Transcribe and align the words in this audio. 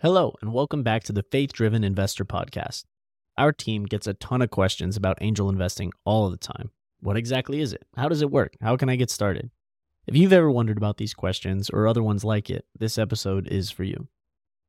Hello, 0.00 0.32
and 0.40 0.52
welcome 0.52 0.84
back 0.84 1.02
to 1.02 1.12
the 1.12 1.24
Faith 1.24 1.52
Driven 1.52 1.82
Investor 1.82 2.24
Podcast. 2.24 2.84
Our 3.36 3.50
team 3.50 3.84
gets 3.84 4.06
a 4.06 4.14
ton 4.14 4.42
of 4.42 4.48
questions 4.48 4.96
about 4.96 5.18
angel 5.20 5.48
investing 5.48 5.90
all 6.04 6.30
the 6.30 6.36
time. 6.36 6.70
What 7.00 7.16
exactly 7.16 7.60
is 7.60 7.72
it? 7.72 7.84
How 7.96 8.08
does 8.08 8.22
it 8.22 8.30
work? 8.30 8.54
How 8.60 8.76
can 8.76 8.88
I 8.88 8.94
get 8.94 9.10
started? 9.10 9.50
If 10.06 10.14
you've 10.14 10.32
ever 10.32 10.52
wondered 10.52 10.76
about 10.76 10.98
these 10.98 11.14
questions 11.14 11.68
or 11.68 11.88
other 11.88 12.00
ones 12.00 12.22
like 12.22 12.48
it, 12.48 12.64
this 12.78 12.96
episode 12.96 13.48
is 13.48 13.72
for 13.72 13.82
you. 13.82 14.06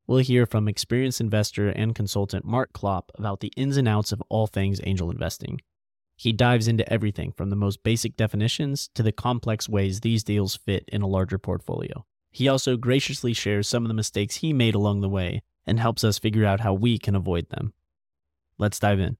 We'll 0.07 0.17
hear 0.17 0.47
from 0.47 0.67
experienced 0.67 1.21
investor 1.21 1.69
and 1.69 1.93
consultant 1.93 2.43
Mark 2.43 2.73
Klopp 2.73 3.11
about 3.13 3.41
the 3.41 3.53
ins 3.55 3.77
and 3.77 3.87
outs 3.87 4.11
of 4.11 4.23
all 4.29 4.47
things 4.47 4.81
angel 4.83 5.11
investing. 5.11 5.61
He 6.15 6.33
dives 6.33 6.67
into 6.67 6.91
everything 6.91 7.33
from 7.33 7.51
the 7.51 7.55
most 7.55 7.83
basic 7.83 8.17
definitions 8.17 8.89
to 8.95 9.03
the 9.03 9.11
complex 9.11 9.69
ways 9.69 9.99
these 9.99 10.23
deals 10.23 10.55
fit 10.55 10.85
in 10.87 11.03
a 11.03 11.07
larger 11.07 11.37
portfolio. 11.37 12.03
He 12.31 12.47
also 12.47 12.77
graciously 12.77 13.33
shares 13.33 13.67
some 13.67 13.83
of 13.83 13.87
the 13.87 13.93
mistakes 13.93 14.37
he 14.37 14.53
made 14.53 14.75
along 14.75 15.01
the 15.01 15.09
way 15.09 15.41
and 15.65 15.79
helps 15.79 16.03
us 16.03 16.19
figure 16.19 16.45
out 16.45 16.61
how 16.61 16.73
we 16.73 16.97
can 16.97 17.15
avoid 17.15 17.49
them. 17.49 17.73
Let's 18.57 18.79
dive 18.79 18.99
in. 18.99 19.17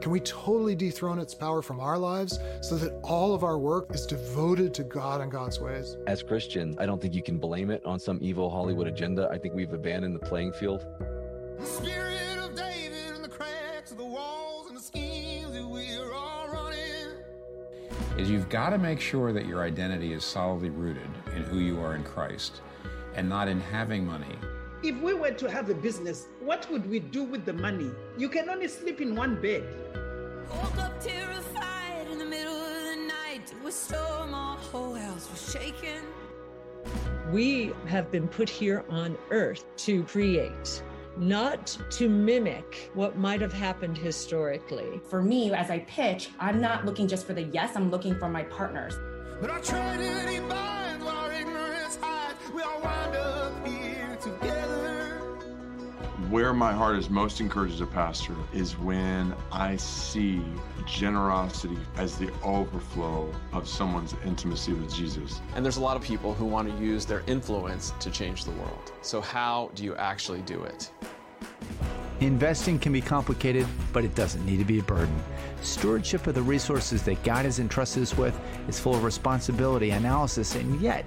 Can 0.00 0.12
we 0.12 0.20
totally 0.20 0.76
dethrone 0.76 1.18
its 1.18 1.34
power 1.34 1.60
from 1.60 1.80
our 1.80 1.98
lives 1.98 2.38
so 2.62 2.76
that 2.76 2.92
all 3.02 3.34
of 3.34 3.42
our 3.42 3.58
work 3.58 3.92
is 3.92 4.06
devoted 4.06 4.72
to 4.74 4.84
God 4.84 5.20
and 5.20 5.30
God's 5.30 5.60
ways? 5.60 5.96
As 6.06 6.22
Christians, 6.22 6.76
I 6.78 6.86
don't 6.86 7.02
think 7.02 7.14
you 7.14 7.22
can 7.22 7.38
blame 7.38 7.70
it 7.70 7.84
on 7.84 7.98
some 7.98 8.18
evil 8.22 8.48
Hollywood 8.48 8.86
agenda. 8.86 9.28
I 9.30 9.38
think 9.38 9.54
we've 9.54 9.72
abandoned 9.72 10.14
the 10.14 10.20
playing 10.20 10.52
field. 10.52 10.86
Spirit 11.64 12.07
is 18.18 18.28
you've 18.28 18.48
got 18.48 18.70
to 18.70 18.78
make 18.78 19.00
sure 19.00 19.32
that 19.32 19.46
your 19.46 19.62
identity 19.62 20.12
is 20.12 20.24
solidly 20.24 20.70
rooted 20.70 21.08
in 21.36 21.44
who 21.44 21.60
you 21.60 21.80
are 21.80 21.94
in 21.94 22.02
Christ 22.02 22.60
and 23.14 23.28
not 23.28 23.46
in 23.46 23.60
having 23.60 24.04
money. 24.04 24.36
If 24.82 25.00
we 25.00 25.14
were 25.14 25.30
to 25.30 25.48
have 25.48 25.70
a 25.70 25.74
business, 25.74 26.26
what 26.40 26.68
would 26.70 26.90
we 26.90 26.98
do 26.98 27.22
with 27.22 27.44
the 27.44 27.52
money? 27.52 27.90
You 28.16 28.28
can 28.28 28.50
only 28.50 28.66
sleep 28.66 29.00
in 29.00 29.14
one 29.14 29.40
bed. 29.40 29.62
Woke 30.50 30.78
up 30.78 31.00
terrified 31.00 32.08
in 32.10 32.18
the 32.18 32.24
middle 32.24 32.56
of 32.56 32.82
the 32.90 32.96
night. 33.06 33.52
It 33.52 33.62
was 33.62 33.74
storm, 33.74 34.34
our 34.34 34.56
whole 34.56 34.94
house 34.94 35.28
was 35.30 35.52
shaking. 35.52 36.02
We 37.30 37.72
have 37.86 38.10
been 38.10 38.26
put 38.26 38.48
here 38.48 38.84
on 38.88 39.16
earth 39.30 39.64
to 39.78 40.02
create, 40.04 40.82
not 41.18 41.76
to 41.90 42.08
mimic 42.08 42.90
what 42.94 43.16
might 43.18 43.40
have 43.40 43.52
happened 43.52 43.98
historically. 43.98 45.00
For 45.08 45.22
me, 45.22 45.52
as 45.52 45.70
I 45.70 45.80
pitch, 45.80 46.30
I'm 46.38 46.60
not 46.60 46.84
looking 46.84 47.08
just 47.08 47.26
for 47.26 47.34
the 47.34 47.42
yes, 47.42 47.76
I'm 47.76 47.90
looking 47.90 48.18
for 48.18 48.28
my 48.28 48.44
partners. 48.44 48.94
Where 56.30 56.52
my 56.52 56.74
heart 56.74 56.96
is 56.96 57.08
most 57.08 57.40
encouraged 57.40 57.72
as 57.72 57.80
a 57.80 57.86
pastor 57.86 58.34
is 58.52 58.76
when 58.76 59.34
I 59.50 59.76
see 59.76 60.42
generosity 60.84 61.78
as 61.96 62.18
the 62.18 62.30
overflow 62.42 63.32
of 63.54 63.66
someone's 63.66 64.14
intimacy 64.26 64.74
with 64.74 64.94
Jesus. 64.94 65.40
And 65.54 65.64
there's 65.64 65.78
a 65.78 65.80
lot 65.80 65.96
of 65.96 66.02
people 66.02 66.34
who 66.34 66.44
want 66.44 66.68
to 66.68 66.84
use 66.84 67.06
their 67.06 67.22
influence 67.26 67.94
to 68.00 68.10
change 68.10 68.44
the 68.44 68.50
world. 68.50 68.92
So, 69.00 69.22
how 69.22 69.70
do 69.74 69.84
you 69.84 69.96
actually 69.96 70.42
do 70.42 70.64
it? 70.64 70.90
Investing 72.20 72.78
can 72.78 72.92
be 72.92 73.00
complicated, 73.00 73.66
but 73.94 74.04
it 74.04 74.14
doesn't 74.14 74.44
need 74.44 74.58
to 74.58 74.66
be 74.66 74.80
a 74.80 74.82
burden. 74.82 75.22
Stewardship 75.62 76.26
of 76.26 76.34
the 76.34 76.42
resources 76.42 77.04
that 77.04 77.22
God 77.22 77.46
has 77.46 77.58
entrusted 77.58 78.02
us 78.02 78.18
with 78.18 78.38
is 78.68 78.78
full 78.78 78.94
of 78.94 79.02
responsibility, 79.02 79.90
analysis, 79.90 80.56
and 80.56 80.78
yet 80.78 81.06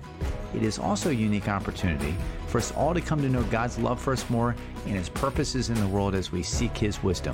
it 0.55 0.63
is 0.63 0.79
also 0.79 1.09
a 1.09 1.13
unique 1.13 1.47
opportunity 1.47 2.15
for 2.51 2.57
us 2.57 2.73
all 2.73 2.93
to 2.93 2.99
come 2.99 3.21
to 3.21 3.29
know 3.29 3.43
God's 3.43 3.79
love 3.79 3.99
for 3.99 4.11
us 4.11 4.29
more 4.29 4.55
and 4.85 4.95
His 4.95 5.07
purposes 5.07 5.69
in 5.69 5.75
the 5.75 5.87
world 5.87 6.13
as 6.13 6.33
we 6.33 6.43
seek 6.43 6.77
His 6.77 7.01
wisdom. 7.01 7.33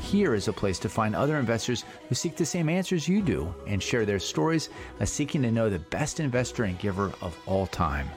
Here 0.00 0.34
is 0.34 0.46
a 0.46 0.52
place 0.52 0.78
to 0.78 0.88
find 0.88 1.16
other 1.16 1.36
investors 1.36 1.84
who 2.08 2.14
seek 2.14 2.36
the 2.36 2.46
same 2.46 2.68
answers 2.68 3.08
you 3.08 3.20
do 3.20 3.52
and 3.66 3.82
share 3.82 4.06
their 4.06 4.20
stories 4.20 4.68
of 5.00 5.08
seeking 5.08 5.42
to 5.42 5.50
know 5.50 5.68
the 5.68 5.80
best 5.80 6.20
investor 6.20 6.62
and 6.62 6.78
giver 6.78 7.12
of 7.20 7.36
all 7.46 7.66
time. 7.66 8.08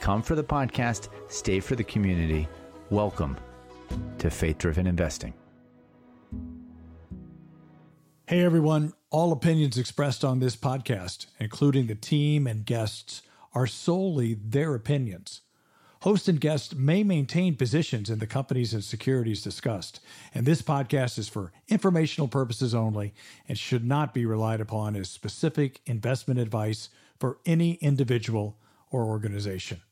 Come 0.00 0.22
for 0.22 0.34
the 0.34 0.42
podcast, 0.42 1.08
stay 1.28 1.60
for 1.60 1.76
the 1.76 1.84
community. 1.84 2.48
Welcome 2.90 3.36
to 4.18 4.28
Faith 4.28 4.58
Driven 4.58 4.88
Investing. 4.88 5.34
Hey 8.26 8.44
everyone, 8.44 8.92
all 9.10 9.30
opinions 9.30 9.78
expressed 9.78 10.24
on 10.24 10.40
this 10.40 10.56
podcast, 10.56 11.26
including 11.38 11.86
the 11.86 11.94
team 11.94 12.48
and 12.48 12.66
guests, 12.66 13.22
are 13.54 13.68
solely 13.68 14.34
their 14.34 14.74
opinions. 14.74 15.42
Host 16.02 16.28
and 16.28 16.40
guests 16.40 16.74
may 16.74 17.02
maintain 17.02 17.56
positions 17.56 18.08
in 18.08 18.20
the 18.20 18.26
companies 18.26 18.72
and 18.72 18.82
securities 18.82 19.42
discussed, 19.42 20.00
and 20.32 20.46
this 20.46 20.62
podcast 20.62 21.18
is 21.18 21.28
for 21.28 21.52
informational 21.68 22.26
purposes 22.26 22.74
only 22.74 23.12
and 23.46 23.58
should 23.58 23.84
not 23.84 24.14
be 24.14 24.24
relied 24.24 24.62
upon 24.62 24.96
as 24.96 25.10
specific 25.10 25.82
investment 25.84 26.40
advice 26.40 26.88
for 27.18 27.36
any 27.44 27.74
individual 27.82 28.56
or 28.90 29.04
organization. 29.04 29.82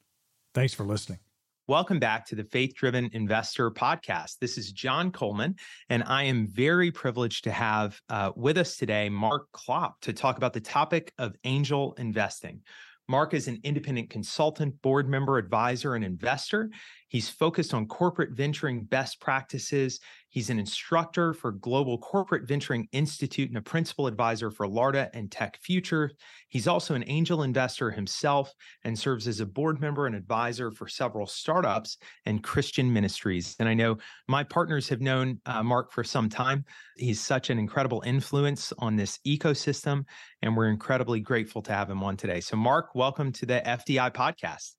Thanks 0.54 0.72
for 0.72 0.84
listening. 0.84 1.18
Welcome 1.66 1.98
back 1.98 2.24
to 2.28 2.34
the 2.34 2.44
Faith 2.44 2.74
Driven 2.74 3.10
Investor 3.12 3.70
Podcast. 3.70 4.38
This 4.40 4.56
is 4.56 4.72
John 4.72 5.12
Coleman, 5.12 5.56
and 5.90 6.02
I 6.06 6.22
am 6.22 6.46
very 6.46 6.90
privileged 6.90 7.44
to 7.44 7.50
have 7.50 8.00
uh, 8.08 8.32
with 8.34 8.56
us 8.56 8.78
today 8.78 9.10
Mark 9.10 9.52
Klopp 9.52 10.00
to 10.00 10.14
talk 10.14 10.38
about 10.38 10.54
the 10.54 10.60
topic 10.62 11.12
of 11.18 11.36
angel 11.44 11.92
investing. 11.98 12.62
Mark 13.08 13.32
is 13.32 13.48
an 13.48 13.58
independent 13.64 14.10
consultant, 14.10 14.80
board 14.82 15.08
member, 15.08 15.38
advisor, 15.38 15.94
and 15.94 16.04
investor. 16.04 16.70
He's 17.08 17.30
focused 17.30 17.72
on 17.72 17.86
corporate 17.86 18.32
venturing 18.32 18.84
best 18.84 19.18
practices. 19.18 20.00
He's 20.30 20.50
an 20.50 20.58
instructor 20.58 21.32
for 21.32 21.52
Global 21.52 21.96
Corporate 21.98 22.46
Venturing 22.46 22.86
Institute 22.92 23.48
and 23.48 23.56
a 23.56 23.62
principal 23.62 24.06
advisor 24.06 24.50
for 24.50 24.66
Larda 24.66 25.08
and 25.14 25.30
Tech 25.30 25.58
Future. 25.62 26.10
He's 26.48 26.68
also 26.68 26.94
an 26.94 27.04
angel 27.06 27.42
investor 27.42 27.90
himself 27.90 28.52
and 28.84 28.98
serves 28.98 29.26
as 29.26 29.40
a 29.40 29.46
board 29.46 29.80
member 29.80 30.06
and 30.06 30.14
advisor 30.14 30.70
for 30.70 30.86
several 30.86 31.26
startups 31.26 31.96
and 32.26 32.42
Christian 32.42 32.92
ministries. 32.92 33.56
And 33.58 33.68
I 33.68 33.74
know 33.74 33.96
my 34.28 34.44
partners 34.44 34.88
have 34.90 35.00
known 35.00 35.40
uh, 35.46 35.62
Mark 35.62 35.92
for 35.92 36.04
some 36.04 36.28
time. 36.28 36.64
He's 36.96 37.20
such 37.20 37.48
an 37.48 37.58
incredible 37.58 38.02
influence 38.04 38.72
on 38.78 38.96
this 38.96 39.18
ecosystem, 39.26 40.04
and 40.42 40.54
we're 40.54 40.68
incredibly 40.68 41.20
grateful 41.20 41.62
to 41.62 41.72
have 41.72 41.88
him 41.88 42.02
on 42.02 42.16
today. 42.18 42.40
So, 42.40 42.56
Mark, 42.56 42.94
welcome 42.94 43.32
to 43.32 43.46
the 43.46 43.62
FDI 43.64 44.12
podcast. 44.12 44.72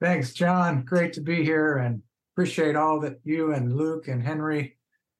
Thanks, 0.00 0.32
John. 0.32 0.84
Great 0.84 1.12
to 1.14 1.20
be 1.20 1.42
here 1.42 1.78
and 1.78 2.02
appreciate 2.38 2.76
all 2.76 3.00
that 3.00 3.18
you 3.24 3.52
and 3.52 3.74
Luke 3.74 4.06
and 4.06 4.22
Henry 4.22 4.76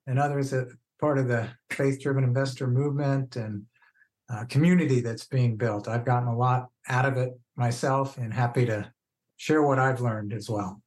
and 0.07 0.21
others 0.21 0.51
that 0.51 0.69
part 1.01 1.19
of 1.19 1.27
the 1.27 1.49
faith 1.69 2.01
driven 2.01 2.23
investor 2.23 2.69
movement 2.69 3.35
and 3.35 3.65
uh, 4.33 4.45
community 4.45 5.01
that's 5.01 5.27
being 5.27 5.57
built. 5.57 5.89
I've 5.89 6.05
gotten 6.05 6.29
a 6.29 6.37
lot 6.37 6.69
out 6.89 7.07
of 7.07 7.17
it 7.17 7.33
myself 7.57 8.19
and 8.19 8.33
happy 8.33 8.67
to 8.67 8.93
share 9.37 9.65
what 9.65 9.81
I've 9.81 10.01
learned 10.01 10.33
as 10.33 10.49
well. 10.49 10.81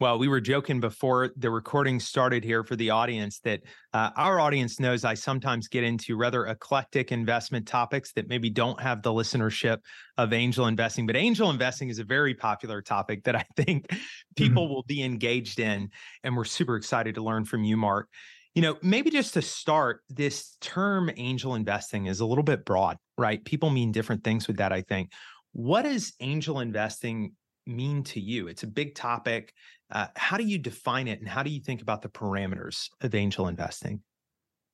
Well, 0.00 0.18
we 0.18 0.28
were 0.28 0.40
joking 0.40 0.80
before 0.80 1.30
the 1.36 1.50
recording 1.50 2.00
started 2.00 2.42
here 2.42 2.64
for 2.64 2.74
the 2.74 2.88
audience 2.88 3.38
that 3.40 3.60
uh, 3.92 4.08
our 4.16 4.40
audience 4.40 4.80
knows 4.80 5.04
I 5.04 5.12
sometimes 5.12 5.68
get 5.68 5.84
into 5.84 6.16
rather 6.16 6.46
eclectic 6.46 7.12
investment 7.12 7.68
topics 7.68 8.10
that 8.14 8.26
maybe 8.26 8.48
don't 8.48 8.80
have 8.80 9.02
the 9.02 9.12
listenership 9.12 9.76
of 10.16 10.32
angel 10.32 10.68
investing. 10.68 11.06
But 11.06 11.16
angel 11.16 11.50
investing 11.50 11.90
is 11.90 11.98
a 11.98 12.04
very 12.04 12.34
popular 12.34 12.80
topic 12.80 13.24
that 13.24 13.36
I 13.36 13.44
think 13.58 13.88
people 14.36 14.64
mm-hmm. 14.64 14.72
will 14.72 14.84
be 14.84 15.02
engaged 15.02 15.60
in. 15.60 15.90
And 16.24 16.34
we're 16.34 16.44
super 16.44 16.76
excited 16.76 17.16
to 17.16 17.22
learn 17.22 17.44
from 17.44 17.62
you, 17.62 17.76
Mark. 17.76 18.08
You 18.54 18.62
know, 18.62 18.78
maybe 18.80 19.10
just 19.10 19.34
to 19.34 19.42
start, 19.42 20.00
this 20.08 20.56
term 20.62 21.10
angel 21.18 21.54
investing 21.54 22.06
is 22.06 22.20
a 22.20 22.26
little 22.26 22.42
bit 22.42 22.64
broad, 22.64 22.96
right? 23.18 23.44
People 23.44 23.68
mean 23.68 23.92
different 23.92 24.24
things 24.24 24.48
with 24.48 24.56
that, 24.56 24.72
I 24.72 24.80
think. 24.80 25.12
What 25.52 25.82
does 25.82 26.14
angel 26.20 26.60
investing 26.60 27.32
mean 27.66 28.02
to 28.04 28.20
you? 28.20 28.48
It's 28.48 28.62
a 28.62 28.66
big 28.66 28.94
topic. 28.94 29.52
Uh, 29.90 30.06
how 30.16 30.36
do 30.36 30.44
you 30.44 30.58
define 30.58 31.08
it 31.08 31.20
and 31.20 31.28
how 31.28 31.42
do 31.42 31.50
you 31.50 31.60
think 31.60 31.82
about 31.82 32.02
the 32.02 32.08
parameters 32.08 32.88
of 33.00 33.14
angel 33.14 33.48
investing? 33.48 34.00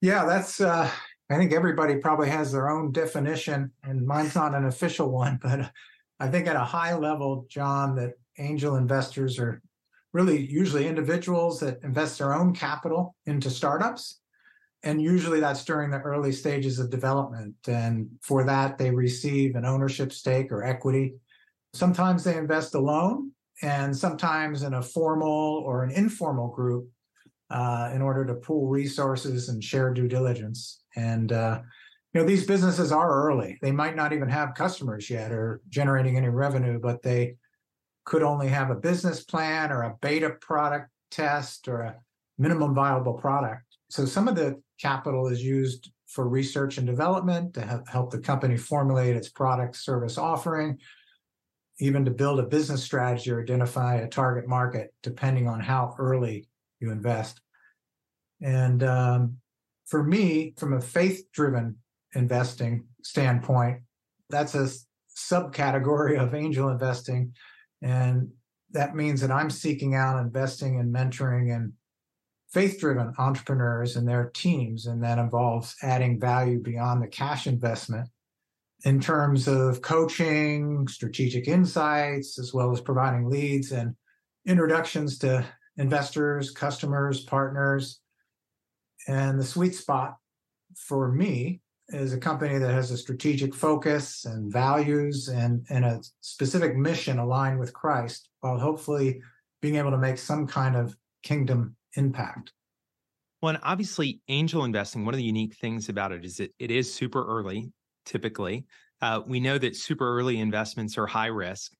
Yeah, 0.02 0.24
that's, 0.24 0.60
uh, 0.60 0.90
I 1.30 1.36
think 1.36 1.52
everybody 1.52 1.96
probably 1.96 2.28
has 2.28 2.52
their 2.52 2.68
own 2.68 2.92
definition, 2.92 3.72
and 3.82 4.06
mine's 4.06 4.34
not 4.34 4.54
an 4.54 4.66
official 4.66 5.10
one, 5.10 5.38
but 5.42 5.70
I 6.20 6.28
think 6.28 6.46
at 6.46 6.56
a 6.56 6.64
high 6.64 6.94
level, 6.94 7.46
John, 7.48 7.96
that 7.96 8.12
angel 8.38 8.76
investors 8.76 9.38
are 9.38 9.62
really 10.12 10.46
usually 10.46 10.86
individuals 10.86 11.60
that 11.60 11.78
invest 11.82 12.18
their 12.18 12.34
own 12.34 12.54
capital 12.54 13.14
into 13.26 13.50
startups. 13.50 14.20
And 14.82 15.02
usually 15.02 15.40
that's 15.40 15.64
during 15.64 15.90
the 15.90 15.98
early 15.98 16.32
stages 16.32 16.78
of 16.78 16.90
development. 16.90 17.54
And 17.66 18.08
for 18.22 18.44
that, 18.44 18.78
they 18.78 18.90
receive 18.90 19.56
an 19.56 19.64
ownership 19.64 20.12
stake 20.12 20.52
or 20.52 20.64
equity. 20.64 21.14
Sometimes 21.74 22.24
they 22.24 22.36
invest 22.38 22.74
alone, 22.74 23.32
and 23.62 23.96
sometimes 23.96 24.62
in 24.62 24.74
a 24.74 24.82
formal 24.82 25.62
or 25.64 25.82
an 25.82 25.90
informal 25.90 26.48
group 26.48 26.88
uh, 27.50 27.90
in 27.94 28.02
order 28.02 28.24
to 28.24 28.34
pool 28.34 28.68
resources 28.68 29.48
and 29.48 29.62
share 29.62 29.92
due 29.92 30.08
diligence. 30.08 30.82
And 30.96 31.32
uh, 31.32 31.60
you 32.12 32.20
know 32.20 32.26
these 32.26 32.46
businesses 32.46 32.92
are 32.92 33.28
early; 33.28 33.58
they 33.62 33.72
might 33.72 33.96
not 33.96 34.12
even 34.12 34.28
have 34.28 34.54
customers 34.54 35.10
yet 35.10 35.32
or 35.32 35.60
generating 35.68 36.16
any 36.16 36.28
revenue, 36.28 36.78
but 36.78 37.02
they 37.02 37.36
could 38.04 38.22
only 38.22 38.48
have 38.48 38.70
a 38.70 38.74
business 38.74 39.24
plan 39.24 39.70
or 39.72 39.82
a 39.82 39.96
beta 40.00 40.30
product 40.40 40.88
test 41.10 41.68
or 41.68 41.80
a 41.82 41.96
minimum 42.38 42.74
viable 42.74 43.14
product. 43.14 43.62
So 43.90 44.04
some 44.04 44.28
of 44.28 44.36
the 44.36 44.60
capital 44.80 45.28
is 45.28 45.42
used 45.42 45.90
for 46.06 46.28
research 46.28 46.78
and 46.78 46.86
development 46.86 47.54
to 47.54 47.82
help 47.88 48.10
the 48.10 48.18
company 48.18 48.56
formulate 48.56 49.16
its 49.16 49.28
product 49.28 49.76
service 49.76 50.18
offering, 50.18 50.78
even 51.78 52.04
to 52.04 52.10
build 52.10 52.40
a 52.40 52.44
business 52.44 52.82
strategy 52.82 53.30
or 53.30 53.42
identify 53.42 53.96
a 53.96 54.08
target 54.08 54.48
market, 54.48 54.94
depending 55.02 55.48
on 55.48 55.60
how 55.60 55.94
early 55.98 56.48
you 56.80 56.90
invest. 56.90 57.40
And 58.42 58.82
um, 58.82 59.38
for 59.86 60.02
me, 60.02 60.54
from 60.56 60.72
a 60.72 60.80
faith 60.80 61.24
driven 61.32 61.76
investing 62.14 62.84
standpoint, 63.02 63.80
that's 64.30 64.54
a 64.54 64.68
subcategory 65.16 66.20
of 66.20 66.34
angel 66.34 66.68
investing. 66.68 67.34
And 67.82 68.30
that 68.72 68.94
means 68.94 69.20
that 69.20 69.30
I'm 69.30 69.50
seeking 69.50 69.94
out 69.94 70.18
investing 70.18 70.80
and 70.80 70.94
mentoring 70.94 71.54
and 71.54 71.72
faith 72.52 72.80
driven 72.80 73.12
entrepreneurs 73.18 73.96
and 73.96 74.08
their 74.08 74.30
teams. 74.34 74.86
And 74.86 75.02
that 75.04 75.18
involves 75.18 75.74
adding 75.82 76.18
value 76.18 76.58
beyond 76.58 77.02
the 77.02 77.08
cash 77.08 77.46
investment 77.46 78.08
in 78.84 79.00
terms 79.00 79.48
of 79.48 79.82
coaching, 79.82 80.86
strategic 80.88 81.48
insights, 81.48 82.38
as 82.38 82.52
well 82.52 82.72
as 82.72 82.80
providing 82.80 83.28
leads 83.28 83.72
and 83.72 83.94
introductions 84.46 85.18
to 85.18 85.44
investors, 85.76 86.50
customers, 86.50 87.24
partners. 87.24 88.00
And 89.08 89.38
the 89.38 89.44
sweet 89.44 89.74
spot 89.74 90.16
for 90.76 91.10
me 91.10 91.60
is 91.88 92.12
a 92.12 92.18
company 92.18 92.58
that 92.58 92.72
has 92.72 92.90
a 92.90 92.98
strategic 92.98 93.54
focus 93.54 94.24
and 94.24 94.52
values 94.52 95.28
and, 95.28 95.64
and 95.70 95.84
a 95.84 96.02
specific 96.20 96.76
mission 96.76 97.18
aligned 97.18 97.58
with 97.58 97.72
Christ, 97.72 98.28
while 98.40 98.58
hopefully 98.58 99.20
being 99.62 99.76
able 99.76 99.92
to 99.92 99.98
make 99.98 100.18
some 100.18 100.46
kind 100.46 100.76
of 100.76 100.96
kingdom 101.22 101.76
impact. 101.94 102.52
Well, 103.40 103.50
and 103.50 103.60
obviously, 103.62 104.20
angel 104.28 104.64
investing, 104.64 105.04
one 105.04 105.14
of 105.14 105.18
the 105.18 105.24
unique 105.24 105.54
things 105.54 105.88
about 105.88 106.12
it 106.12 106.24
is 106.24 106.38
that 106.38 106.52
it 106.58 106.70
is 106.70 106.92
super 106.92 107.24
early, 107.24 107.70
typically. 108.06 108.64
Uh, 109.02 109.20
we 109.26 109.40
know 109.40 109.58
that 109.58 109.76
super 109.76 110.18
early 110.18 110.40
investments 110.40 110.96
are 110.96 111.06
high 111.06 111.26
risk. 111.26 111.72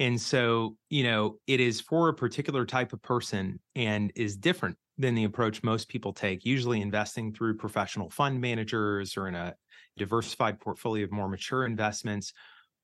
And 0.00 0.20
so, 0.20 0.76
you 0.90 1.02
know, 1.04 1.38
it 1.46 1.60
is 1.60 1.80
for 1.80 2.08
a 2.08 2.14
particular 2.14 2.64
type 2.64 2.92
of 2.92 3.02
person 3.02 3.60
and 3.74 4.12
is 4.16 4.36
different 4.36 4.76
than 4.96 5.14
the 5.14 5.24
approach 5.24 5.62
most 5.62 5.88
people 5.88 6.12
take, 6.12 6.44
usually 6.44 6.80
investing 6.80 7.32
through 7.32 7.56
professional 7.56 8.10
fund 8.10 8.40
managers 8.40 9.16
or 9.16 9.28
in 9.28 9.34
a 9.34 9.54
diversified 9.96 10.60
portfolio 10.60 11.04
of 11.04 11.12
more 11.12 11.28
mature 11.28 11.64
investments. 11.66 12.32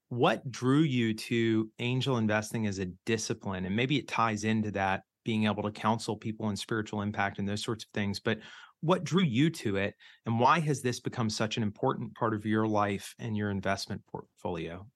What 0.08 0.48
drew 0.50 0.80
you 0.80 1.14
to 1.14 1.70
angel 1.78 2.18
investing 2.18 2.66
as 2.66 2.78
a 2.78 2.86
discipline? 3.06 3.64
And 3.64 3.74
maybe 3.74 3.96
it 3.96 4.08
ties 4.08 4.44
into 4.44 4.70
that 4.72 5.02
being 5.24 5.46
able 5.46 5.62
to 5.62 5.70
counsel 5.70 6.16
people 6.16 6.50
in 6.50 6.56
spiritual 6.56 7.02
impact 7.02 7.38
and 7.38 7.48
those 7.48 7.64
sorts 7.64 7.84
of 7.84 7.90
things. 7.94 8.20
But 8.20 8.38
what 8.84 9.02
drew 9.02 9.22
you 9.22 9.48
to 9.48 9.76
it? 9.76 9.94
And 10.26 10.38
why 10.38 10.60
has 10.60 10.82
this 10.82 11.00
become 11.00 11.30
such 11.30 11.56
an 11.56 11.62
important 11.62 12.14
part 12.14 12.34
of 12.34 12.44
your 12.44 12.66
life 12.66 13.14
and 13.18 13.34
your 13.34 13.50
investment 13.50 14.02
portfolio? 14.06 14.86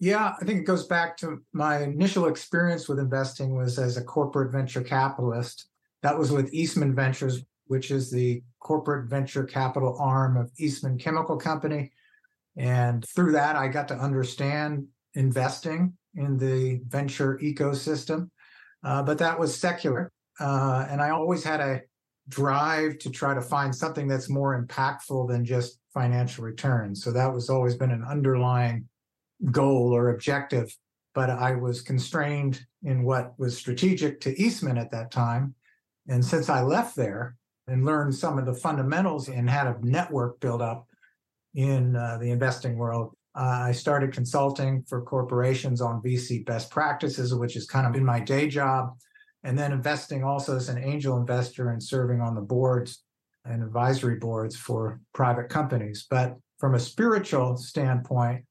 Yeah, 0.00 0.32
I 0.40 0.44
think 0.44 0.60
it 0.60 0.64
goes 0.64 0.86
back 0.86 1.16
to 1.18 1.38
my 1.52 1.82
initial 1.82 2.26
experience 2.26 2.88
with 2.88 2.98
investing 2.98 3.54
was 3.54 3.78
as 3.78 3.96
a 3.96 4.02
corporate 4.02 4.50
venture 4.50 4.82
capitalist. 4.82 5.68
That 6.02 6.18
was 6.18 6.32
with 6.32 6.52
Eastman 6.52 6.94
Ventures, 6.94 7.44
which 7.66 7.92
is 7.92 8.10
the 8.10 8.42
corporate 8.58 9.08
venture 9.08 9.44
capital 9.44 9.96
arm 10.00 10.36
of 10.36 10.50
Eastman 10.58 10.98
Chemical 10.98 11.36
Company. 11.36 11.92
And 12.56 13.06
through 13.14 13.32
that, 13.32 13.54
I 13.54 13.68
got 13.68 13.86
to 13.88 13.94
understand 13.94 14.86
investing 15.14 15.92
in 16.16 16.36
the 16.36 16.80
venture 16.88 17.38
ecosystem. 17.42 18.30
Uh, 18.82 19.02
but 19.02 19.18
that 19.18 19.38
was 19.38 19.54
secular. 19.54 20.10
Uh, 20.40 20.86
and 20.90 21.00
I 21.00 21.10
always 21.10 21.44
had 21.44 21.60
a 21.60 21.82
drive 22.30 22.98
to 22.98 23.10
try 23.10 23.34
to 23.34 23.42
find 23.42 23.74
something 23.74 24.08
that's 24.08 24.30
more 24.30 24.60
impactful 24.60 25.28
than 25.28 25.44
just 25.44 25.78
financial 25.92 26.44
returns. 26.44 27.02
So 27.02 27.12
that 27.12 27.32
was 27.32 27.50
always 27.50 27.74
been 27.76 27.90
an 27.90 28.04
underlying 28.08 28.88
goal 29.50 29.92
or 29.94 30.10
objective. 30.10 30.74
But 31.14 31.28
I 31.28 31.56
was 31.56 31.82
constrained 31.82 32.64
in 32.84 33.02
what 33.02 33.38
was 33.38 33.58
strategic 33.58 34.20
to 34.22 34.40
Eastman 34.40 34.78
at 34.78 34.92
that 34.92 35.10
time. 35.10 35.54
And 36.08 36.24
since 36.24 36.48
I 36.48 36.62
left 36.62 36.96
there 36.96 37.36
and 37.66 37.84
learned 37.84 38.14
some 38.14 38.38
of 38.38 38.46
the 38.46 38.54
fundamentals 38.54 39.28
and 39.28 39.50
had 39.50 39.66
a 39.66 39.76
network 39.82 40.40
built 40.40 40.62
up 40.62 40.86
in 41.54 41.96
uh, 41.96 42.18
the 42.20 42.30
investing 42.30 42.78
world, 42.78 43.12
uh, 43.34 43.64
I 43.64 43.72
started 43.72 44.12
consulting 44.12 44.84
for 44.88 45.02
corporations 45.02 45.80
on 45.80 46.02
VC 46.02 46.44
best 46.46 46.70
practices, 46.70 47.34
which 47.34 47.56
is 47.56 47.66
kind 47.66 47.86
of 47.86 47.94
in 47.94 48.04
my 48.04 48.20
day 48.20 48.48
job, 48.48 48.96
and 49.44 49.58
then 49.58 49.72
investing 49.72 50.22
also 50.22 50.56
as 50.56 50.68
an 50.68 50.82
angel 50.82 51.16
investor 51.16 51.70
and 51.70 51.82
serving 51.82 52.20
on 52.20 52.34
the 52.34 52.40
boards 52.40 53.02
and 53.44 53.62
advisory 53.62 54.16
boards 54.16 54.56
for 54.56 55.00
private 55.14 55.48
companies. 55.48 56.06
But 56.08 56.36
from 56.58 56.74
a 56.74 56.78
spiritual 56.78 57.56
standpoint, 57.56 58.44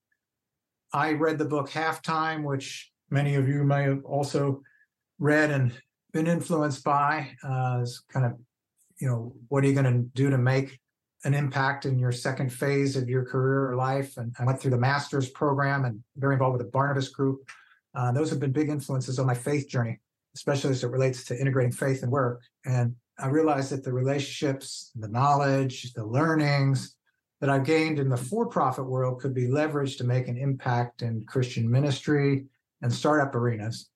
I 0.94 1.14
read 1.14 1.38
the 1.38 1.46
book 1.46 1.70
Halftime, 1.70 2.44
which 2.44 2.92
many 3.12 3.36
of 3.36 3.48
you 3.48 3.64
may 3.64 3.84
have 3.84 4.04
also 4.04 4.64
read 5.20 5.52
and 5.52 5.72
been 6.12 6.26
influenced 6.26 6.84
by. 6.84 7.36
Uh, 7.44 7.82
as 7.82 8.00
kind 8.12 8.26
of, 8.26 8.34
you 9.00 9.08
know, 9.08 9.34
what 9.50 9.64
are 9.64 9.68
you 9.68 9.74
going 9.74 9.86
to 9.94 10.10
do 10.16 10.32
to 10.32 10.38
make 10.38 10.80
an 11.26 11.34
impact 11.34 11.86
in 11.86 12.00
your 12.00 12.12
second 12.12 12.52
phase 12.52 12.96
of 12.96 13.10
your 13.10 13.26
career 13.26 13.70
or 13.70 13.76
life. 13.76 14.18
And 14.18 14.34
I 14.40 14.46
went 14.46 14.60
through 14.60 14.72
the 14.72 14.78
master's 14.78 15.30
program 15.30 15.86
and 15.86 16.02
very 16.16 16.36
involved 16.36 16.58
with 16.58 16.66
the 16.66 16.72
Barnabas 16.72 17.10
Group. 17.10 17.50
Uh, 17.94 18.12
those 18.12 18.30
have 18.30 18.40
been 18.40 18.52
big 18.52 18.70
influences 18.70 19.20
on 19.20 19.26
my 19.26 19.34
faith 19.34 19.68
journey, 19.68 20.00
especially 20.40 20.72
as 20.72 20.84
it 20.84 20.90
relates 20.90 21.26
to 21.26 21.40
integrating 21.40 21.72
faith 21.72 22.02
and 22.02 22.12
work. 22.12 22.42
And 22.66 22.96
I 23.20 23.28
realized 23.28 23.72
that 23.72 23.84
the 23.84 23.92
relationships, 23.92 24.92
the 24.96 25.10
knowledge, 25.10 25.94
the 25.94 26.06
learnings 26.06 26.96
that 27.42 27.50
I've 27.50 27.66
gained 27.66 28.00
in 28.00 28.08
the 28.08 28.18
for 28.18 28.48
profit 28.48 28.86
world 28.86 29.22
could 29.22 29.34
be 29.34 29.48
leveraged 29.48 29.98
to 29.98 30.06
make 30.06 30.30
an 30.30 30.38
impact 30.38 31.02
in 31.02 31.26
Christian 31.26 31.70
ministry 31.70 32.46
and 32.82 32.92
startup 32.92 33.36
arenas. 33.36 33.90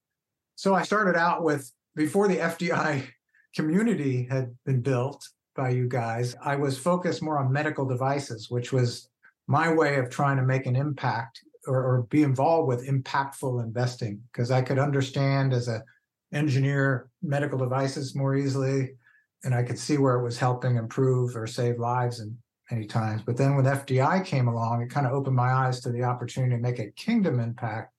So 0.55 0.75
I 0.75 0.83
started 0.83 1.17
out 1.17 1.43
with 1.43 1.71
before 1.95 2.27
the 2.27 2.37
FDI 2.37 3.07
community 3.55 4.27
had 4.29 4.53
been 4.65 4.81
built, 4.81 5.25
by 5.55 5.69
you 5.69 5.87
guys. 5.87 6.35
I 6.43 6.55
was 6.55 6.77
focused 6.77 7.21
more 7.21 7.39
on 7.39 7.51
medical 7.51 7.85
devices, 7.85 8.49
which 8.49 8.73
was 8.73 9.09
my 9.47 9.71
way 9.73 9.97
of 9.97 10.09
trying 10.09 10.37
to 10.37 10.43
make 10.43 10.65
an 10.65 10.75
impact 10.75 11.41
or, 11.67 11.75
or 11.75 12.01
be 12.09 12.23
involved 12.23 12.67
with 12.67 12.87
impactful 12.87 13.63
investing 13.63 14.21
because 14.31 14.51
I 14.51 14.61
could 14.61 14.79
understand 14.79 15.53
as 15.53 15.67
a 15.67 15.83
engineer 16.33 17.09
medical 17.21 17.57
devices 17.57 18.15
more 18.15 18.35
easily 18.35 18.95
and 19.43 19.53
I 19.53 19.63
could 19.63 19.77
see 19.77 19.97
where 19.97 20.15
it 20.15 20.23
was 20.23 20.37
helping 20.37 20.77
improve 20.77 21.35
or 21.35 21.47
save 21.47 21.77
lives 21.77 22.19
and 22.19 22.37
many 22.71 22.85
times. 22.85 23.21
But 23.25 23.35
then 23.35 23.55
when 23.55 23.65
FDI 23.65 24.25
came 24.25 24.47
along, 24.47 24.81
it 24.81 24.89
kind 24.89 25.05
of 25.05 25.11
opened 25.11 25.35
my 25.35 25.51
eyes 25.51 25.81
to 25.81 25.91
the 25.91 26.03
opportunity 26.03 26.55
to 26.55 26.61
make 26.61 26.79
a 26.79 26.91
kingdom 26.91 27.39
impact 27.39 27.93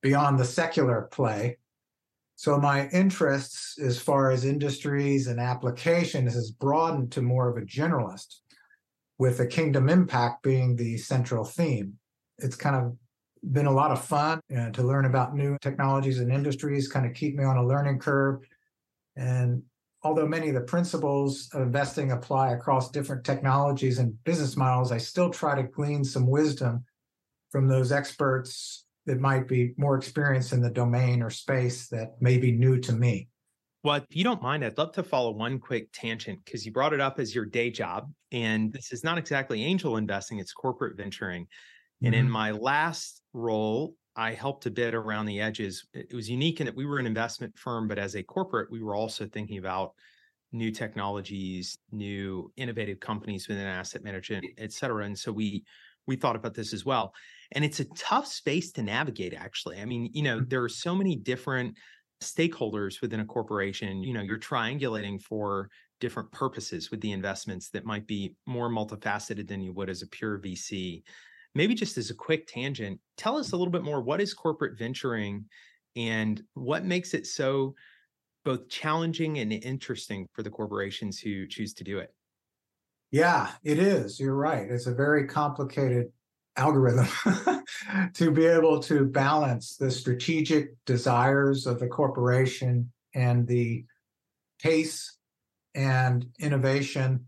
beyond 0.00 0.38
the 0.38 0.44
secular 0.44 1.02
play 1.12 1.58
so 2.40 2.56
my 2.56 2.88
interests 2.88 3.78
as 3.78 4.00
far 4.00 4.30
as 4.30 4.46
industries 4.46 5.26
and 5.26 5.38
applications 5.38 6.32
has 6.32 6.50
broadened 6.50 7.12
to 7.12 7.20
more 7.20 7.50
of 7.50 7.58
a 7.58 7.66
generalist, 7.66 8.36
with 9.18 9.36
the 9.36 9.46
kingdom 9.46 9.90
impact 9.90 10.42
being 10.42 10.74
the 10.74 10.96
central 10.96 11.44
theme. 11.44 11.98
It's 12.38 12.56
kind 12.56 12.76
of 12.76 12.96
been 13.42 13.66
a 13.66 13.72
lot 13.72 13.90
of 13.90 14.04
fun 14.04 14.40
uh, 14.56 14.70
to 14.70 14.82
learn 14.82 15.06
about 15.06 15.34
new 15.34 15.56
technologies 15.60 16.20
and 16.20 16.32
industries, 16.32 16.88
kind 16.88 17.06
of 17.06 17.14
keep 17.14 17.34
me 17.34 17.44
on 17.44 17.56
a 17.56 17.66
learning 17.66 17.98
curve. 17.98 18.40
And 19.16 19.62
although 20.02 20.26
many 20.26 20.48
of 20.48 20.54
the 20.54 20.60
principles 20.62 21.48
of 21.52 21.62
investing 21.62 22.12
apply 22.12 22.52
across 22.52 22.90
different 22.90 23.24
technologies 23.24 23.98
and 23.98 24.22
business 24.24 24.56
models, 24.56 24.92
I 24.92 24.98
still 24.98 25.30
try 25.30 25.54
to 25.54 25.62
glean 25.62 26.04
some 26.04 26.26
wisdom 26.26 26.84
from 27.50 27.66
those 27.66 27.92
experts 27.92 28.84
that 29.06 29.18
might 29.18 29.48
be 29.48 29.74
more 29.76 29.96
experienced 29.96 30.52
in 30.52 30.60
the 30.60 30.70
domain 30.70 31.22
or 31.22 31.30
space 31.30 31.88
that 31.88 32.20
may 32.20 32.38
be 32.38 32.52
new 32.52 32.78
to 32.78 32.92
me. 32.92 33.28
Well, 33.82 33.96
if 33.96 34.04
you 34.10 34.24
don't 34.24 34.42
mind, 34.42 34.62
I'd 34.62 34.76
love 34.76 34.92
to 34.92 35.02
follow 35.02 35.30
one 35.30 35.58
quick 35.58 35.88
tangent 35.92 36.44
because 36.44 36.66
you 36.66 36.72
brought 36.72 36.92
it 36.92 37.00
up 37.00 37.18
as 37.18 37.34
your 37.34 37.46
day 37.46 37.70
job. 37.70 38.12
And 38.30 38.70
this 38.72 38.92
is 38.92 39.02
not 39.02 39.16
exactly 39.16 39.64
angel 39.64 39.96
investing, 39.96 40.38
it's 40.38 40.52
corporate 40.52 40.98
venturing. 40.98 41.46
And 42.02 42.14
in 42.14 42.24
mm-hmm. 42.24 42.32
my 42.32 42.50
last 42.52 43.22
role, 43.32 43.94
I 44.16 44.32
helped 44.32 44.66
a 44.66 44.70
bit 44.70 44.94
around 44.94 45.26
the 45.26 45.40
edges. 45.40 45.86
It 45.92 46.14
was 46.14 46.28
unique 46.28 46.60
in 46.60 46.66
that 46.66 46.74
we 46.74 46.86
were 46.86 46.98
an 46.98 47.06
investment 47.06 47.56
firm, 47.58 47.88
but 47.88 47.98
as 47.98 48.16
a 48.16 48.22
corporate, 48.22 48.70
we 48.70 48.82
were 48.82 48.94
also 48.94 49.26
thinking 49.26 49.58
about 49.58 49.92
new 50.52 50.70
technologies, 50.70 51.78
new 51.92 52.50
innovative 52.56 53.00
companies 53.00 53.48
within 53.48 53.66
asset 53.66 54.02
management, 54.02 54.44
et 54.58 54.72
cetera. 54.72 55.04
And 55.04 55.18
so 55.18 55.30
we 55.30 55.64
we 56.06 56.16
thought 56.16 56.34
about 56.34 56.54
this 56.54 56.72
as 56.72 56.84
well. 56.84 57.14
And 57.52 57.64
it's 57.64 57.80
a 57.80 57.84
tough 57.96 58.26
space 58.26 58.72
to 58.72 58.82
navigate, 58.82 59.34
actually. 59.34 59.80
I 59.80 59.84
mean, 59.84 60.10
you 60.12 60.22
know, 60.22 60.38
mm-hmm. 60.38 60.48
there 60.48 60.62
are 60.62 60.68
so 60.68 60.94
many 60.94 61.14
different 61.14 61.76
stakeholders 62.22 63.00
within 63.00 63.20
a 63.20 63.24
corporation. 63.24 64.02
You 64.02 64.14
know, 64.14 64.22
you're 64.22 64.38
triangulating 64.38 65.20
for 65.20 65.68
different 66.00 66.32
purposes 66.32 66.90
with 66.90 67.00
the 67.00 67.12
investments 67.12 67.70
that 67.70 67.84
might 67.84 68.06
be 68.06 68.34
more 68.46 68.70
multifaceted 68.70 69.46
than 69.46 69.60
you 69.60 69.72
would 69.74 69.90
as 69.90 70.02
a 70.02 70.08
pure 70.08 70.38
VC. 70.38 71.02
Maybe 71.54 71.74
just 71.74 71.98
as 71.98 72.10
a 72.10 72.14
quick 72.14 72.46
tangent, 72.46 73.00
tell 73.16 73.36
us 73.36 73.52
a 73.52 73.56
little 73.56 73.72
bit 73.72 73.82
more 73.82 74.00
what 74.00 74.20
is 74.20 74.34
corporate 74.34 74.78
venturing 74.78 75.44
and 75.96 76.42
what 76.54 76.84
makes 76.84 77.14
it 77.14 77.26
so 77.26 77.74
both 78.44 78.68
challenging 78.68 79.38
and 79.38 79.52
interesting 79.52 80.26
for 80.32 80.42
the 80.42 80.50
corporations 80.50 81.18
who 81.18 81.46
choose 81.46 81.74
to 81.74 81.84
do 81.84 81.98
it? 81.98 82.14
Yeah, 83.10 83.50
it 83.64 83.78
is. 83.78 84.20
You're 84.20 84.36
right. 84.36 84.70
It's 84.70 84.86
a 84.86 84.94
very 84.94 85.26
complicated 85.26 86.12
algorithm 86.56 87.08
to 88.14 88.30
be 88.30 88.46
able 88.46 88.80
to 88.80 89.04
balance 89.04 89.76
the 89.76 89.90
strategic 89.90 90.72
desires 90.84 91.66
of 91.66 91.80
the 91.80 91.88
corporation 91.88 92.92
and 93.14 93.46
the 93.46 93.84
pace 94.62 95.16
and 95.74 96.26
innovation 96.38 97.26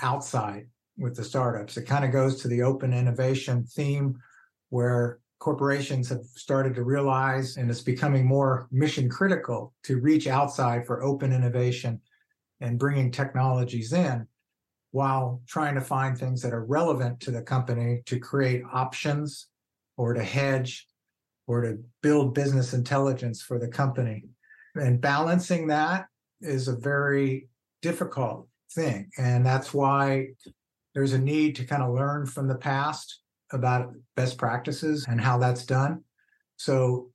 outside 0.00 0.68
with 0.98 1.16
the 1.16 1.24
startups. 1.24 1.76
It 1.76 1.84
kind 1.84 2.04
of 2.04 2.12
goes 2.12 2.40
to 2.40 2.48
the 2.48 2.62
open 2.62 2.92
innovation 2.92 3.64
theme 3.64 4.18
where 4.70 5.20
corporations 5.38 6.08
have 6.08 6.24
started 6.34 6.74
to 6.74 6.82
realize 6.82 7.56
and 7.56 7.70
it's 7.70 7.82
becoming 7.82 8.26
more 8.26 8.68
mission 8.72 9.08
critical 9.08 9.74
to 9.84 10.00
reach 10.00 10.26
outside 10.26 10.86
for 10.86 11.02
open 11.02 11.32
innovation 11.32 12.00
and 12.60 12.78
bringing 12.78 13.10
technologies 13.10 13.92
in 13.92 14.26
while 14.92 15.42
trying 15.46 15.74
to 15.74 15.80
find 15.80 16.16
things 16.16 16.40
that 16.40 16.54
are 16.54 16.64
relevant 16.64 17.20
to 17.20 17.30
the 17.30 17.42
company 17.42 18.02
to 18.06 18.18
create 18.18 18.62
options 18.72 19.48
or 19.98 20.14
to 20.14 20.22
hedge 20.22 20.86
or 21.46 21.60
to 21.60 21.78
build 22.02 22.34
business 22.34 22.72
intelligence 22.72 23.42
for 23.42 23.58
the 23.58 23.68
company. 23.68 24.24
And 24.74 25.00
balancing 25.00 25.66
that 25.68 26.06
is 26.40 26.68
a 26.68 26.76
very 26.76 27.48
difficult 27.82 28.48
thing. 28.72 29.10
And 29.18 29.44
that's 29.44 29.74
why 29.74 30.28
there's 30.96 31.12
a 31.12 31.18
need 31.18 31.54
to 31.54 31.64
kind 31.66 31.82
of 31.82 31.94
learn 31.94 32.24
from 32.24 32.48
the 32.48 32.54
past 32.54 33.20
about 33.52 33.92
best 34.16 34.38
practices 34.38 35.04
and 35.06 35.20
how 35.20 35.36
that's 35.36 35.66
done. 35.66 36.02
So 36.56 37.10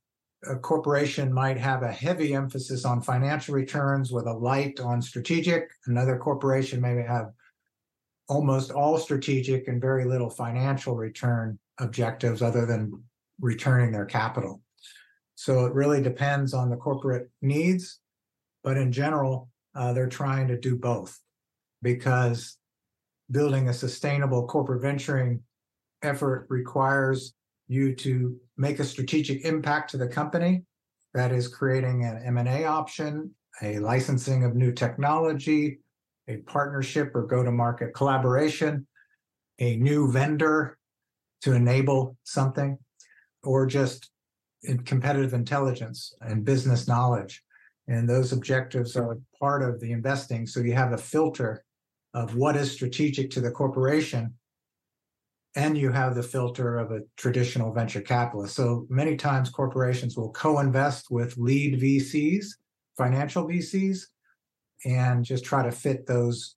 a 0.48 0.54
corporation 0.54 1.32
might 1.32 1.58
have 1.58 1.82
a 1.82 1.90
heavy 1.90 2.32
emphasis 2.32 2.84
on 2.84 3.02
financial 3.02 3.56
returns 3.56 4.12
with 4.12 4.26
a 4.28 4.32
light 4.32 4.78
on 4.78 5.02
strategic. 5.02 5.68
Another 5.86 6.16
corporation 6.16 6.80
may 6.80 7.02
have 7.02 7.32
almost 8.28 8.70
all 8.70 8.98
strategic 8.98 9.66
and 9.66 9.80
very 9.80 10.04
little 10.04 10.30
financial 10.30 10.94
return 10.94 11.58
objectives 11.80 12.40
other 12.40 12.64
than 12.64 13.02
returning 13.40 13.90
their 13.90 14.06
capital. 14.06 14.62
So 15.34 15.66
it 15.66 15.74
really 15.74 16.00
depends 16.00 16.54
on 16.54 16.70
the 16.70 16.76
corporate 16.76 17.30
needs. 17.40 17.98
But 18.62 18.76
in 18.76 18.92
general, 18.92 19.50
uh, 19.74 19.92
they're 19.92 20.08
trying 20.08 20.46
to 20.48 20.56
do 20.56 20.76
both 20.76 21.18
because 21.82 22.58
building 23.32 23.68
a 23.68 23.74
sustainable 23.74 24.46
corporate 24.46 24.82
venturing 24.82 25.40
effort 26.02 26.46
requires 26.48 27.34
you 27.68 27.94
to 27.96 28.36
make 28.56 28.78
a 28.78 28.84
strategic 28.84 29.44
impact 29.44 29.90
to 29.90 29.96
the 29.96 30.06
company. 30.06 30.62
That 31.14 31.32
is 31.32 31.48
creating 31.48 32.04
an 32.04 32.22
m&a 32.24 32.64
option 32.64 33.34
a 33.60 33.78
licensing 33.78 34.44
of 34.44 34.54
new 34.54 34.72
technology 34.72 35.78
a 36.28 36.38
partnership 36.38 37.10
or 37.14 37.26
go-to-market 37.26 37.92
collaboration 37.94 38.86
a 39.58 39.76
new 39.76 40.10
vendor 40.10 40.78
to 41.42 41.52
enable 41.52 42.16
something 42.24 42.78
or 43.42 43.66
just 43.66 44.10
in 44.62 44.78
competitive 44.84 45.34
intelligence 45.34 46.14
and 46.20 46.44
business 46.44 46.86
knowledge. 46.86 47.42
And 47.88 48.08
those 48.08 48.32
objectives 48.32 48.96
are 48.96 49.18
part 49.38 49.62
of 49.62 49.80
the 49.80 49.90
investing. 49.90 50.46
So 50.46 50.60
you 50.60 50.72
have 50.74 50.92
a 50.92 50.98
filter 50.98 51.64
of 52.14 52.36
what 52.36 52.56
is 52.56 52.70
strategic 52.70 53.30
to 53.30 53.40
the 53.40 53.50
corporation 53.50 54.34
and 55.54 55.76
you 55.76 55.90
have 55.90 56.14
the 56.14 56.22
filter 56.22 56.78
of 56.78 56.90
a 56.92 57.00
traditional 57.16 57.72
venture 57.72 58.00
capitalist. 58.00 58.54
So 58.54 58.86
many 58.88 59.16
times 59.16 59.50
corporations 59.50 60.16
will 60.16 60.30
co-invest 60.30 61.10
with 61.10 61.36
lead 61.36 61.80
VCs, 61.80 62.46
financial 62.96 63.46
VCs, 63.46 64.06
and 64.84 65.24
just 65.24 65.44
try 65.44 65.62
to 65.62 65.70
fit 65.70 66.06
those 66.06 66.56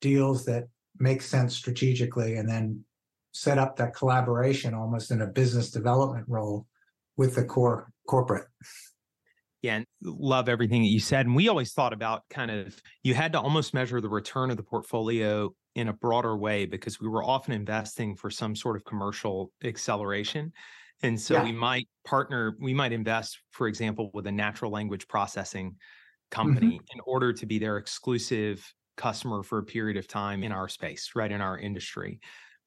deals 0.00 0.44
that 0.44 0.68
make 0.98 1.22
sense 1.22 1.56
strategically 1.56 2.36
and 2.36 2.48
then 2.48 2.84
set 3.32 3.58
up 3.58 3.76
that 3.76 3.94
collaboration 3.94 4.74
almost 4.74 5.10
in 5.10 5.20
a 5.20 5.26
business 5.26 5.70
development 5.70 6.24
role 6.28 6.66
with 7.16 7.34
the 7.34 7.44
core 7.44 7.92
corporate. 8.06 8.46
Yeah, 9.62 9.82
love 10.02 10.48
everything 10.48 10.82
that 10.82 10.88
you 10.88 11.00
said. 11.00 11.26
And 11.26 11.34
we 11.34 11.48
always 11.48 11.72
thought 11.72 11.92
about 11.92 12.22
kind 12.30 12.50
of 12.50 12.80
you 13.02 13.14
had 13.14 13.32
to 13.32 13.40
almost 13.40 13.74
measure 13.74 14.00
the 14.00 14.08
return 14.08 14.50
of 14.50 14.56
the 14.56 14.62
portfolio 14.62 15.50
in 15.74 15.88
a 15.88 15.92
broader 15.92 16.36
way 16.36 16.64
because 16.64 17.00
we 17.00 17.08
were 17.08 17.24
often 17.24 17.52
investing 17.52 18.14
for 18.14 18.30
some 18.30 18.54
sort 18.54 18.76
of 18.76 18.84
commercial 18.84 19.52
acceleration. 19.64 20.52
And 21.02 21.20
so 21.20 21.34
Yeah. 21.34 21.42
we 21.42 21.52
might 21.52 21.88
partner, 22.04 22.56
we 22.60 22.72
might 22.72 22.92
invest, 22.92 23.38
for 23.50 23.66
example, 23.66 24.10
with 24.14 24.26
a 24.26 24.32
natural 24.32 24.70
language 24.70 25.08
processing 25.08 25.76
company 26.30 26.80
in 26.94 27.00
order 27.06 27.32
to 27.32 27.46
be 27.46 27.58
their 27.58 27.78
exclusive 27.78 28.72
customer 28.96 29.42
for 29.42 29.58
a 29.58 29.64
period 29.64 29.96
of 29.96 30.06
time 30.08 30.42
in 30.44 30.52
our 30.52 30.68
space, 30.68 31.12
right? 31.16 31.32
In 31.32 31.40
our 31.40 31.58
industry. 31.58 32.20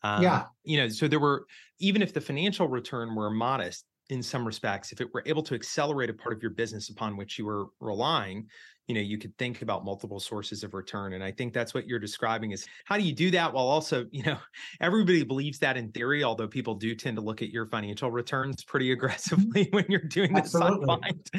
Um, 0.03 0.23
Yeah. 0.23 0.49
You 0.63 0.77
know, 0.77 0.87
so 0.89 1.07
there 1.07 1.19
were, 1.19 1.45
even 1.79 2.01
if 2.01 2.13
the 2.13 2.21
financial 2.21 2.67
return 2.67 3.15
were 3.15 3.29
modest 3.29 3.85
in 4.09 4.21
some 4.21 4.45
respects, 4.45 4.91
if 4.91 4.99
it 4.99 5.13
were 5.13 5.23
able 5.25 5.43
to 5.43 5.55
accelerate 5.55 6.09
a 6.09 6.13
part 6.13 6.35
of 6.35 6.41
your 6.41 6.51
business 6.51 6.89
upon 6.89 7.15
which 7.15 7.39
you 7.39 7.45
were 7.45 7.67
relying, 7.79 8.47
you 8.87 8.95
know, 8.95 9.01
you 9.01 9.17
could 9.17 9.37
think 9.37 9.61
about 9.61 9.85
multiple 9.85 10.19
sources 10.19 10.63
of 10.65 10.73
return. 10.73 11.13
And 11.13 11.23
I 11.23 11.31
think 11.31 11.53
that's 11.53 11.73
what 11.73 11.87
you're 11.87 11.99
describing 11.99 12.51
is 12.51 12.67
how 12.83 12.97
do 12.97 13.03
you 13.03 13.13
do 13.13 13.31
that 13.31 13.53
while 13.53 13.67
also, 13.67 14.05
you 14.11 14.23
know, 14.23 14.37
everybody 14.81 15.23
believes 15.23 15.59
that 15.59 15.77
in 15.77 15.91
theory, 15.91 16.25
although 16.25 16.47
people 16.47 16.75
do 16.75 16.93
tend 16.93 17.15
to 17.15 17.21
look 17.21 17.41
at 17.41 17.49
your 17.49 17.67
financial 17.67 18.11
returns 18.11 18.65
pretty 18.65 18.87
mm-hmm. 18.87 18.93
aggressively 18.93 19.69
when 19.71 19.85
you're 19.87 20.01
doing 20.01 20.33
this 20.33 20.53
unwind. 20.53 21.29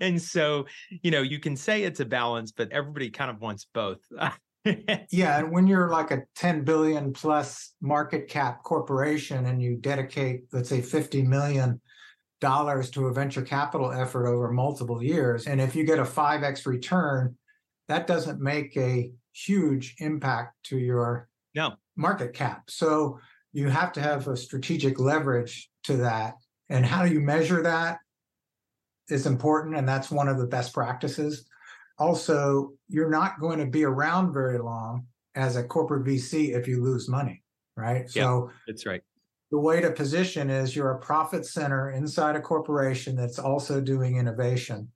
And 0.00 0.22
so, 0.22 0.66
you 1.02 1.10
know, 1.10 1.22
you 1.22 1.40
can 1.40 1.56
say 1.56 1.82
it's 1.82 2.00
a 2.00 2.04
balance, 2.04 2.52
but 2.52 2.70
everybody 2.70 3.10
kind 3.10 3.30
of 3.30 3.40
wants 3.40 3.66
both. 3.74 3.98
Yeah, 5.10 5.38
and 5.38 5.50
when 5.50 5.66
you're 5.66 5.88
like 5.88 6.10
a 6.10 6.24
10 6.36 6.64
billion 6.64 7.14
plus 7.14 7.72
market 7.80 8.28
cap 8.28 8.62
corporation 8.62 9.46
and 9.46 9.62
you 9.62 9.76
dedicate, 9.76 10.42
let's 10.52 10.68
say, 10.68 10.82
50 10.82 11.22
million 11.22 11.80
dollars 12.40 12.90
to 12.90 13.06
a 13.06 13.12
venture 13.12 13.42
capital 13.42 13.92
effort 13.92 14.26
over 14.26 14.50
multiple 14.50 15.02
years, 15.02 15.46
and 15.46 15.60
if 15.60 15.76
you 15.76 15.84
get 15.84 15.98
a 15.98 16.04
5x 16.04 16.66
return, 16.66 17.36
that 17.88 18.06
doesn't 18.06 18.40
make 18.40 18.76
a 18.76 19.12
huge 19.32 19.96
impact 19.98 20.54
to 20.64 20.78
your 20.78 21.28
no 21.54 21.74
market 21.96 22.32
cap. 22.32 22.64
So 22.68 23.18
you 23.52 23.68
have 23.68 23.92
to 23.92 24.00
have 24.00 24.28
a 24.28 24.36
strategic 24.36 24.98
leverage 24.98 25.70
to 25.84 25.96
that. 25.98 26.34
And 26.68 26.86
how 26.86 27.02
you 27.02 27.20
measure 27.20 27.62
that 27.62 27.98
is 29.08 29.26
important, 29.26 29.76
and 29.76 29.88
that's 29.88 30.10
one 30.10 30.28
of 30.28 30.38
the 30.38 30.46
best 30.46 30.72
practices. 30.72 31.44
Also, 31.98 32.72
you're 32.88 33.10
not 33.10 33.40
going 33.40 33.58
to 33.58 33.66
be 33.66 33.84
around 33.84 34.32
very 34.32 34.58
long 34.58 35.06
as 35.34 35.56
a 35.56 35.64
corporate 35.64 36.06
VC 36.06 36.56
if 36.56 36.68
you 36.68 36.82
lose 36.82 37.08
money, 37.08 37.42
right? 37.76 38.04
Yeah, 38.14 38.22
So 38.22 38.50
that's 38.66 38.86
right. 38.86 39.02
The 39.50 39.58
way 39.58 39.80
to 39.80 39.90
position 39.90 40.48
is 40.48 40.76
you're 40.76 40.92
a 40.92 40.98
profit 40.98 41.44
center 41.44 41.90
inside 41.90 42.36
a 42.36 42.40
corporation 42.40 43.16
that's 43.16 43.38
also 43.38 43.80
doing 43.80 44.16
innovation. 44.16 44.88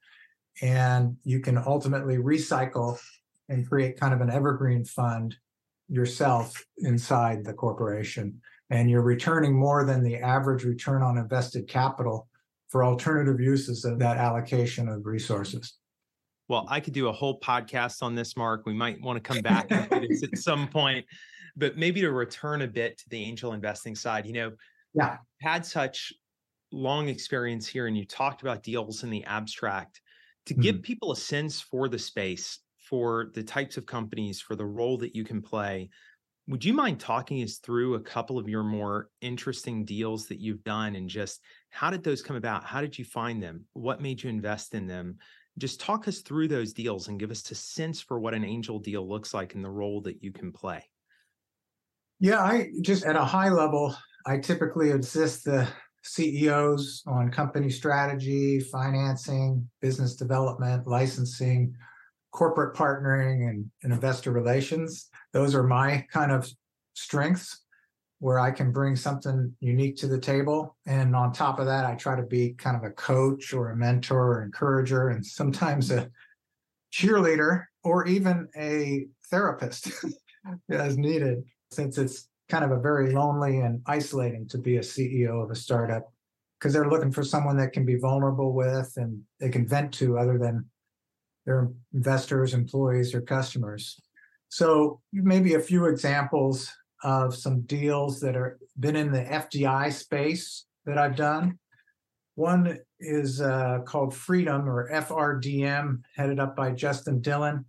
And 0.63 1.17
you 1.25 1.41
can 1.41 1.59
ultimately 1.59 2.19
recycle 2.19 2.99
and 3.49 3.69
create 3.69 3.99
kind 3.99 4.15
of 4.15 4.21
an 4.21 4.31
evergreen 4.31 4.85
fund 4.85 5.37
yourself 5.89 6.65
inside 6.79 7.45
the 7.45 7.53
corporation. 7.53 8.41
And 8.71 8.89
you're 8.89 9.03
returning 9.03 9.55
more 9.55 9.85
than 9.85 10.03
the 10.03 10.17
average 10.17 10.65
return 10.65 11.03
on 11.03 11.19
invested 11.19 11.69
capital 11.69 12.29
for 12.69 12.85
alternative 12.85 13.41
uses 13.41 13.85
of 13.85 13.99
that 13.99 14.17
allocation 14.17 14.89
of 14.89 15.05
resources. 15.05 15.75
Well, 16.49 16.67
I 16.69 16.81
could 16.81 16.93
do 16.93 17.09
a 17.09 17.13
whole 17.13 17.41
podcast 17.41 18.03
on 18.03 18.15
this, 18.15 18.37
Mark. 18.37 18.67
We 18.67 18.75
might 18.75 19.01
want 19.01 19.17
to 19.17 19.33
come 19.33 19.43
back 19.43 19.67
and 19.71 19.89
do 19.89 20.09
this 20.09 20.23
at 20.23 20.39
some 20.39 20.69
point, 20.69 21.07
but 21.57 21.77
maybe 21.77 22.01
to 22.01 22.11
return 22.11 22.63
a 22.63 22.67
bit 22.67 22.99
to 22.99 23.09
the 23.11 23.23
angel 23.23 23.53
investing 23.53 23.95
side, 23.95 24.27
you 24.27 24.33
know, 24.33 24.53
Yeah. 24.95 25.19
had 25.41 25.65
such 25.65 26.13
long 26.73 27.09
experience 27.09 27.67
here 27.67 27.87
and 27.87 27.97
you 27.97 28.05
talked 28.05 28.43
about 28.43 28.63
deals 28.63 29.05
in 29.05 29.11
the 29.11 29.25
abstract 29.25 30.01
to 30.47 30.55
give 30.55 30.77
mm-hmm. 30.77 30.83
people 30.83 31.13
a 31.13 31.17
sense 31.17 31.61
for 31.61 31.89
the 31.89 31.99
space, 31.99 32.59
for 32.79 33.31
the 33.35 33.43
types 33.43 33.77
of 33.77 33.87
companies, 33.87 34.41
for 34.41 34.57
the 34.57 34.67
role 34.67 34.99
that 34.99 35.15
you 35.15 35.25
can 35.25 35.41
play. 35.41 35.89
Would 36.49 36.65
you 36.65 36.75
mind 36.75 37.01
talking 37.01 37.43
us 37.43 37.57
through 37.59 37.95
a 37.95 38.01
couple 38.01 38.39
of 38.39 38.49
your 38.49 38.63
more 38.63 39.09
interesting 39.23 39.85
deals 39.85 40.27
that 40.27 40.41
you've 40.41 40.63
done 40.63 40.95
and 40.97 41.09
just 41.09 41.41
how 41.71 41.89
did 41.89 42.05
those 42.05 42.21
come 42.21 42.37
about? 42.37 42.65
How 42.65 42.83
did 42.83 42.99
you 42.99 43.05
find 43.05 43.43
them? 43.43 43.65
What 43.73 44.03
made 44.03 44.23
you 44.23 44.29
invest 44.29 44.75
in 44.75 44.87
them? 44.87 45.17
Just 45.57 45.81
talk 45.81 46.07
us 46.09 46.19
through 46.19 46.49
those 46.49 46.75
deals 46.75 47.09
and 47.09 47.19
give 47.19 47.31
us 47.31 47.51
a 47.51 47.55
sense 47.55 48.01
for 48.01 48.19
what 48.19 48.35
an 48.35 48.45
angel 48.45 48.79
deal 48.79 49.09
looks 49.09 49.33
like 49.33 49.55
and 49.55 49.65
the 49.65 49.71
role 49.71 50.03
that 50.03 50.23
you 50.23 50.33
can 50.33 50.53
play. 50.53 50.85
Yeah, 52.25 52.41
I 52.41 52.71
just 52.81 53.05
at 53.05 53.17
a 53.17 53.25
high 53.25 53.51
level, 53.51 53.95
I 54.25 54.39
typically 54.39 54.93
assist 54.93 55.45
the 55.45 55.69
CEOs 56.05 57.03
on 57.07 57.31
company 57.31 57.69
strategy, 57.69 58.61
financing, 58.61 59.69
business 59.83 60.17
development, 60.17 60.87
licensing, 60.87 61.75
corporate 62.33 62.75
partnering, 62.75 63.51
and, 63.51 63.71
and 63.83 63.93
investor 63.93 64.33
relations. 64.33 65.11
Those 65.35 65.55
are 65.55 65.65
my 65.65 66.07
kind 66.11 66.33
of 66.33 66.51
strengths. 66.95 67.61
where 68.21 68.39
I 68.39 68.53
can 68.53 68.73
bring 68.73 68.97
something 68.97 69.55
unique 69.61 69.97
to 69.97 70.07
the 70.07 70.19
table. 70.19 70.79
And 70.87 71.15
on 71.15 71.31
top 71.31 71.59
of 71.59 71.67
that, 71.67 71.85
I 71.85 71.95
try 71.95 72.17
to 72.17 72.23
be 72.23 72.55
kind 72.55 72.75
of 72.75 72.85
a 72.85 72.95
coach 72.95 73.53
or 73.53 73.69
a 73.69 73.77
mentor 73.77 74.39
or 74.39 74.43
encourager 74.45 75.11
and 75.11 75.27
sometimes 75.27 75.91
a 75.91 76.11
cheerleader 76.91 77.65
or 77.83 78.07
even 78.07 78.49
a 78.57 79.09
therapist 79.31 79.91
as 80.71 80.97
needed, 80.97 81.45
since 81.75 81.99
it's 81.99 82.29
kind 82.49 82.65
of 82.65 82.71
a 82.71 82.81
very 82.81 83.13
lonely 83.13 83.61
and 83.61 83.81
isolating 83.87 84.47
to 84.49 84.59
be 84.59 84.77
a 84.77 84.81
CEO 84.81 85.43
of 85.43 85.51
a 85.51 85.55
startup 85.55 86.13
because 86.59 86.73
they're 86.73 86.89
looking 86.89 87.13
for 87.13 87.23
someone 87.23 87.57
that 87.57 87.73
can 87.73 87.85
be 87.85 87.97
vulnerable 87.97 88.53
with 88.53 88.93
and 88.97 89.21
they 89.41 89.49
can 89.49 89.67
vent 89.67 89.93
to 89.95 90.19
other 90.19 90.39
than 90.39 90.65
their 91.47 91.71
investors, 91.93 92.55
employees, 92.55 93.15
or 93.15 93.21
customers. 93.21 94.01
So 94.49 95.01
maybe 95.13 95.55
a 95.55 95.61
few 95.61 95.87
examples 95.87 96.73
of 97.03 97.35
some 97.35 97.63
deals 97.63 98.21
that 98.21 98.37
are 98.37 98.59
been 98.81 98.97
in 98.97 99.13
the 99.13 99.23
FDI 99.23 99.93
space 99.93 100.65
that 100.87 100.97
I've 100.97 101.17
done. 101.17 101.59
One 102.35 102.79
is 102.99 103.41
uh, 103.41 103.81
called 103.85 104.15
Freedom 104.15 104.69
or 104.69 104.91
FRDM, 104.91 106.03
headed 106.17 106.41
up 106.41 106.57
by 106.57 106.73
Justin 106.73 107.21
Dillon. 107.21 107.65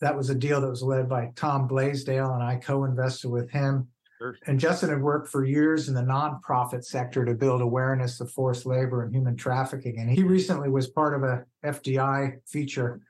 That 0.00 0.16
was 0.16 0.30
a 0.30 0.34
deal 0.34 0.60
that 0.60 0.68
was 0.68 0.82
led 0.82 1.08
by 1.08 1.32
Tom 1.36 1.66
Blaisdell, 1.66 2.34
and 2.34 2.42
I 2.42 2.56
co-invested 2.56 3.30
with 3.30 3.50
him. 3.50 3.88
Sure. 4.18 4.36
And 4.46 4.58
Justin 4.58 4.90
had 4.90 5.02
worked 5.02 5.28
for 5.28 5.44
years 5.44 5.88
in 5.88 5.94
the 5.94 6.02
nonprofit 6.02 6.84
sector 6.84 7.24
to 7.24 7.34
build 7.34 7.60
awareness 7.60 8.20
of 8.20 8.30
forced 8.30 8.64
labor 8.64 9.02
and 9.02 9.14
human 9.14 9.36
trafficking. 9.36 9.98
And 9.98 10.10
he 10.10 10.22
recently 10.22 10.70
was 10.70 10.86
part 10.86 11.14
of 11.14 11.22
a 11.22 11.44
FDI 11.64 12.38
feature 12.46 13.00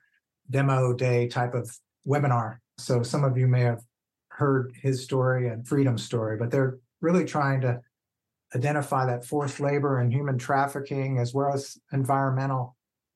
demo 0.49 0.93
day 0.93 1.27
type 1.27 1.53
of 1.53 1.69
webinar. 2.05 2.57
So 2.77 3.03
some 3.03 3.23
of 3.23 3.37
you 3.37 3.47
may 3.47 3.61
have 3.61 3.81
heard 4.29 4.73
his 4.81 5.03
story 5.03 5.47
and 5.47 5.67
Freedom's 5.67 6.03
story, 6.03 6.37
but 6.37 6.51
they're 6.51 6.77
really 7.01 7.25
trying 7.25 7.61
to 7.61 7.81
identify 8.55 9.05
that 9.05 9.25
forced 9.25 9.59
labor 9.59 9.99
and 9.99 10.11
human 10.11 10.37
trafficking 10.37 11.19
as 11.19 11.33
well 11.33 11.53
as 11.53 11.77
environmental 11.91 12.75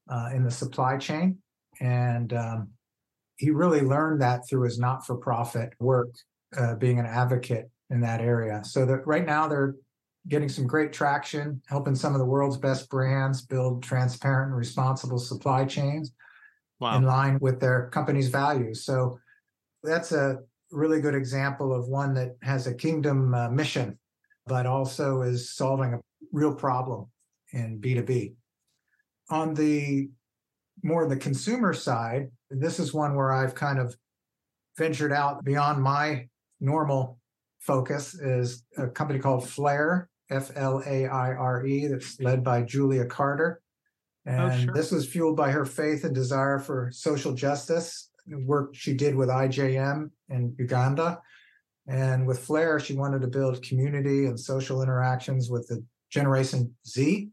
uh, 0.09 0.29
in 0.33 0.43
the 0.43 0.51
supply 0.51 0.97
chain. 0.97 1.37
And 1.79 2.33
um, 2.33 2.69
he 3.41 3.49
really 3.49 3.81
learned 3.81 4.21
that 4.21 4.47
through 4.47 4.61
his 4.61 4.77
not 4.77 5.03
for 5.03 5.15
profit 5.15 5.73
work, 5.79 6.09
uh, 6.55 6.75
being 6.75 6.99
an 6.99 7.07
advocate 7.07 7.71
in 7.89 7.99
that 7.99 8.21
area. 8.21 8.61
So 8.63 8.85
that 8.85 9.07
right 9.07 9.25
now 9.25 9.47
they're 9.47 9.77
getting 10.27 10.47
some 10.47 10.67
great 10.67 10.93
traction, 10.93 11.59
helping 11.65 11.95
some 11.95 12.13
of 12.13 12.19
the 12.19 12.25
world's 12.25 12.57
best 12.57 12.87
brands 12.87 13.41
build 13.41 13.81
transparent 13.81 14.49
and 14.49 14.57
responsible 14.57 15.17
supply 15.17 15.65
chains 15.65 16.13
Wow. 16.79 16.97
in 16.97 17.03
line 17.03 17.39
with 17.41 17.59
their 17.59 17.89
company's 17.89 18.29
values. 18.29 18.83
So 18.85 19.19
that's 19.83 20.11
a 20.11 20.37
really 20.71 21.01
good 21.01 21.15
example 21.15 21.73
of 21.73 21.87
one 21.87 22.13
that 22.15 22.35
has 22.43 22.67
a 22.67 22.73
kingdom 22.73 23.33
uh, 23.33 23.49
mission, 23.49 23.97
but 24.45 24.67
also 24.67 25.21
is 25.23 25.55
solving 25.55 25.93
a 25.95 25.99
real 26.31 26.53
problem 26.53 27.07
in 27.53 27.79
B2B. 27.79 28.33
On 29.29 29.53
the 29.53 30.09
more 30.83 31.07
the 31.07 31.17
consumer 31.17 31.73
side, 31.73 32.29
this 32.49 32.79
is 32.79 32.93
one 32.93 33.15
where 33.15 33.31
I've 33.31 33.55
kind 33.55 33.79
of 33.79 33.95
ventured 34.77 35.11
out 35.11 35.43
beyond 35.43 35.81
my 35.81 36.27
normal 36.59 37.19
focus 37.59 38.15
is 38.15 38.63
a 38.77 38.87
company 38.87 39.19
called 39.19 39.47
Flaire, 39.47 40.09
F 40.29 40.51
L 40.55 40.81
A 40.85 41.07
I 41.07 41.33
R 41.33 41.65
E, 41.65 41.87
that's 41.87 42.19
led 42.19 42.43
by 42.43 42.63
Julia 42.63 43.05
Carter. 43.05 43.61
Oh, 44.27 44.31
and 44.31 44.63
sure. 44.63 44.73
this 44.73 44.91
was 44.91 45.07
fueled 45.07 45.35
by 45.35 45.51
her 45.51 45.65
faith 45.65 46.03
and 46.03 46.13
desire 46.13 46.59
for 46.59 46.89
social 46.93 47.33
justice, 47.33 48.09
work 48.27 48.73
she 48.73 48.93
did 48.93 49.15
with 49.15 49.29
IJM 49.29 50.09
in 50.29 50.55
Uganda. 50.57 51.19
And 51.87 52.27
with 52.27 52.39
Flaire, 52.39 52.79
she 52.79 52.93
wanted 52.93 53.21
to 53.21 53.27
build 53.27 53.63
community 53.63 54.25
and 54.27 54.39
social 54.39 54.81
interactions 54.83 55.49
with 55.49 55.67
the 55.67 55.83
Generation 56.11 56.75
Z. 56.87 57.29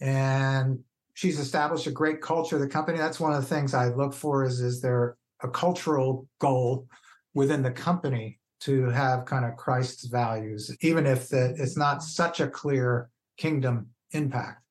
And 0.00 0.80
she's 1.18 1.40
established 1.40 1.88
a 1.88 1.90
great 1.90 2.20
culture 2.20 2.54
of 2.54 2.62
the 2.62 2.68
company. 2.68 2.96
That's 2.96 3.18
one 3.18 3.32
of 3.32 3.40
the 3.40 3.48
things 3.48 3.74
I 3.74 3.88
look 3.88 4.14
for 4.14 4.44
is, 4.44 4.60
is 4.60 4.80
there 4.80 5.16
a 5.42 5.48
cultural 5.48 6.28
goal 6.40 6.86
within 7.34 7.60
the 7.60 7.72
company 7.72 8.38
to 8.60 8.84
have 8.90 9.24
kind 9.24 9.44
of 9.44 9.56
Christ's 9.56 10.06
values, 10.06 10.70
even 10.80 11.08
if 11.08 11.28
the, 11.28 11.56
it's 11.58 11.76
not 11.76 12.04
such 12.04 12.38
a 12.38 12.46
clear 12.46 13.10
kingdom 13.36 13.88
impact, 14.12 14.62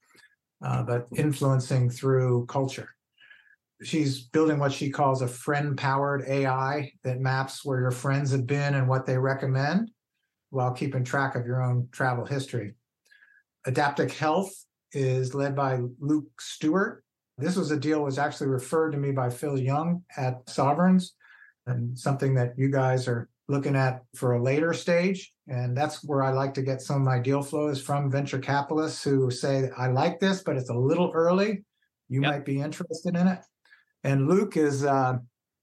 uh, 0.63 0.83
but 0.83 1.07
influencing 1.17 1.89
through 1.89 2.45
culture. 2.45 2.95
She's 3.83 4.21
building 4.21 4.57
what 4.57 4.71
she 4.71 4.89
calls 4.89 5.21
a 5.21 5.27
friend 5.27 5.77
powered 5.77 6.23
AI 6.29 6.93
that 7.03 7.19
maps 7.19 7.65
where 7.65 7.81
your 7.81 7.91
friends 7.91 8.31
have 8.31 8.47
been 8.47 8.73
and 8.73 8.87
what 8.87 9.05
they 9.05 9.17
recommend 9.17 9.91
while 10.51 10.71
keeping 10.71 11.03
track 11.03 11.35
of 11.35 11.45
your 11.45 11.61
own 11.61 11.89
travel 11.91 12.25
history. 12.25 12.75
Adaptic 13.65 14.13
Health 14.13 14.53
is 14.93 15.33
led 15.33 15.55
by 15.55 15.79
Luke 15.99 16.29
Stewart. 16.39 17.03
This 17.37 17.55
was 17.55 17.71
a 17.71 17.77
deal 17.77 18.03
was 18.03 18.17
actually 18.17 18.47
referred 18.47 18.91
to 18.91 18.97
me 18.97 19.11
by 19.11 19.29
Phil 19.29 19.57
Young 19.57 20.03
at 20.15 20.49
Sovereigns 20.49 21.13
and 21.67 21.97
something 21.97 22.33
that 22.35 22.53
you 22.57 22.69
guys 22.69 23.07
are 23.07 23.29
looking 23.47 23.75
at 23.75 24.03
for 24.15 24.33
a 24.33 24.41
later 24.41 24.73
stage. 24.73 25.31
And 25.47 25.77
that's 25.77 26.03
where 26.03 26.23
I 26.23 26.31
like 26.31 26.53
to 26.55 26.61
get 26.61 26.81
some 26.81 26.97
of 26.97 27.07
my 27.07 27.19
deal 27.19 27.41
flows 27.41 27.81
from 27.81 28.11
venture 28.11 28.39
capitalists 28.39 29.03
who 29.03 29.29
say, 29.31 29.69
I 29.77 29.87
like 29.87 30.19
this, 30.19 30.43
but 30.43 30.57
it's 30.57 30.69
a 30.69 30.77
little 30.77 31.11
early. 31.13 31.63
You 32.09 32.21
might 32.21 32.45
be 32.45 32.59
interested 32.61 33.15
in 33.15 33.27
it. 33.27 33.39
And 34.03 34.27
Luke 34.27 34.57
is, 34.57 34.83
uh, 34.83 35.17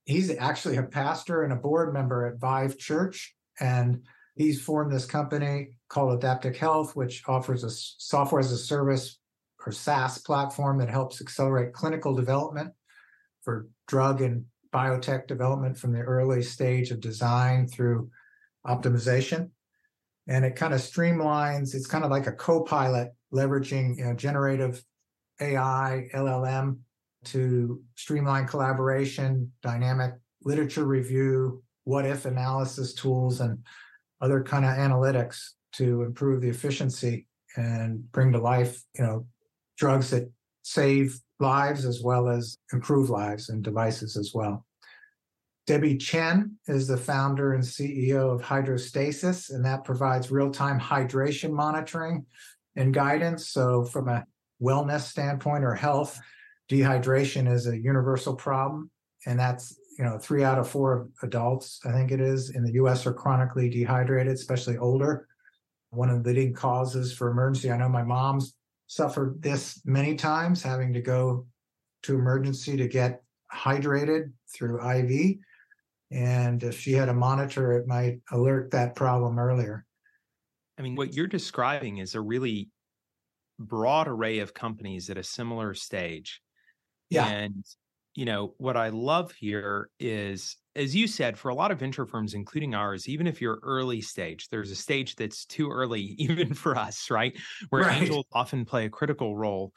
he's 0.05 0.35
actually 0.37 0.77
a 0.77 0.83
pastor 0.83 1.43
and 1.43 1.53
a 1.53 1.57
board 1.57 1.93
member 1.93 2.25
at 2.25 2.39
Vive 2.39 2.77
Church. 2.77 3.35
And 3.59 4.03
he's 4.35 4.61
formed 4.61 4.91
this 4.91 5.05
company 5.05 5.69
called 5.89 6.13
Adaptic 6.13 6.57
Health, 6.57 6.95
which 6.95 7.23
offers 7.27 7.63
a 7.63 7.69
software 7.69 8.39
as 8.39 8.51
a 8.51 8.57
service 8.57 9.17
or 9.65 9.71
SaaS 9.71 10.19
platform 10.19 10.77
that 10.77 10.89
helps 10.89 11.21
accelerate 11.21 11.73
clinical 11.73 12.13
development 12.13 12.71
for 13.43 13.67
drug 13.87 14.21
and 14.21 14.45
biotech 14.73 15.27
development 15.27 15.77
from 15.77 15.93
the 15.93 16.01
early 16.01 16.43
stage 16.43 16.91
of 16.91 16.99
design 16.99 17.67
through 17.67 18.09
optimization. 18.67 19.49
And 20.27 20.43
it 20.43 20.55
kind 20.55 20.73
of 20.73 20.81
streamlines, 20.81 21.73
it's 21.73 21.87
kind 21.87 22.03
of 22.03 22.11
like 22.11 22.27
a 22.27 22.31
co-pilot 22.31 23.09
leveraging 23.33 23.97
you 23.97 24.05
know, 24.05 24.13
generative 24.13 24.83
AI, 25.39 26.07
LLM 26.13 26.79
to 27.25 27.81
streamline 27.95 28.47
collaboration, 28.47 29.51
dynamic 29.61 30.13
literature 30.43 30.85
review, 30.85 31.63
what 31.85 32.05
if 32.05 32.25
analysis 32.25 32.93
tools, 32.93 33.39
and 33.39 33.59
other 34.25 34.41
kind 34.41 34.65
of 34.65 34.71
analytics 34.71 35.51
to 35.73 36.01
improve 36.01 36.41
the 36.41 36.49
efficiency 36.49 37.27
and 37.55 38.11
bring 38.11 38.31
to 38.31 38.39
life, 38.39 38.81
you 38.97 39.05
know, 39.05 39.27
drugs 39.77 40.09
that 40.09 40.29
save 40.63 41.19
lives 41.39 41.85
as 41.85 42.01
well 42.01 42.27
as 42.27 42.57
improve 42.73 43.11
lives 43.11 43.49
and 43.49 43.63
devices 43.63 44.17
as 44.17 44.31
well. 44.33 44.65
Debbie 45.67 45.97
Chen 45.97 46.57
is 46.67 46.87
the 46.87 46.97
founder 46.97 47.53
and 47.53 47.63
CEO 47.63 48.33
of 48.33 48.41
Hydrostasis, 48.41 49.51
and 49.51 49.63
that 49.63 49.83
provides 49.83 50.31
real 50.31 50.49
time 50.49 50.79
hydration 50.79 51.51
monitoring 51.51 52.25
and 52.75 52.93
guidance. 52.93 53.49
So, 53.49 53.83
from 53.83 54.07
a 54.07 54.25
wellness 54.61 55.01
standpoint 55.01 55.63
or 55.63 55.75
health, 55.75 56.19
dehydration 56.69 57.51
is 57.51 57.67
a 57.67 57.79
universal 57.79 58.35
problem. 58.35 58.89
And 59.25 59.39
that's, 59.39 59.75
you 59.97 60.03
know, 60.03 60.17
three 60.17 60.43
out 60.43 60.59
of 60.59 60.67
four 60.67 61.09
adults, 61.23 61.79
I 61.85 61.91
think 61.91 62.11
it 62.11 62.19
is, 62.19 62.49
in 62.49 62.63
the 62.63 62.73
US 62.73 63.05
are 63.05 63.13
chronically 63.13 63.69
dehydrated, 63.69 64.33
especially 64.33 64.77
older. 64.77 65.27
One 65.91 66.09
of 66.09 66.23
the 66.23 66.29
leading 66.31 66.53
causes 66.53 67.13
for 67.13 67.29
emergency. 67.29 67.71
I 67.71 67.77
know 67.77 67.87
my 67.87 68.03
mom's 68.03 68.55
suffered 68.87 69.41
this 69.41 69.81
many 69.85 70.15
times, 70.15 70.61
having 70.61 70.93
to 70.93 71.01
go 71.01 71.47
to 72.03 72.15
emergency 72.15 72.75
to 72.77 72.87
get 72.87 73.23
hydrated 73.53 74.31
through 74.53 74.85
IV. 74.85 75.37
And 76.11 76.61
if 76.61 76.79
she 76.79 76.91
had 76.91 77.09
a 77.09 77.13
monitor, 77.13 77.73
it 77.73 77.87
might 77.87 78.19
alert 78.31 78.71
that 78.71 78.95
problem 78.95 79.39
earlier. 79.39 79.85
I 80.77 80.81
mean, 80.81 80.95
what 80.95 81.13
you're 81.13 81.27
describing 81.27 81.97
is 81.99 82.15
a 82.15 82.21
really 82.21 82.69
broad 83.57 84.07
array 84.07 84.39
of 84.39 84.53
companies 84.53 85.09
at 85.09 85.17
a 85.17 85.23
similar 85.23 85.73
stage. 85.73 86.41
Yeah. 87.09 87.27
And, 87.27 87.65
you 88.15 88.25
know, 88.25 88.55
what 88.57 88.77
I 88.77 88.89
love 88.89 89.33
here 89.33 89.89
is, 89.99 90.55
as 90.75 90.95
you 90.95 91.07
said, 91.07 91.37
for 91.37 91.49
a 91.49 91.55
lot 91.55 91.71
of 91.71 91.79
venture 91.79 92.05
firms, 92.05 92.33
including 92.33 92.73
ours, 92.73 93.09
even 93.09 93.27
if 93.27 93.41
you're 93.41 93.59
early 93.63 94.01
stage, 94.01 94.47
there's 94.49 94.71
a 94.71 94.75
stage 94.75 95.15
that's 95.17 95.45
too 95.45 95.69
early, 95.69 96.01
even 96.19 96.53
for 96.53 96.77
us, 96.77 97.11
right? 97.11 97.37
Where 97.69 97.83
Right. 97.83 97.89
angels 97.89 98.25
often 98.33 98.65
play 98.65 98.85
a 98.85 98.89
critical 98.89 99.37
role. 99.37 99.73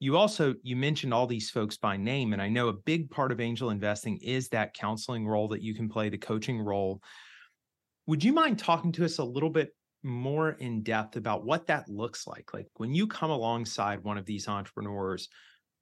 You 0.00 0.16
also 0.16 0.54
you 0.62 0.76
mentioned 0.76 1.14
all 1.14 1.26
these 1.26 1.50
folks 1.50 1.76
by 1.76 1.96
name, 1.96 2.32
and 2.32 2.42
I 2.42 2.48
know 2.48 2.68
a 2.68 2.72
big 2.74 3.10
part 3.10 3.32
of 3.32 3.40
angel 3.40 3.70
investing 3.70 4.18
is 4.18 4.48
that 4.50 4.74
counseling 4.74 5.26
role 5.26 5.48
that 5.48 5.62
you 5.62 5.74
can 5.74 5.88
play, 5.88 6.08
the 6.08 6.18
coaching 6.18 6.60
role. 6.60 7.02
Would 8.06 8.24
you 8.24 8.32
mind 8.32 8.58
talking 8.58 8.92
to 8.92 9.04
us 9.04 9.18
a 9.18 9.24
little 9.24 9.50
bit 9.50 9.70
more 10.02 10.50
in 10.52 10.82
depth 10.82 11.16
about 11.16 11.44
what 11.44 11.66
that 11.66 11.88
looks 11.88 12.26
like? 12.26 12.52
Like 12.54 12.66
when 12.76 12.94
you 12.94 13.06
come 13.06 13.30
alongside 13.30 14.02
one 14.02 14.18
of 14.18 14.26
these 14.26 14.48
entrepreneurs, 14.48 15.28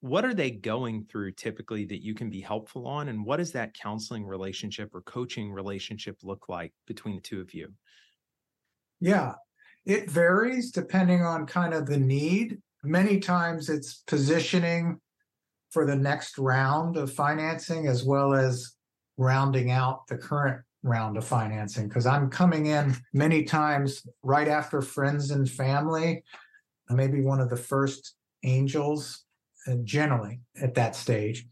what 0.01 0.25
are 0.25 0.35
they 0.35 0.51
going 0.51 1.05
through 1.05 1.33
typically 1.33 1.85
that 1.87 2.03
you 2.03 2.15
can 2.15 2.31
be 2.31 2.41
helpful 2.41 2.87
on? 2.87 3.09
And 3.09 3.25
what 3.25 3.39
does 3.39 3.53
that 3.53 3.75
counseling 3.75 4.27
relationship 4.27 4.95
or 4.95 5.03
coaching 5.03 5.51
relationship 5.51 6.19
look 6.23 6.49
like 6.49 6.73
between 6.87 7.17
the 7.17 7.23
two 7.23 7.41
of 7.41 7.55
you? 7.55 7.73
Yeah, 9.01 9.35
it 9.85 10.11
varies 10.11 10.71
depending 10.71 11.23
on 11.23 11.47
kind 11.47 11.75
of 11.75 11.87
the 11.87 11.99
need. 11.99 12.59
Many 12.83 13.19
times 13.19 13.69
it's 13.69 14.03
positioning 14.07 15.01
for 15.71 15.85
the 15.85 15.97
next 15.97 16.39
round 16.39 16.97
of 16.97 17.13
financing 17.13 17.87
as 17.87 18.05
well 18.05 18.35
as 18.35 18.75
rounding 19.19 19.71
out 19.71 20.07
the 20.07 20.17
current 20.17 20.63
round 20.83 21.17
of 21.17 21.25
financing 21.25 21.89
because 21.89 22.07
I'm 22.07 22.31
coming 22.31 22.67
in 22.67 22.97
many 23.13 23.43
times 23.43 24.07
right 24.23 24.49
after 24.49 24.81
friends 24.81 25.31
and 25.33 25.51
family, 25.51 26.23
maybe 26.89 27.23
one 27.23 27.41
of 27.41 27.51
the 27.51 27.57
first 27.57 28.15
angels, 28.45 29.26
generally 29.85 30.41
at 30.61 30.75
that 30.75 30.97
stage. 30.97 31.47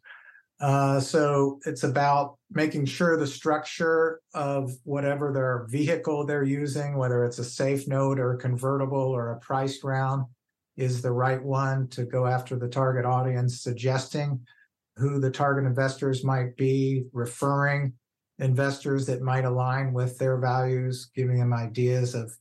Uh, 0.61 1.01
so 1.01 1.59
it's 1.67 1.83
about 1.83 2.39
making 2.51 2.87
sure 2.87 3.17
the 3.17 3.27
structure 3.27 4.21
of 4.35 4.73
whatever 4.85 5.33
their 5.33 5.67
vehicle 5.69 6.25
they're 6.25 6.45
using, 6.45 6.97
whether 6.97 7.25
it's 7.25 7.39
a 7.39 7.45
safe 7.45 7.89
note 7.89 8.19
or 8.19 8.35
a 8.35 8.39
convertible 8.39 8.99
or 8.99 9.33
a 9.33 9.41
priced 9.41 9.83
round, 9.83 10.25
is 10.77 11.03
the 11.03 11.13
right 11.13 11.43
one 11.43 11.89
to 11.89 12.05
go 12.05 12.27
after 12.27 12.57
the 12.57 12.69
target 12.69 13.05
audience, 13.05 13.63
suggesting 13.63 14.41
who 14.97 15.19
the 15.19 15.31
target 15.31 15.67
investors 15.67 16.25
might 16.25 16.57
be, 16.57 17.05
referring 17.13 17.93
investors 18.39 19.07
that 19.07 19.23
might 19.23 19.45
align 19.45 19.93
with 19.93 20.19
their 20.19 20.39
values, 20.39 21.11
giving 21.15 21.39
them 21.39 21.53
ideas 21.53 22.15
of 22.15 22.33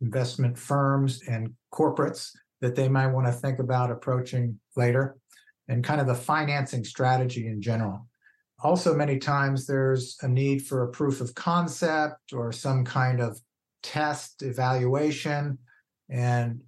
investment 0.00 0.58
firms 0.58 1.20
and 1.28 1.52
corporates 1.72 2.30
that 2.62 2.74
they 2.74 2.88
might 2.88 3.08
want 3.08 3.26
to 3.26 3.32
think 3.32 3.58
about 3.58 3.90
approaching 3.90 4.58
later, 4.76 5.16
and 5.68 5.84
kind 5.84 6.00
of 6.00 6.06
the 6.06 6.14
financing 6.14 6.84
strategy 6.84 7.46
in 7.46 7.60
general. 7.60 8.06
Also, 8.64 8.94
many 8.94 9.18
times 9.18 9.66
there's 9.66 10.16
a 10.22 10.28
need 10.28 10.64
for 10.64 10.84
a 10.84 10.90
proof 10.90 11.20
of 11.20 11.34
concept 11.34 12.32
or 12.32 12.52
some 12.52 12.84
kind 12.84 13.20
of 13.20 13.38
test 13.82 14.42
evaluation 14.42 15.58
and 16.08 16.60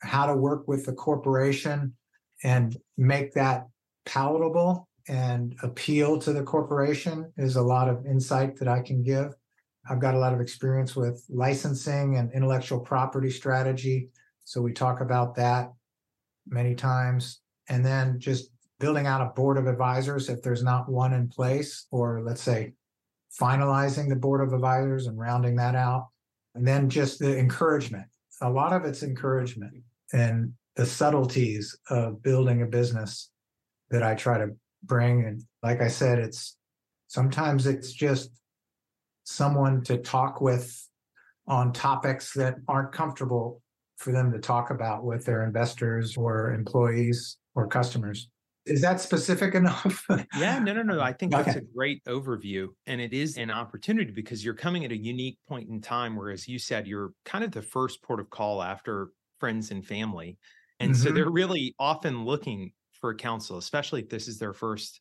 how 0.00 0.26
to 0.26 0.34
work 0.34 0.66
with 0.66 0.86
the 0.86 0.92
corporation 0.92 1.94
and 2.42 2.76
make 2.96 3.34
that 3.34 3.66
palatable 4.06 4.88
and 5.08 5.54
appeal 5.62 6.18
to 6.18 6.32
the 6.32 6.42
corporation 6.42 7.30
is 7.36 7.56
a 7.56 7.62
lot 7.62 7.88
of 7.88 8.06
insight 8.06 8.56
that 8.56 8.68
I 8.68 8.80
can 8.80 9.02
give. 9.02 9.34
I've 9.88 10.00
got 10.00 10.14
a 10.14 10.18
lot 10.18 10.32
of 10.32 10.40
experience 10.40 10.96
with 10.96 11.24
licensing 11.28 12.16
and 12.16 12.32
intellectual 12.32 12.80
property 12.80 13.30
strategy. 13.30 14.08
So 14.44 14.60
we 14.60 14.72
talk 14.72 15.00
about 15.00 15.34
that 15.36 15.72
many 16.46 16.74
times. 16.74 17.40
And 17.68 17.84
then 17.84 18.18
just 18.18 18.50
building 18.80 19.06
out 19.06 19.20
a 19.20 19.32
board 19.32 19.56
of 19.56 19.66
advisors 19.66 20.28
if 20.28 20.42
there's 20.42 20.64
not 20.64 20.88
one 20.88 21.12
in 21.12 21.28
place, 21.28 21.86
or 21.90 22.22
let's 22.22 22.42
say 22.42 22.72
finalizing 23.40 24.08
the 24.08 24.16
board 24.16 24.40
of 24.40 24.52
advisors 24.52 25.06
and 25.06 25.18
rounding 25.18 25.56
that 25.56 25.74
out. 25.74 26.08
And 26.54 26.66
then 26.66 26.90
just 26.90 27.18
the 27.18 27.38
encouragement. 27.38 28.04
A 28.40 28.50
lot 28.50 28.72
of 28.72 28.84
it's 28.84 29.02
encouragement 29.02 29.72
and 30.12 30.52
the 30.76 30.84
subtleties 30.84 31.78
of 31.90 32.22
building 32.22 32.62
a 32.62 32.66
business 32.66 33.30
that 33.90 34.02
I 34.02 34.14
try 34.14 34.38
to 34.38 34.48
bring. 34.82 35.24
And 35.24 35.42
like 35.62 35.80
I 35.80 35.88
said, 35.88 36.18
it's 36.18 36.56
sometimes 37.06 37.66
it's 37.66 37.92
just 37.92 38.30
someone 39.24 39.84
to 39.84 39.98
talk 39.98 40.40
with 40.40 40.88
on 41.46 41.72
topics 41.72 42.34
that 42.34 42.56
aren't 42.68 42.92
comfortable 42.92 43.61
for 44.02 44.12
them 44.12 44.32
to 44.32 44.38
talk 44.38 44.70
about 44.70 45.04
with 45.04 45.24
their 45.24 45.44
investors 45.44 46.16
or 46.16 46.52
employees 46.52 47.38
or 47.54 47.66
customers. 47.68 48.28
Is 48.66 48.80
that 48.82 49.00
specific 49.00 49.54
enough? 49.56 50.06
yeah, 50.30 50.58
no, 50.58 50.72
no, 50.72 50.82
no. 50.82 51.00
I 51.00 51.12
think 51.12 51.34
Okay. 51.34 51.36
that's 51.36 51.56
a 51.56 51.60
great 51.60 52.02
overview. 52.04 52.68
And 52.86 53.00
it 53.00 53.12
is 53.12 53.36
an 53.36 53.50
opportunity 53.50 54.10
because 54.12 54.44
you're 54.44 54.54
coming 54.54 54.84
at 54.84 54.92
a 54.92 54.96
unique 54.96 55.38
point 55.46 55.68
in 55.68 55.80
time 55.80 56.16
where, 56.16 56.30
as 56.30 56.48
you 56.48 56.58
said, 56.58 56.86
you're 56.86 57.12
kind 57.24 57.44
of 57.44 57.52
the 57.52 57.62
first 57.62 58.02
port 58.02 58.18
of 58.20 58.30
call 58.30 58.62
after 58.62 59.08
friends 59.38 59.70
and 59.70 59.86
family. 59.86 60.38
And 60.80 60.96
so 60.96 61.10
Mhm. 61.10 61.12
they're 61.12 61.30
really 61.30 61.74
often 61.78 62.24
looking 62.24 62.72
for 62.92 63.14
counsel, 63.14 63.58
especially 63.58 64.02
if 64.02 64.08
this 64.08 64.26
is 64.26 64.38
their 64.38 64.54
first 64.54 65.00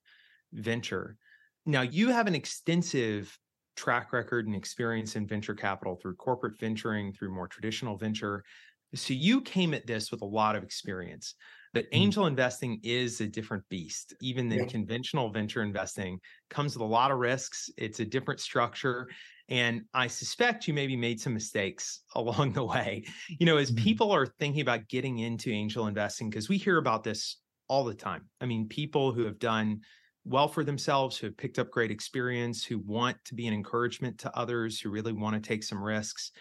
venture. 0.51 1.17
Now, 1.65 1.81
you 1.81 2.09
have 2.09 2.27
an 2.27 2.35
extensive 2.35 3.39
track 3.75 4.11
record 4.11 4.47
and 4.47 4.55
experience 4.55 5.15
in 5.15 5.27
venture 5.27 5.55
capital 5.55 5.95
through 5.95 6.15
corporate 6.15 6.59
venturing, 6.59 7.13
through 7.13 7.33
more 7.33 7.47
traditional 7.47 7.95
venture. 7.95 8.43
So 8.93 9.13
you 9.13 9.41
came 9.41 9.73
at 9.73 9.87
this 9.87 10.11
with 10.11 10.21
a 10.21 10.25
lot 10.25 10.55
of 10.55 10.63
experience. 10.63 11.35
But 11.73 11.85
mm. 11.85 11.89
angel 11.93 12.25
investing 12.27 12.79
is 12.83 13.21
a 13.21 13.27
different 13.27 13.63
beast, 13.69 14.13
even 14.21 14.49
than 14.49 14.59
Yeah. 14.59 14.65
conventional 14.65 15.29
venture 15.29 15.63
investing 15.63 16.19
comes 16.49 16.75
with 16.75 16.81
a 16.81 16.85
lot 16.85 17.11
of 17.11 17.19
risks. 17.19 17.69
It's 17.77 17.99
a 17.99 18.05
different 18.05 18.39
structure. 18.39 19.09
And 19.47 19.83
I 19.93 20.07
suspect 20.07 20.67
you 20.67 20.73
maybe 20.73 20.95
made 20.95 21.19
some 21.19 21.33
mistakes 21.33 22.01
along 22.15 22.53
the 22.53 22.63
way. 22.63 23.05
You 23.27 23.45
know, 23.45 23.57
as 23.57 23.71
mm-hmm. 23.71 23.83
people 23.83 24.11
are 24.11 24.25
thinking 24.25 24.61
about 24.61 24.87
getting 24.89 25.19
into 25.19 25.51
angel 25.51 25.87
investing, 25.87 26.29
because 26.29 26.49
we 26.49 26.57
hear 26.57 26.77
about 26.77 27.03
this 27.03 27.37
all 27.67 27.83
the 27.85 27.93
time. 27.93 28.27
I 28.41 28.45
mean, 28.45 28.67
people 28.67 29.13
who 29.13 29.23
have 29.23 29.39
done 29.39 29.81
well 30.23 30.47
for 30.47 30.63
themselves, 30.63 31.17
who 31.17 31.27
have 31.27 31.37
picked 31.37 31.57
up 31.57 31.71
great 31.71 31.89
experience, 31.89 32.63
who 32.63 32.79
want 32.79 33.17
to 33.25 33.33
be 33.33 33.47
an 33.47 33.53
encouragement 33.53 34.19
to 34.19 34.37
others, 34.37 34.79
who 34.79 34.89
really 34.89 35.13
want 35.13 35.41
to 35.41 35.47
take 35.47 35.63
some 35.63 35.81
risks. 35.81 36.31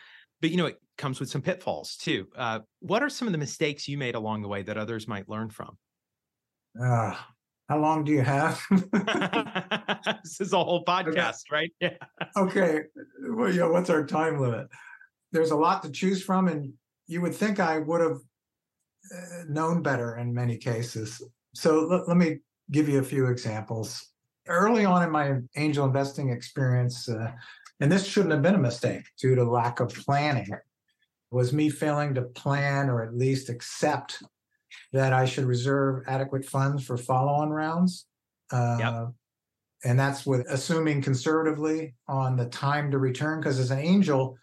But 0.40 0.50
you 0.50 0.56
know, 0.56 0.66
it 0.66 0.80
comes 0.96 1.20
with 1.20 1.30
some 1.30 1.42
pitfalls 1.42 1.96
too. 1.96 2.28
Uh, 2.36 2.60
what 2.80 3.02
are 3.02 3.10
some 3.10 3.28
of 3.28 3.32
the 3.32 3.38
mistakes 3.38 3.88
you 3.88 3.98
made 3.98 4.14
along 4.14 4.42
the 4.42 4.48
way 4.48 4.62
that 4.62 4.76
others 4.76 5.06
might 5.06 5.28
learn 5.28 5.50
from? 5.50 5.76
Uh, 6.80 7.14
how 7.68 7.78
long 7.78 8.04
do 8.04 8.12
you 8.12 8.22
have? 8.22 8.60
this 10.24 10.40
is 10.40 10.52
a 10.52 10.62
whole 10.62 10.84
podcast, 10.88 11.44
right? 11.50 11.72
Yeah. 11.80 11.90
okay. 12.36 12.82
Well, 13.28 13.52
yeah, 13.52 13.66
what's 13.66 13.90
our 13.90 14.04
time 14.04 14.40
limit? 14.40 14.68
There's 15.32 15.52
a 15.52 15.56
lot 15.56 15.82
to 15.84 15.90
choose 15.90 16.22
from, 16.22 16.48
and 16.48 16.72
you 17.06 17.20
would 17.20 17.34
think 17.34 17.60
I 17.60 17.78
would 17.78 18.00
have 18.00 18.18
uh, 19.14 19.44
known 19.48 19.82
better 19.82 20.16
in 20.16 20.34
many 20.34 20.56
cases. 20.56 21.22
So 21.54 21.86
let, 21.86 22.08
let 22.08 22.16
me 22.16 22.38
give 22.70 22.88
you 22.88 22.98
a 22.98 23.04
few 23.04 23.26
examples. 23.26 24.04
Early 24.48 24.84
on 24.84 25.02
in 25.02 25.10
my 25.10 25.36
angel 25.56 25.86
investing 25.86 26.30
experience, 26.30 27.08
uh, 27.08 27.30
and 27.80 27.90
this 27.90 28.06
shouldn't 28.06 28.32
have 28.32 28.42
been 28.42 28.54
a 28.54 28.58
mistake 28.58 29.04
due 29.20 29.34
to 29.34 29.44
lack 29.44 29.80
of 29.80 29.88
planning, 29.88 30.50
was 31.30 31.52
me 31.52 31.70
failing 31.70 32.14
to 32.14 32.22
plan 32.22 32.88
or 32.90 33.02
at 33.02 33.16
least 33.16 33.48
accept 33.48 34.22
that 34.92 35.12
I 35.12 35.24
should 35.24 35.44
reserve 35.44 36.04
adequate 36.06 36.44
funds 36.44 36.84
for 36.84 36.96
follow-on 36.96 37.50
rounds. 37.50 38.06
Uh, 38.52 38.78
And 39.82 39.98
that's 39.98 40.26
with 40.26 40.46
assuming 40.50 41.00
conservatively 41.00 41.94
on 42.06 42.36
the 42.36 42.44
time 42.46 42.90
to 42.90 42.98
return, 42.98 43.40
because 43.40 43.58
as 43.58 43.70
an 43.70 43.78
angel, 43.78 44.36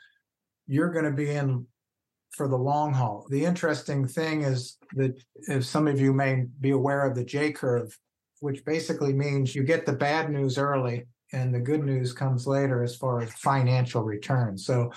you're 0.66 0.92
going 0.92 1.06
to 1.06 1.12
be 1.12 1.30
in 1.30 1.68
for 2.32 2.48
the 2.48 2.58
long 2.58 2.92
haul. 2.94 3.28
The 3.30 3.46
interesting 3.46 4.08
thing 4.08 4.42
is 4.42 4.78
that 4.94 5.14
if 5.48 5.64
some 5.64 5.88
of 5.88 6.02
you 6.02 6.12
may 6.12 6.46
be 6.60 6.72
aware 6.72 7.06
of 7.06 7.14
the 7.16 7.24
J 7.24 7.52
curve, 7.52 7.96
which 8.40 8.66
basically 8.66 9.14
means 9.14 9.54
you 9.54 9.64
get 9.64 9.86
the 9.86 9.94
bad 9.94 10.32
news 10.32 10.58
early 10.58 11.06
and 11.34 11.54
the 11.54 11.60
good 11.60 11.84
news 11.84 12.14
comes 12.14 12.48
later 12.48 12.84
as 12.84 12.96
far 12.96 13.22
as 13.22 13.32
financial 13.34 14.04
return. 14.04 14.58
So 14.58 14.92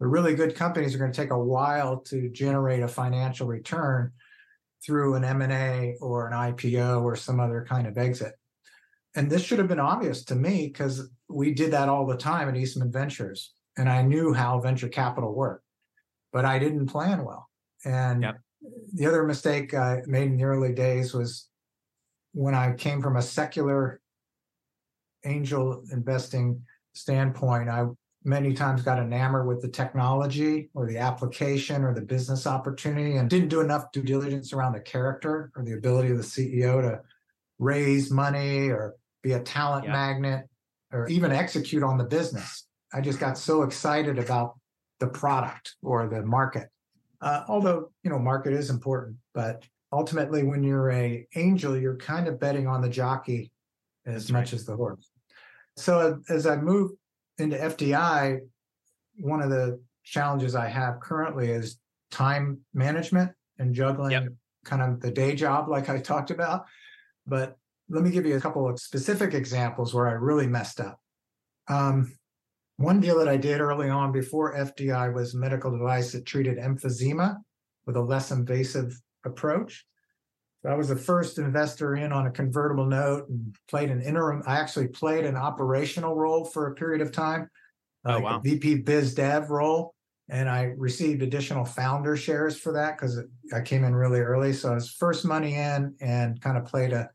the 0.00 0.06
really 0.06 0.34
good 0.34 0.54
companies 0.54 0.94
are 0.94 0.98
going 0.98 1.12
to 1.12 1.20
take 1.20 1.30
a 1.30 1.38
while 1.38 1.98
to 2.06 2.28
generate 2.30 2.82
a 2.82 2.88
financial 2.88 3.46
return 3.46 4.12
through 4.84 5.14
an 5.14 5.24
M&A 5.24 5.96
or 6.00 6.26
an 6.26 6.32
IPO 6.32 7.02
or 7.02 7.14
some 7.14 7.38
other 7.38 7.66
kind 7.68 7.86
of 7.86 7.98
exit. 7.98 8.34
And 9.14 9.30
this 9.30 9.42
should 9.42 9.58
have 9.58 9.68
been 9.68 9.80
obvious 9.80 10.24
to 10.26 10.34
me 10.34 10.68
because 10.68 11.08
we 11.28 11.52
did 11.52 11.72
that 11.72 11.88
all 11.88 12.06
the 12.06 12.16
time 12.16 12.48
at 12.48 12.56
Eastman 12.56 12.90
Ventures 12.90 13.52
and 13.76 13.88
I 13.88 14.02
knew 14.02 14.32
how 14.32 14.60
venture 14.60 14.88
capital 14.88 15.34
worked, 15.34 15.64
but 16.32 16.44
I 16.44 16.58
didn't 16.58 16.86
plan 16.86 17.24
well. 17.24 17.48
And 17.84 18.26
the 18.92 19.06
other 19.06 19.24
mistake 19.24 19.74
I 19.74 20.02
made 20.06 20.28
in 20.28 20.36
the 20.36 20.44
early 20.44 20.72
days 20.72 21.14
was 21.14 21.48
when 22.32 22.54
I 22.54 22.72
came 22.74 23.00
from 23.00 23.16
a 23.16 23.22
secular 23.22 24.00
angel 25.24 25.82
investing 25.92 26.62
standpoint, 26.92 27.68
I 27.68 27.86
many 28.24 28.52
times 28.52 28.82
got 28.82 28.98
enamored 28.98 29.46
with 29.46 29.62
the 29.62 29.68
technology 29.68 30.68
or 30.74 30.86
the 30.86 30.98
application 30.98 31.84
or 31.84 31.94
the 31.94 32.02
business 32.02 32.46
opportunity 32.46 33.16
and 33.16 33.30
didn't 33.30 33.48
do 33.48 33.60
enough 33.60 33.90
due 33.92 34.02
diligence 34.02 34.52
around 34.52 34.72
the 34.72 34.80
character 34.80 35.50
or 35.56 35.64
the 35.64 35.72
ability 35.72 36.10
of 36.10 36.18
the 36.18 36.22
CEO 36.22 36.82
to 36.82 37.00
raise 37.58 38.10
money 38.10 38.68
or 38.68 38.94
be 39.22 39.32
a 39.32 39.40
talent 39.40 39.86
magnet 39.88 40.46
or 40.92 41.08
even 41.08 41.32
execute 41.32 41.82
on 41.82 41.96
the 41.96 42.04
business. 42.04 42.66
I 42.92 43.00
just 43.00 43.20
got 43.20 43.38
so 43.38 43.62
excited 43.62 44.18
about 44.18 44.58
the 44.98 45.06
product 45.06 45.76
or 45.82 46.08
the 46.08 46.22
market. 46.22 46.68
Uh, 47.22 47.44
although, 47.48 47.90
you 48.02 48.10
know, 48.10 48.18
market 48.18 48.52
is 48.52 48.70
important, 48.70 49.16
but 49.34 49.64
ultimately 49.92 50.42
when 50.42 50.62
you're 50.62 50.90
a 50.90 51.26
angel, 51.36 51.76
you're 51.76 51.96
kind 51.96 52.28
of 52.28 52.40
betting 52.40 52.66
on 52.66 52.80
the 52.80 52.88
jockey 52.88 53.50
as 54.06 54.30
much 54.30 54.52
as 54.52 54.64
the 54.64 54.74
horse. 54.74 55.09
So 55.76 56.20
as 56.28 56.46
I 56.46 56.56
move 56.56 56.92
into 57.38 57.56
FDI, 57.56 58.40
one 59.18 59.40
of 59.42 59.50
the 59.50 59.80
challenges 60.04 60.54
I 60.54 60.68
have 60.68 61.00
currently 61.00 61.50
is 61.50 61.78
time 62.10 62.60
management 62.74 63.32
and 63.58 63.74
juggling 63.74 64.36
kind 64.64 64.82
of 64.82 65.00
the 65.00 65.10
day 65.10 65.34
job, 65.34 65.68
like 65.68 65.88
I 65.88 66.00
talked 66.00 66.30
about. 66.30 66.64
But 67.26 67.56
let 67.88 68.02
me 68.02 68.10
give 68.10 68.26
you 68.26 68.36
a 68.36 68.40
couple 68.40 68.68
of 68.68 68.78
specific 68.78 69.34
examples 69.34 69.94
where 69.94 70.08
I 70.08 70.12
really 70.12 70.46
messed 70.46 70.80
up. 70.80 70.98
Um, 71.68 72.12
One 72.76 73.00
deal 73.00 73.18
that 73.18 73.28
I 73.28 73.36
did 73.36 73.60
early 73.60 73.90
on 73.90 74.10
before 74.10 74.56
FDI 74.56 75.12
was 75.12 75.34
a 75.34 75.38
medical 75.38 75.70
device 75.70 76.12
that 76.12 76.24
treated 76.24 76.56
emphysema 76.56 77.36
with 77.84 77.96
a 77.96 78.00
less 78.00 78.30
invasive 78.30 78.98
approach. 79.24 79.84
I 80.66 80.74
was 80.74 80.88
the 80.88 80.96
first 80.96 81.38
investor 81.38 81.94
in 81.94 82.12
on 82.12 82.26
a 82.26 82.30
convertible 82.30 82.84
note 82.84 83.28
and 83.28 83.56
played 83.68 83.90
an 83.90 84.02
interim. 84.02 84.42
I 84.46 84.58
actually 84.58 84.88
played 84.88 85.24
an 85.24 85.36
operational 85.36 86.14
role 86.14 86.44
for 86.44 86.66
a 86.66 86.74
period 86.74 87.00
of 87.00 87.12
time, 87.12 87.48
Oh, 88.04 88.14
like 88.14 88.22
wow. 88.22 88.38
a 88.38 88.40
VP 88.42 88.76
Biz 88.82 89.14
Dev 89.14 89.50
role. 89.50 89.94
And 90.28 90.48
I 90.48 90.74
received 90.76 91.22
additional 91.22 91.64
founder 91.64 92.16
shares 92.16 92.58
for 92.58 92.72
that 92.74 92.96
because 92.96 93.20
I 93.52 93.62
came 93.62 93.84
in 93.84 93.94
really 93.94 94.20
early. 94.20 94.52
So 94.52 94.70
I 94.70 94.74
was 94.74 94.90
first 94.90 95.24
money 95.24 95.54
in 95.54 95.94
and 96.00 96.40
kind 96.40 96.56
of 96.56 96.66
played 96.66 96.92
a 96.92 97.10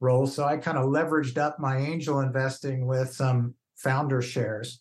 role. 0.00 0.26
So 0.26 0.44
I 0.44 0.56
kind 0.56 0.76
of 0.76 0.86
leveraged 0.86 1.38
up 1.38 1.60
my 1.60 1.76
angel 1.76 2.20
investing 2.20 2.86
with 2.86 3.12
some 3.12 3.54
founder 3.76 4.20
shares. 4.20 4.80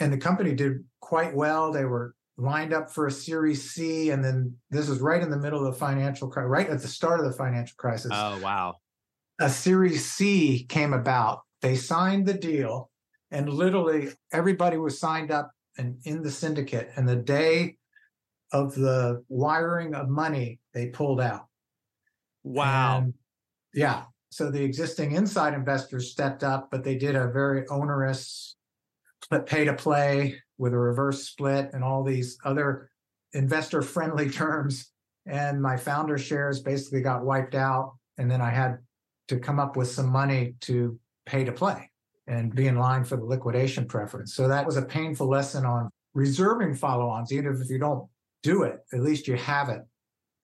And 0.00 0.12
the 0.12 0.18
company 0.18 0.52
did 0.54 0.84
quite 1.00 1.34
well. 1.34 1.70
They 1.70 1.84
were 1.84 2.14
lined 2.40 2.72
up 2.72 2.90
for 2.90 3.06
a 3.06 3.10
Series 3.10 3.70
C. 3.70 4.10
And 4.10 4.24
then 4.24 4.54
this 4.70 4.88
was 4.88 5.00
right 5.00 5.22
in 5.22 5.30
the 5.30 5.38
middle 5.38 5.64
of 5.64 5.72
the 5.72 5.78
financial 5.78 6.28
crisis, 6.28 6.48
right 6.48 6.68
at 6.68 6.80
the 6.82 6.88
start 6.88 7.20
of 7.20 7.26
the 7.26 7.32
financial 7.32 7.74
crisis. 7.76 8.10
Oh, 8.14 8.40
wow. 8.40 8.76
a 9.40 9.48
Series 9.48 10.04
C 10.04 10.64
came 10.68 10.92
about. 10.92 11.40
They 11.62 11.74
signed 11.74 12.26
the 12.26 12.34
deal, 12.34 12.90
and 13.30 13.48
literally 13.48 14.10
everybody 14.32 14.76
was 14.76 15.00
signed 15.00 15.30
up 15.30 15.50
and 15.78 15.96
in 16.04 16.22
the 16.22 16.30
syndicate. 16.30 16.90
And 16.96 17.08
the 17.08 17.16
day 17.16 17.76
of 18.52 18.74
the 18.74 19.24
wiring 19.28 19.94
of 19.94 20.08
money, 20.08 20.60
they 20.74 20.88
pulled 20.88 21.20
out. 21.20 21.46
Wow. 22.44 22.98
And, 22.98 23.14
yeah. 23.74 24.04
So 24.30 24.50
the 24.50 24.62
existing 24.62 25.12
inside 25.12 25.54
investors 25.54 26.10
stepped 26.10 26.44
up, 26.44 26.70
but 26.70 26.84
they 26.84 26.96
did 26.96 27.16
a 27.16 27.28
very 27.28 27.66
onerous 27.68 28.56
but 29.28 29.46
pay 29.46 29.64
to 29.64 29.74
play 29.74 30.40
with 30.60 30.74
a 30.74 30.78
reverse 30.78 31.24
split 31.24 31.70
and 31.72 31.82
all 31.82 32.04
these 32.04 32.36
other 32.44 32.90
investor 33.32 33.80
friendly 33.80 34.30
terms. 34.42 34.92
And 35.26 35.60
my 35.60 35.76
founder 35.76 36.18
shares 36.18 36.60
basically 36.60 37.00
got 37.00 37.24
wiped 37.24 37.54
out. 37.54 37.94
And 38.18 38.30
then 38.30 38.42
I 38.42 38.50
had 38.50 38.78
to 39.28 39.38
come 39.38 39.58
up 39.58 39.76
with 39.76 39.88
some 39.88 40.08
money 40.08 40.54
to 40.62 40.98
pay 41.24 41.44
to 41.44 41.52
play 41.52 41.90
and 42.26 42.54
be 42.54 42.66
in 42.66 42.76
line 42.76 43.04
for 43.04 43.16
the 43.16 43.24
liquidation 43.24 43.86
preference. 43.86 44.34
So 44.34 44.48
that 44.48 44.66
was 44.66 44.76
a 44.76 44.82
painful 44.82 45.28
lesson 45.28 45.64
on 45.64 45.88
reserving 46.12 46.74
follow 46.74 47.08
ons. 47.08 47.32
Even 47.32 47.58
if 47.60 47.70
you 47.70 47.78
don't 47.78 48.06
do 48.42 48.64
it, 48.64 48.80
at 48.92 49.00
least 49.00 49.26
you 49.26 49.36
have 49.36 49.70
it 49.70 49.80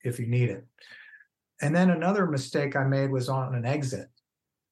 if 0.03 0.19
you 0.19 0.25
need 0.25 0.49
it. 0.49 0.65
And 1.61 1.75
then 1.75 1.91
another 1.91 2.25
mistake 2.25 2.75
I 2.75 2.85
made 2.85 3.11
was 3.11 3.29
on 3.29 3.53
an 3.53 3.65
exit. 3.65 4.07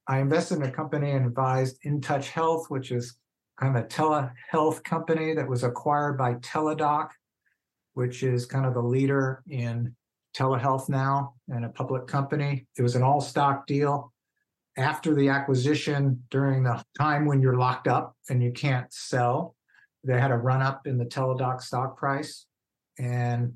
I 0.08 0.18
invested 0.18 0.56
in 0.56 0.62
a 0.64 0.70
company 0.70 1.12
and 1.12 1.26
advised 1.26 1.78
InTouch 1.84 2.26
Health, 2.30 2.66
which 2.68 2.90
is 2.90 3.16
kind 3.58 3.76
of 3.76 3.84
a 3.84 3.86
telehealth 3.86 4.84
company 4.84 5.34
that 5.34 5.48
was 5.48 5.64
acquired 5.64 6.18
by 6.18 6.34
Teladoc, 6.34 7.10
which 7.94 8.22
is 8.22 8.44
kind 8.46 8.66
of 8.66 8.74
the 8.74 8.82
leader 8.82 9.42
in 9.48 9.94
telehealth 10.36 10.88
now 10.88 11.34
and 11.48 11.64
a 11.64 11.70
public 11.70 12.06
company. 12.06 12.66
It 12.76 12.82
was 12.82 12.94
an 12.94 13.02
all 13.02 13.20
stock 13.20 13.66
deal. 13.66 14.12
After 14.76 15.14
the 15.14 15.30
acquisition, 15.30 16.22
during 16.30 16.62
the 16.62 16.84
time 16.98 17.24
when 17.24 17.40
you're 17.40 17.56
locked 17.56 17.88
up 17.88 18.14
and 18.28 18.42
you 18.42 18.52
can't 18.52 18.92
sell, 18.92 19.56
they 20.04 20.20
had 20.20 20.30
a 20.30 20.36
run 20.36 20.60
up 20.60 20.86
in 20.86 20.98
the 20.98 21.06
Teladoc 21.06 21.62
stock 21.62 21.96
price. 21.96 22.44
And 22.98 23.54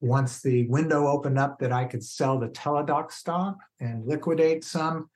once 0.00 0.42
the 0.42 0.68
window 0.68 1.08
opened 1.08 1.38
up 1.38 1.58
that 1.58 1.72
I 1.72 1.86
could 1.86 2.04
sell 2.04 2.38
the 2.38 2.48
Teladoc 2.48 3.10
stock 3.10 3.56
and 3.80 4.06
liquidate 4.06 4.62
some, 4.62 5.10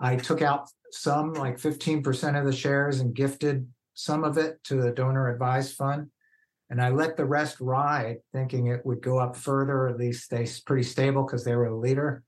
I 0.00 0.16
took 0.16 0.42
out 0.42 0.68
some, 0.90 1.34
like 1.34 1.58
15% 1.58 2.38
of 2.38 2.46
the 2.46 2.52
shares, 2.52 3.00
and 3.00 3.14
gifted 3.14 3.66
some 3.94 4.24
of 4.24 4.38
it 4.38 4.62
to 4.64 4.76
the 4.76 4.90
donor 4.90 5.32
advised 5.32 5.76
fund. 5.76 6.10
And 6.70 6.80
I 6.80 6.88
let 6.90 7.16
the 7.16 7.24
rest 7.24 7.60
ride, 7.60 8.18
thinking 8.32 8.66
it 8.68 8.84
would 8.84 9.02
go 9.02 9.18
up 9.18 9.36
further, 9.36 9.88
at 9.88 9.98
least 9.98 10.24
stay 10.24 10.46
pretty 10.66 10.82
stable 10.82 11.24
because 11.24 11.44
they 11.44 11.54
were 11.54 11.68
the 11.68 11.76
leader. 11.76 12.22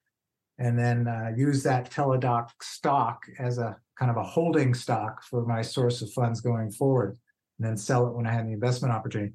And 0.58 0.78
then 0.78 1.08
uh, 1.08 1.32
use 1.36 1.62
that 1.64 1.90
Teladoc 1.90 2.50
stock 2.62 3.22
as 3.38 3.58
a 3.58 3.76
kind 3.98 4.10
of 4.10 4.16
a 4.16 4.22
holding 4.22 4.74
stock 4.74 5.22
for 5.24 5.44
my 5.44 5.62
source 5.62 6.02
of 6.02 6.12
funds 6.12 6.40
going 6.40 6.70
forward, 6.70 7.18
and 7.58 7.66
then 7.66 7.76
sell 7.76 8.06
it 8.06 8.14
when 8.14 8.26
I 8.26 8.32
had 8.32 8.46
the 8.46 8.52
investment 8.52 8.94
opportunity. 8.94 9.32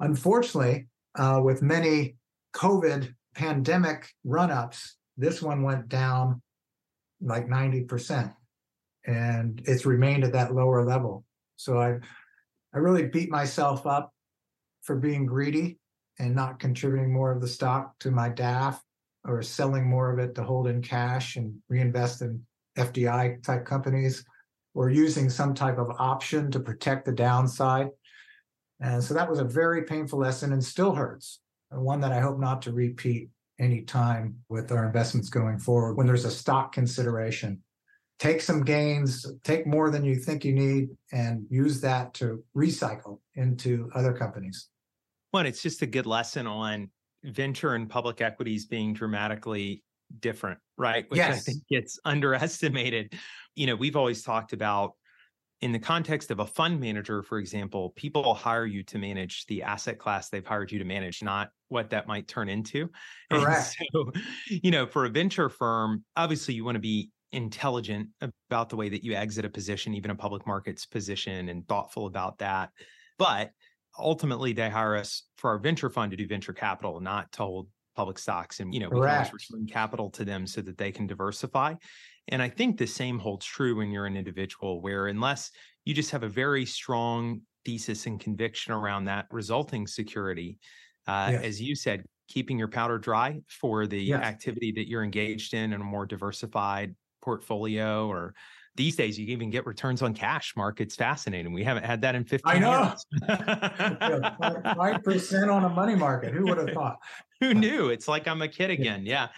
Unfortunately, 0.00 0.86
uh, 1.16 1.40
with 1.42 1.62
many 1.62 2.16
COVID 2.54 3.12
pandemic 3.34 4.08
run 4.24 4.50
ups, 4.50 4.96
this 5.16 5.42
one 5.42 5.62
went 5.62 5.88
down 5.88 6.42
like 7.24 7.48
90%. 7.48 8.32
And 9.06 9.62
it's 9.64 9.86
remained 9.86 10.24
at 10.24 10.32
that 10.32 10.54
lower 10.54 10.84
level. 10.84 11.24
So 11.56 11.78
I, 11.80 11.98
I 12.74 12.78
really 12.78 13.06
beat 13.06 13.30
myself 13.30 13.86
up 13.86 14.12
for 14.82 14.96
being 14.96 15.26
greedy 15.26 15.78
and 16.18 16.34
not 16.34 16.60
contributing 16.60 17.12
more 17.12 17.32
of 17.32 17.40
the 17.40 17.48
stock 17.48 17.98
to 18.00 18.10
my 18.10 18.30
DAF 18.30 18.78
or 19.24 19.42
selling 19.42 19.88
more 19.88 20.12
of 20.12 20.18
it 20.18 20.34
to 20.34 20.44
hold 20.44 20.68
in 20.68 20.82
cash 20.82 21.36
and 21.36 21.54
reinvest 21.68 22.22
in 22.22 22.44
FDI 22.76 23.42
type 23.42 23.64
companies 23.64 24.24
or 24.74 24.90
using 24.90 25.30
some 25.30 25.54
type 25.54 25.78
of 25.78 25.90
option 25.98 26.50
to 26.50 26.60
protect 26.60 27.04
the 27.04 27.12
downside. 27.12 27.88
And 28.80 29.02
so 29.02 29.14
that 29.14 29.30
was 29.30 29.38
a 29.38 29.44
very 29.44 29.84
painful 29.84 30.18
lesson 30.18 30.52
and 30.52 30.62
still 30.62 30.94
hurts, 30.94 31.40
one 31.70 32.00
that 32.00 32.12
I 32.12 32.20
hope 32.20 32.38
not 32.38 32.62
to 32.62 32.72
repeat 32.72 33.28
any 33.58 33.82
time 33.82 34.36
with 34.48 34.72
our 34.72 34.86
investments 34.86 35.28
going 35.28 35.58
forward 35.58 35.94
when 35.94 36.06
there's 36.06 36.24
a 36.24 36.30
stock 36.30 36.72
consideration. 36.72 37.62
Take 38.18 38.40
some 38.40 38.64
gains, 38.64 39.26
take 39.42 39.66
more 39.66 39.90
than 39.90 40.04
you 40.04 40.16
think 40.16 40.44
you 40.44 40.52
need, 40.52 40.90
and 41.12 41.46
use 41.50 41.80
that 41.80 42.14
to 42.14 42.44
recycle 42.56 43.18
into 43.34 43.90
other 43.94 44.12
companies. 44.12 44.68
One, 45.32 45.46
it's 45.46 45.62
just 45.62 45.82
a 45.82 45.86
good 45.86 46.06
lesson 46.06 46.46
on 46.46 46.90
venture 47.24 47.74
and 47.74 47.88
public 47.90 48.20
equities 48.20 48.66
being 48.66 48.92
dramatically 48.92 49.82
different, 50.20 50.60
right? 50.76 51.06
Which 51.08 51.20
I 51.20 51.32
think 51.32 51.66
gets 51.68 51.98
underestimated. 52.04 53.14
You 53.56 53.66
know, 53.66 53.74
we've 53.74 53.96
always 53.96 54.22
talked 54.22 54.52
about 54.52 54.92
in 55.60 55.72
the 55.72 55.78
context 55.78 56.30
of 56.30 56.40
a 56.40 56.46
fund 56.46 56.78
manager, 56.78 57.22
for 57.22 57.38
example, 57.38 57.90
people 57.96 58.34
hire 58.34 58.66
you 58.66 58.82
to 58.84 58.98
manage 58.98 59.46
the 59.46 59.62
asset 59.62 59.98
class 59.98 60.28
they've 60.28 60.46
hired 60.46 60.70
you 60.70 60.78
to 60.78 60.84
manage, 60.84 61.22
not 61.22 61.50
what 61.74 61.90
that 61.90 62.06
might 62.06 62.26
turn 62.26 62.48
into. 62.48 62.90
And 63.30 63.42
Correct. 63.42 63.76
so, 63.92 64.12
you 64.48 64.70
know, 64.70 64.86
for 64.86 65.06
a 65.06 65.08
venture 65.08 65.48
firm, 65.48 66.04
obviously 66.14 66.54
you 66.54 66.64
want 66.64 66.76
to 66.76 66.80
be 66.80 67.10
intelligent 67.32 68.08
about 68.20 68.68
the 68.68 68.76
way 68.76 68.88
that 68.88 69.02
you 69.02 69.14
exit 69.14 69.44
a 69.44 69.50
position, 69.50 69.94
even 69.94 70.10
a 70.10 70.14
public 70.14 70.46
markets 70.46 70.86
position, 70.86 71.48
and 71.48 71.66
thoughtful 71.66 72.06
about 72.06 72.38
that. 72.38 72.70
But 73.18 73.50
ultimately, 73.98 74.52
they 74.52 74.70
hire 74.70 74.94
us 74.94 75.24
for 75.38 75.50
our 75.50 75.58
venture 75.58 75.90
fund 75.90 76.10
to 76.12 76.16
do 76.16 76.28
venture 76.28 76.52
capital, 76.52 77.00
not 77.00 77.32
to 77.32 77.42
hold 77.42 77.68
public 77.96 78.18
stocks. 78.18 78.60
And, 78.60 78.72
you 78.72 78.80
know, 78.80 78.88
we 78.88 79.00
can 79.00 79.10
always 79.10 79.30
Correct. 79.30 79.50
return 79.50 79.66
capital 79.66 80.10
to 80.10 80.24
them 80.24 80.46
so 80.46 80.60
that 80.60 80.78
they 80.78 80.92
can 80.92 81.06
diversify. 81.06 81.74
And 82.28 82.42
I 82.42 82.48
think 82.48 82.76
the 82.76 82.86
same 82.86 83.18
holds 83.18 83.46
true 83.46 83.76
when 83.76 83.90
you're 83.90 84.06
an 84.06 84.16
individual, 84.16 84.80
where 84.80 85.06
unless 85.06 85.50
you 85.84 85.94
just 85.94 86.10
have 86.10 86.22
a 86.22 86.28
very 86.28 86.66
strong 86.66 87.40
thesis 87.64 88.06
and 88.06 88.20
conviction 88.20 88.72
around 88.72 89.04
that 89.04 89.26
resulting 89.30 89.86
security, 89.86 90.58
uh, 91.06 91.30
Yes. 91.32 91.44
as 91.44 91.62
you 91.62 91.74
said, 91.74 92.04
keeping 92.28 92.58
your 92.58 92.68
powder 92.68 92.98
dry 92.98 93.40
for 93.48 93.86
the 93.86 94.00
Yes. 94.02 94.24
activity 94.24 94.72
that 94.72 94.88
you're 94.88 95.04
engaged 95.04 95.54
in 95.54 95.72
and 95.72 95.82
a 95.82 95.84
more 95.84 96.06
diversified 96.06 96.94
portfolio 97.22 98.06
or 98.08 98.34
these 98.76 98.96
days 98.96 99.18
you 99.18 99.26
even 99.26 99.50
get 99.50 99.64
returns 99.66 100.02
on 100.02 100.12
cash 100.12 100.52
mark 100.56 100.78
it's 100.80 100.94
fascinating 100.96 101.52
we 101.54 101.64
haven't 101.64 101.84
had 101.84 102.02
that 102.02 102.14
in 102.14 102.22
15 102.24 102.52
I 102.54 102.58
know. 102.58 102.94
Five 104.76 105.02
percent 105.02 105.48
on 105.50 105.64
a 105.64 105.68
money 105.70 105.94
market. 105.94 106.34
Who 106.34 106.46
would 106.48 106.58
have 106.58 106.72
thought? 106.72 106.98
who 107.40 107.54
knew 107.54 107.88
it's 107.88 108.08
like 108.08 108.26
i'm 108.28 108.42
a 108.42 108.48
kid 108.48 108.70
again 108.70 109.06
yeah 109.06 109.28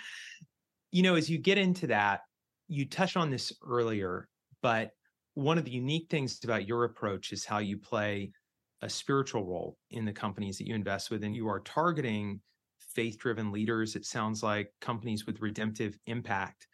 you 0.90 1.02
know 1.02 1.14
as 1.14 1.28
you 1.30 1.38
get 1.38 1.58
into 1.58 1.86
that 1.88 2.20
you 2.68 2.86
touched 2.88 3.16
on 3.16 3.30
this 3.30 3.52
earlier 3.66 4.28
but 4.62 4.90
one 5.34 5.58
of 5.58 5.64
the 5.64 5.70
unique 5.70 6.08
things 6.08 6.42
about 6.44 6.66
your 6.66 6.84
approach 6.84 7.32
is 7.32 7.44
how 7.44 7.58
you 7.58 7.76
play 7.78 8.30
a 8.82 8.88
spiritual 8.88 9.44
role 9.44 9.76
in 9.90 10.04
the 10.04 10.12
companies 10.12 10.58
that 10.58 10.66
you 10.66 10.74
invest 10.74 11.10
with 11.10 11.24
and 11.24 11.34
you 11.34 11.48
are 11.48 11.60
targeting 11.60 12.40
faith 12.94 13.18
driven 13.18 13.52
leaders 13.52 13.96
it 13.96 14.04
sounds 14.04 14.42
like 14.42 14.72
companies 14.80 15.26
with 15.26 15.40
redemptive 15.40 15.98
impact. 16.06 16.66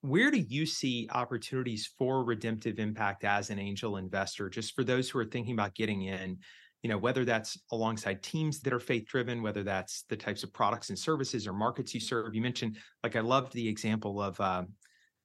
Where 0.00 0.30
do 0.30 0.38
you 0.38 0.64
see 0.64 1.08
opportunities 1.12 1.92
for 1.98 2.24
redemptive 2.24 2.78
impact 2.78 3.24
as 3.24 3.50
an 3.50 3.58
angel 3.58 3.96
investor? 3.96 4.48
Just 4.48 4.74
for 4.74 4.84
those 4.84 5.10
who 5.10 5.18
are 5.18 5.24
thinking 5.24 5.54
about 5.54 5.74
getting 5.74 6.02
in 6.02 6.38
you 6.82 6.88
know 6.88 6.98
whether 6.98 7.24
that's 7.24 7.58
alongside 7.72 8.22
teams 8.22 8.60
that 8.60 8.72
are 8.72 8.80
faith 8.80 9.04
driven 9.06 9.42
whether 9.42 9.64
that's 9.64 10.04
the 10.08 10.16
types 10.16 10.44
of 10.44 10.52
products 10.52 10.90
and 10.90 10.98
services 10.98 11.46
or 11.46 11.52
markets 11.52 11.92
you 11.92 12.00
serve. 12.00 12.34
You 12.34 12.42
mentioned 12.42 12.78
like 13.02 13.16
i 13.16 13.20
loved 13.20 13.52
the 13.52 13.68
example 13.68 14.22
of 14.22 14.40
um, 14.40 14.68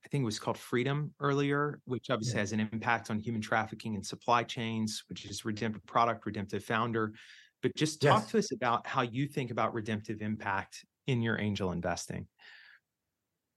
i 0.06 0.08
think 0.10 0.22
it 0.22 0.26
was 0.26 0.40
called 0.40 0.58
freedom 0.58 1.14
earlier 1.20 1.80
which 1.86 2.10
obviously 2.10 2.36
Yeah. 2.36 2.42
has 2.42 2.52
an 2.52 2.60
impact 2.60 3.10
on 3.10 3.20
human 3.20 3.42
trafficking 3.42 3.96
and 3.96 4.06
supply 4.06 4.44
chains 4.44 5.04
which 5.10 5.26
is 5.26 5.46
redemptive 5.46 5.86
product 5.86 6.26
redemptive 6.26 6.64
founder 6.64 7.14
but 7.62 7.76
just 7.76 8.02
talk 8.02 8.24
Yes. 8.24 8.32
to 8.32 8.38
us 8.40 8.52
about 8.52 8.86
how 8.86 9.02
you 9.02 9.28
think 9.28 9.52
about 9.52 9.74
redemptive 9.74 10.22
impact 10.22 10.86
in 11.08 11.22
your 11.22 11.40
angel 11.40 11.72
investing 11.72 12.28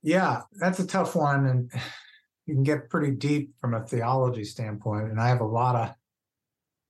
Yeah, 0.03 0.43
that's 0.53 0.79
a 0.79 0.87
tough 0.87 1.17
one, 1.17 1.47
and 1.47 1.73
you 2.47 2.55
can 2.55 2.63
get 2.63 2.91
pretty 2.91 3.13
deep 3.17 3.55
from 3.61 3.75
a 3.75 3.85
theology 3.85 4.45
standpoint. 4.45 5.11
And 5.11 5.21
I 5.21 5.29
have 5.29 5.41
a 5.41 5.45
lot 5.47 5.75
of 5.75 5.95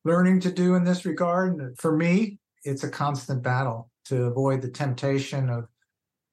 learning 0.05 0.41
to 0.41 0.53
do 0.53 0.75
in 0.75 0.85
this 0.85 1.07
regard. 1.07 1.57
And 1.59 1.79
for 1.79 1.97
me, 1.97 2.39
it's 2.65 2.85
a 2.85 2.91
constant 2.91 3.43
battle 3.43 3.91
to 4.07 4.25
avoid 4.25 4.61
the 4.61 4.71
temptation 4.71 5.49
of 5.49 5.69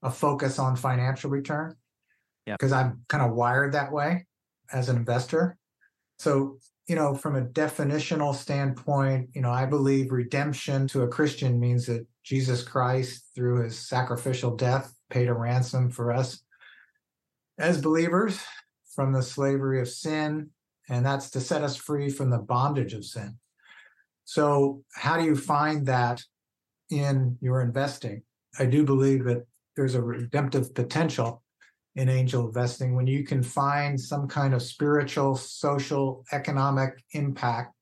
a 0.02 0.12
focus 0.12 0.60
on 0.60 0.76
financial 0.76 1.30
return. 1.30 1.76
Yeah. 2.46 2.56
Because 2.56 2.72
I'm 2.72 3.04
kind 3.08 3.24
of 3.24 3.36
wired 3.36 3.74
that 3.74 3.92
way 3.92 4.26
as 4.72 4.90
an 4.90 4.98
investor. 4.98 5.58
So, 6.20 6.58
you 6.88 6.96
know, 6.96 7.16
from 7.16 7.36
a 7.36 7.46
definitional 7.46 8.36
standpoint, 8.36 9.30
you 9.34 9.42
know, 9.42 9.52
I 9.52 9.66
believe 9.66 10.12
redemption 10.12 10.88
to 10.90 11.04
a 11.04 11.08
Christian 11.08 11.60
means 11.60 11.86
that 11.86 12.06
Jesus 12.24 12.64
Christ, 12.64 13.30
through 13.36 13.64
his 13.64 13.78
sacrificial 13.78 14.56
death, 14.56 14.94
paid 15.10 15.28
a 15.28 15.34
ransom 15.34 15.90
for 15.90 16.12
us 16.12 16.42
as 17.58 17.82
believers 17.82 18.42
from 18.96 19.14
the 19.14 19.22
slavery 19.22 19.80
of 19.80 19.88
sin. 19.88 20.50
And 20.90 21.06
that's 21.06 21.30
to 21.32 21.40
set 21.40 21.64
us 21.64 21.76
free 21.76 22.10
from 22.10 22.30
the 22.30 22.40
bondage 22.40 22.94
of 22.94 23.06
sin. 23.06 23.38
So, 24.26 24.84
how 24.94 25.18
do 25.18 25.24
you 25.24 25.36
find 25.36 25.86
that 25.88 26.22
in 26.90 27.38
your 27.42 27.62
investing? 27.62 28.24
I 28.60 28.66
do 28.66 28.84
believe 28.84 29.26
that 29.26 29.46
there's 29.76 29.96
a 29.96 30.02
redemptive 30.02 30.74
potential 30.74 31.43
in 31.96 32.10
angel 32.10 32.48
investing 32.48 32.96
when 32.96 33.08
you 33.08 33.24
can 33.24 33.44
find 33.44 34.00
some 34.00 34.28
kind 34.28 34.54
of 34.54 34.62
spiritual, 34.62 35.36
social, 35.36 36.24
economic 36.32 37.04
impact 37.12 37.74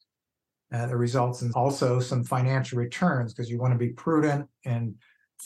uh, 0.73 0.85
that 0.87 0.97
results 0.97 1.41
in 1.41 1.51
also 1.53 1.99
some 1.99 2.23
financial 2.23 2.77
returns 2.77 3.33
because 3.33 3.49
you 3.49 3.59
want 3.59 3.73
to 3.73 3.77
be 3.77 3.89
prudent 3.89 4.47
and 4.65 4.95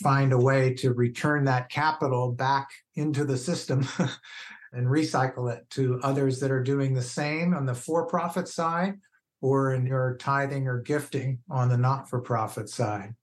find 0.02 0.32
a 0.32 0.38
way 0.38 0.74
to 0.74 0.92
return 0.92 1.44
that 1.44 1.68
capital 1.70 2.32
back 2.32 2.68
into 2.96 3.24
the 3.24 3.36
system 3.36 3.86
and 4.72 4.86
recycle 4.86 5.52
it 5.52 5.68
to 5.70 6.00
others 6.02 6.38
that 6.40 6.50
are 6.50 6.62
doing 6.62 6.92
the 6.92 7.02
same 7.02 7.54
on 7.54 7.66
the 7.66 7.74
for 7.74 8.06
profit 8.06 8.46
side 8.46 8.94
or 9.40 9.74
in 9.74 9.86
your 9.86 10.16
tithing 10.18 10.66
or 10.66 10.80
gifting 10.80 11.38
on 11.50 11.68
the 11.68 11.76
not 11.76 12.08
for 12.08 12.20
profit 12.20 12.68
side. 12.68 13.14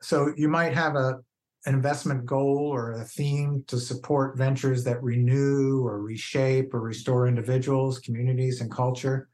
So 0.00 0.32
you 0.36 0.48
might 0.48 0.74
have 0.74 0.94
a 0.94 1.18
an 1.66 1.74
investment 1.74 2.24
goal 2.24 2.70
or 2.72 2.92
a 2.92 3.04
theme 3.04 3.64
to 3.66 3.78
support 3.78 4.38
ventures 4.38 4.84
that 4.84 5.02
renew 5.02 5.84
or 5.84 6.00
reshape 6.00 6.72
or 6.72 6.80
restore 6.80 7.26
individuals, 7.26 7.98
communities, 7.98 8.60
and 8.60 8.70
culture. 8.70 9.28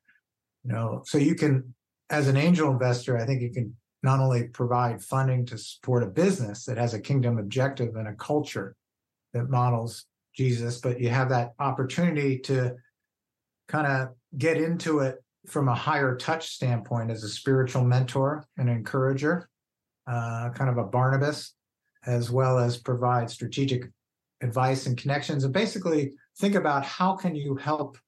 You 0.65 0.73
know, 0.73 1.03
so 1.05 1.19
you 1.19 1.35
can, 1.35 1.75
as 2.09 2.29
an 2.29 2.39
angel 2.39 2.71
investor, 2.71 3.19
I 3.19 3.27
think 3.27 3.43
you 3.43 3.51
can 3.51 3.77
not 4.03 4.19
only 4.19 4.49
provide 4.49 5.03
funding 5.03 5.45
to 5.47 5.59
support 5.59 6.03
a 6.03 6.07
business 6.07 6.65
that 6.65 6.79
has 6.79 6.95
a 6.95 7.01
kingdom 7.01 7.39
objective 7.39 7.95
and 7.97 8.09
a 8.09 8.15
culture 8.15 8.75
that 9.35 9.51
models 9.51 10.07
Jesus, 10.35 10.81
but 10.81 11.01
you 11.01 11.11
have 11.11 11.29
that 11.29 11.53
opportunity 11.59 12.39
to 12.39 12.75
kind 13.69 13.87
of 13.87 14.09
get 14.39 14.57
into 14.57 15.01
it 15.01 15.23
from 15.47 15.69
a 15.69 15.75
higher 15.75 16.17
touch 16.17 16.49
standpoint 16.49 17.11
as 17.11 17.25
a 17.25 17.29
spiritual 17.29 17.85
mentor 17.85 18.47
and 18.57 18.71
encourager, 18.71 19.49
uh, 20.07 20.51
kind 20.51 20.71
of 20.71 20.79
a 20.79 20.85
Barnabas 20.85 21.55
as 22.07 22.31
well 22.31 22.59
as 22.59 22.77
provide 22.77 23.31
strategic 23.31 23.91
advice 24.43 24.87
and 24.87 24.97
connections. 24.97 25.45
And 25.45 25.53
basically 25.53 26.13
think 26.39 26.55
about 26.55 26.85
how 26.85 27.15
can 27.15 27.35
you 27.35 27.57
help? 27.57 27.99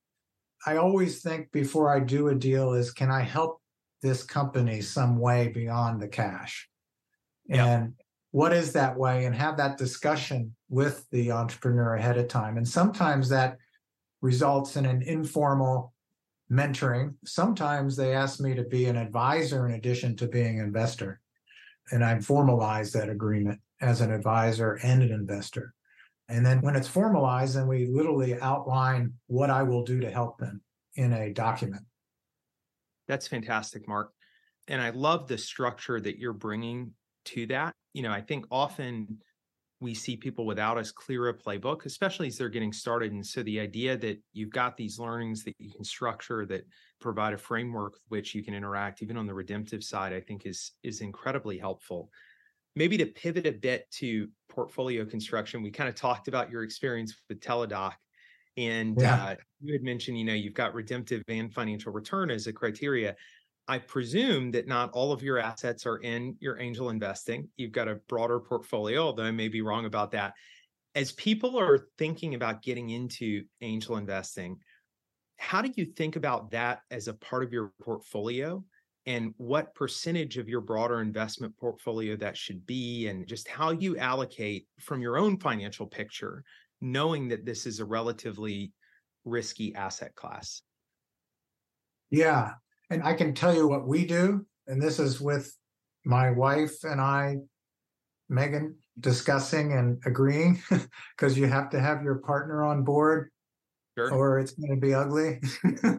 I 0.66 0.76
always 0.76 1.22
think 1.22 1.52
before 1.52 1.94
i 1.94 2.00
do 2.00 2.28
a 2.28 2.34
deal 2.34 2.72
is 2.72 2.90
can 2.90 3.10
i 3.10 3.20
help 3.20 3.60
this 4.02 4.22
company 4.22 4.80
some 4.80 5.18
way 5.18 5.48
beyond 5.48 6.00
the 6.00 6.08
cash? 6.08 6.68
And 7.48 7.94
what 8.32 8.52
is 8.52 8.72
that 8.72 8.96
way? 8.96 9.26
And 9.26 9.34
have 9.34 9.56
that 9.58 9.78
discussion 9.78 10.54
with 10.68 11.06
the 11.10 11.30
entrepreneur 11.30 11.94
ahead 11.94 12.18
of 12.18 12.28
time. 12.28 12.56
And 12.56 12.66
sometimes 12.66 13.28
that 13.28 13.58
results 14.20 14.76
in 14.76 14.86
an 14.86 15.02
informal 15.02 15.92
mentoring. 16.50 17.14
Sometimes 17.24 17.96
they 17.96 18.14
ask 18.14 18.40
me 18.40 18.54
to 18.54 18.64
be 18.64 18.86
an 18.86 18.96
advisor 18.96 19.66
in 19.66 19.74
addition 19.74 20.16
to 20.16 20.26
being 20.26 20.58
an 20.58 20.66
investor. 20.66 21.20
And 21.92 22.04
i 22.04 22.14
formalize 22.16 22.92
that 22.92 23.10
agreement 23.10 23.60
as 23.84 24.00
an 24.00 24.10
advisor 24.10 24.74
and 24.82 25.02
an 25.02 25.12
investor. 25.12 25.74
And 26.28 26.44
then 26.44 26.60
when 26.62 26.74
it's 26.74 26.88
formalized, 26.88 27.56
then 27.56 27.66
we 27.66 27.86
literally 27.86 28.40
outline 28.40 29.12
what 29.26 29.50
I 29.50 29.62
will 29.62 29.84
do 29.84 30.00
to 30.00 30.10
help 30.10 30.38
them 30.38 30.62
in 30.96 31.12
a 31.12 31.32
document. 31.32 31.82
That's 33.06 33.28
fantastic, 33.28 33.86
Mark. 33.86 34.12
And 34.68 34.80
I 34.80 34.90
love 34.90 35.28
the 35.28 35.36
structure 35.36 36.00
that 36.00 36.18
you're 36.18 36.32
bringing 36.32 36.92
to 37.26 37.46
that. 37.48 37.74
You 37.92 38.02
know, 38.02 38.10
I 38.10 38.22
think 38.22 38.46
often 38.50 39.18
we 39.80 39.92
see 39.92 40.16
people 40.16 40.46
without 40.46 40.78
as 40.78 40.90
clear 40.90 41.28
a 41.28 41.34
playbook, 41.34 41.84
especially 41.84 42.28
as 42.28 42.38
they're 42.38 42.48
getting 42.48 42.72
started. 42.72 43.12
And 43.12 43.26
so 43.26 43.42
the 43.42 43.60
idea 43.60 43.98
that 43.98 44.18
you've 44.32 44.50
got 44.50 44.78
these 44.78 44.98
learnings 44.98 45.44
that 45.44 45.54
you 45.58 45.70
can 45.70 45.84
structure 45.84 46.46
that 46.46 46.64
provide 47.02 47.34
a 47.34 47.38
framework 47.38 47.92
with 47.92 48.02
which 48.08 48.34
you 48.34 48.42
can 48.42 48.54
interact, 48.54 49.02
even 49.02 49.18
on 49.18 49.26
the 49.26 49.34
redemptive 49.34 49.84
side, 49.84 50.14
I 50.14 50.20
think 50.20 50.46
is 50.46 50.72
is 50.82 51.02
incredibly 51.02 51.58
helpful 51.58 52.08
maybe 52.76 52.96
to 52.98 53.06
pivot 53.06 53.46
a 53.46 53.52
bit 53.52 53.90
to 53.92 54.28
portfolio 54.48 55.04
construction, 55.04 55.62
we 55.62 55.70
kind 55.70 55.88
of 55.88 55.94
talked 55.94 56.28
about 56.28 56.50
your 56.50 56.62
experience 56.62 57.14
with 57.28 57.40
Teladoc. 57.40 57.92
And 58.56 59.00
yeah. 59.00 59.24
uh, 59.24 59.34
you 59.60 59.72
had 59.72 59.82
mentioned, 59.82 60.18
you 60.18 60.24
know, 60.24 60.34
you've 60.34 60.54
got 60.54 60.74
redemptive 60.74 61.22
and 61.28 61.52
financial 61.52 61.92
return 61.92 62.30
as 62.30 62.46
a 62.46 62.52
criteria. 62.52 63.16
I 63.66 63.78
presume 63.78 64.50
that 64.52 64.68
not 64.68 64.90
all 64.92 65.12
of 65.12 65.22
your 65.22 65.38
assets 65.38 65.86
are 65.86 65.96
in 65.98 66.36
your 66.38 66.60
angel 66.60 66.90
investing. 66.90 67.48
You've 67.56 67.72
got 67.72 67.88
a 67.88 67.96
broader 68.08 68.38
portfolio, 68.38 69.02
although 69.02 69.24
I 69.24 69.30
may 69.30 69.48
be 69.48 69.62
wrong 69.62 69.86
about 69.86 70.12
that. 70.12 70.34
As 70.94 71.12
people 71.12 71.58
are 71.58 71.88
thinking 71.98 72.34
about 72.34 72.62
getting 72.62 72.90
into 72.90 73.44
angel 73.60 73.96
investing, 73.96 74.58
how 75.36 75.62
do 75.62 75.72
you 75.74 75.86
think 75.86 76.16
about 76.16 76.50
that 76.52 76.80
as 76.90 77.08
a 77.08 77.14
part 77.14 77.42
of 77.42 77.52
your 77.52 77.72
portfolio? 77.82 78.62
And 79.06 79.34
what 79.36 79.74
percentage 79.74 80.38
of 80.38 80.48
your 80.48 80.60
broader 80.60 81.00
investment 81.00 81.56
portfolio 81.58 82.16
that 82.16 82.36
should 82.36 82.64
be, 82.66 83.08
and 83.08 83.26
just 83.26 83.48
how 83.48 83.70
you 83.70 83.96
allocate 83.98 84.66
from 84.80 85.02
your 85.02 85.18
own 85.18 85.38
financial 85.38 85.86
picture, 85.86 86.42
knowing 86.80 87.28
that 87.28 87.44
this 87.44 87.66
is 87.66 87.80
a 87.80 87.84
relatively 87.84 88.72
risky 89.24 89.74
asset 89.74 90.14
class. 90.14 90.62
Yeah. 92.10 92.52
And 92.90 93.02
I 93.02 93.14
can 93.14 93.34
tell 93.34 93.54
you 93.54 93.66
what 93.66 93.86
we 93.86 94.06
do. 94.06 94.46
And 94.66 94.80
this 94.80 94.98
is 94.98 95.20
with 95.20 95.54
my 96.04 96.30
wife 96.30 96.84
and 96.84 97.00
I, 97.00 97.36
Megan, 98.28 98.76
discussing 99.00 99.72
and 99.72 100.00
agreeing 100.06 100.62
because 101.16 101.36
you 101.36 101.46
have 101.46 101.70
to 101.70 101.80
have 101.80 102.02
your 102.02 102.16
partner 102.16 102.64
on 102.64 102.84
board 102.84 103.30
Sure. 103.96 104.12
or 104.12 104.38
it's 104.40 104.52
going 104.52 104.74
to 104.74 104.80
be 104.80 104.92
ugly. 104.92 105.40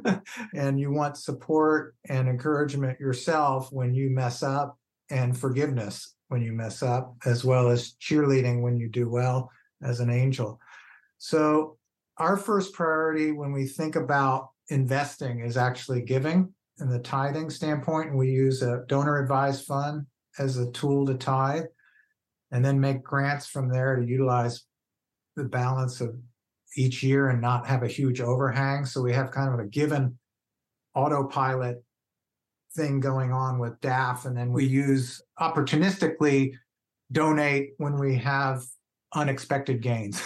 and 0.54 0.80
you 0.80 0.92
want 0.92 1.18
support 1.18 1.96
and 2.10 2.28
encouragement 2.28 3.00
yourself 3.00 3.72
when 3.72 3.94
you 3.94 4.10
mess 4.10 4.44
up 4.44 4.78
and 5.10 5.38
forgiveness 5.38 6.16
when 6.28 6.42
you 6.42 6.54
mess 6.54 6.82
up, 6.82 7.16
as 7.26 7.46
well 7.46 7.70
as 7.70 7.94
cheerleading 8.02 8.62
when 8.62 8.78
you 8.78 8.90
do 8.90 9.10
well 9.10 9.50
as 9.84 10.00
an 10.00 10.10
angel. 10.10 10.60
So, 11.18 11.78
our 12.18 12.38
first 12.38 12.74
priority 12.74 13.32
when 13.32 13.52
we 13.52 13.68
think 13.68 13.96
about 13.96 14.50
investing 14.70 15.42
is 15.42 15.58
actually 15.58 16.02
giving 16.02 16.54
in 16.80 16.90
the 16.90 17.00
tithing 17.00 17.50
standpoint. 17.50 18.10
And 18.10 18.18
we 18.18 18.30
use 18.30 18.62
a 18.62 18.84
donor 18.88 19.22
advised 19.22 19.66
fund 19.66 20.06
as 20.40 20.58
a 20.58 20.72
tool 20.72 21.06
to 21.08 21.16
tithe 21.16 21.66
and 22.52 22.64
then 22.64 22.80
make 22.80 23.04
grants 23.04 23.48
from 23.48 23.70
there 23.70 23.98
to 23.98 24.06
utilize 24.06 24.64
the 25.36 25.44
balance 25.44 26.00
of 26.00 26.16
each 26.76 27.04
year 27.04 27.30
and 27.30 27.42
not 27.42 27.68
have 27.68 27.84
a 27.84 27.88
huge 27.88 28.22
overhang. 28.22 28.86
So 28.86 29.02
we 29.02 29.14
have 29.14 29.32
kind 29.32 29.54
of 29.54 29.60
a 29.60 29.68
given 29.68 30.18
autopilot 30.94 31.84
thing 32.76 33.00
going 33.00 33.32
on 33.32 33.60
with 33.60 33.80
DAF. 33.82 34.26
And 34.26 34.36
then 34.36 34.52
we 34.52 34.66
use 34.66 35.22
opportunistically 35.40 36.54
donate 37.12 37.72
when 37.78 37.98
we 37.98 38.16
have 38.16 38.64
unexpected 39.14 39.82
gains. 39.82 40.22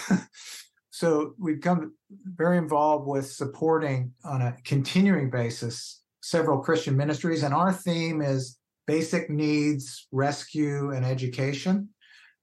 so 0.90 1.34
we 1.38 1.54
become 1.54 1.94
very 2.24 2.58
involved 2.58 3.06
with 3.06 3.30
supporting 3.30 4.12
on 4.24 4.42
a 4.42 4.56
continuing 4.64 5.30
basis 5.30 6.02
several 6.22 6.58
Christian 6.58 6.96
ministries. 6.96 7.42
And 7.42 7.54
our 7.54 7.72
theme 7.72 8.20
is 8.20 8.58
basic 8.86 9.30
needs, 9.30 10.08
rescue, 10.12 10.90
and 10.90 11.04
education. 11.04 11.88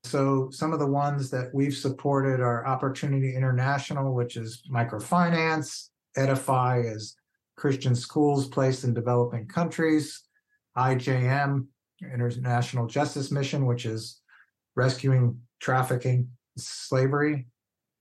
So 0.07 0.49
some 0.51 0.73
of 0.73 0.79
the 0.79 0.87
ones 0.87 1.29
that 1.31 1.53
we've 1.53 1.75
supported 1.75 2.39
are 2.39 2.65
Opportunity 2.65 3.35
International, 3.35 4.13
which 4.13 4.37
is 4.37 4.63
microfinance, 4.71 5.89
Edify 6.15 6.79
is 6.79 7.15
Christian 7.57 7.95
schools 7.95 8.47
placed 8.47 8.83
in 8.83 8.93
developing 8.93 9.47
countries, 9.47 10.23
IJM, 10.77 11.65
International 12.01 12.87
Justice 12.87 13.31
Mission, 13.31 13.65
which 13.65 13.85
is 13.85 14.21
rescuing 14.75 15.41
trafficking 15.59 16.29
slavery, 16.57 17.47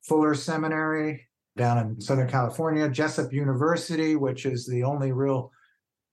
Fuller 0.03 0.35
Seminary 0.35 1.27
down 1.57 1.79
in 1.79 2.01
Southern 2.01 2.29
California, 2.29 2.89
Jessup 2.89 3.33
University, 3.33 4.15
which 4.15 4.47
is 4.47 4.67
the 4.67 4.85
only 4.85 5.11
real 5.11 5.51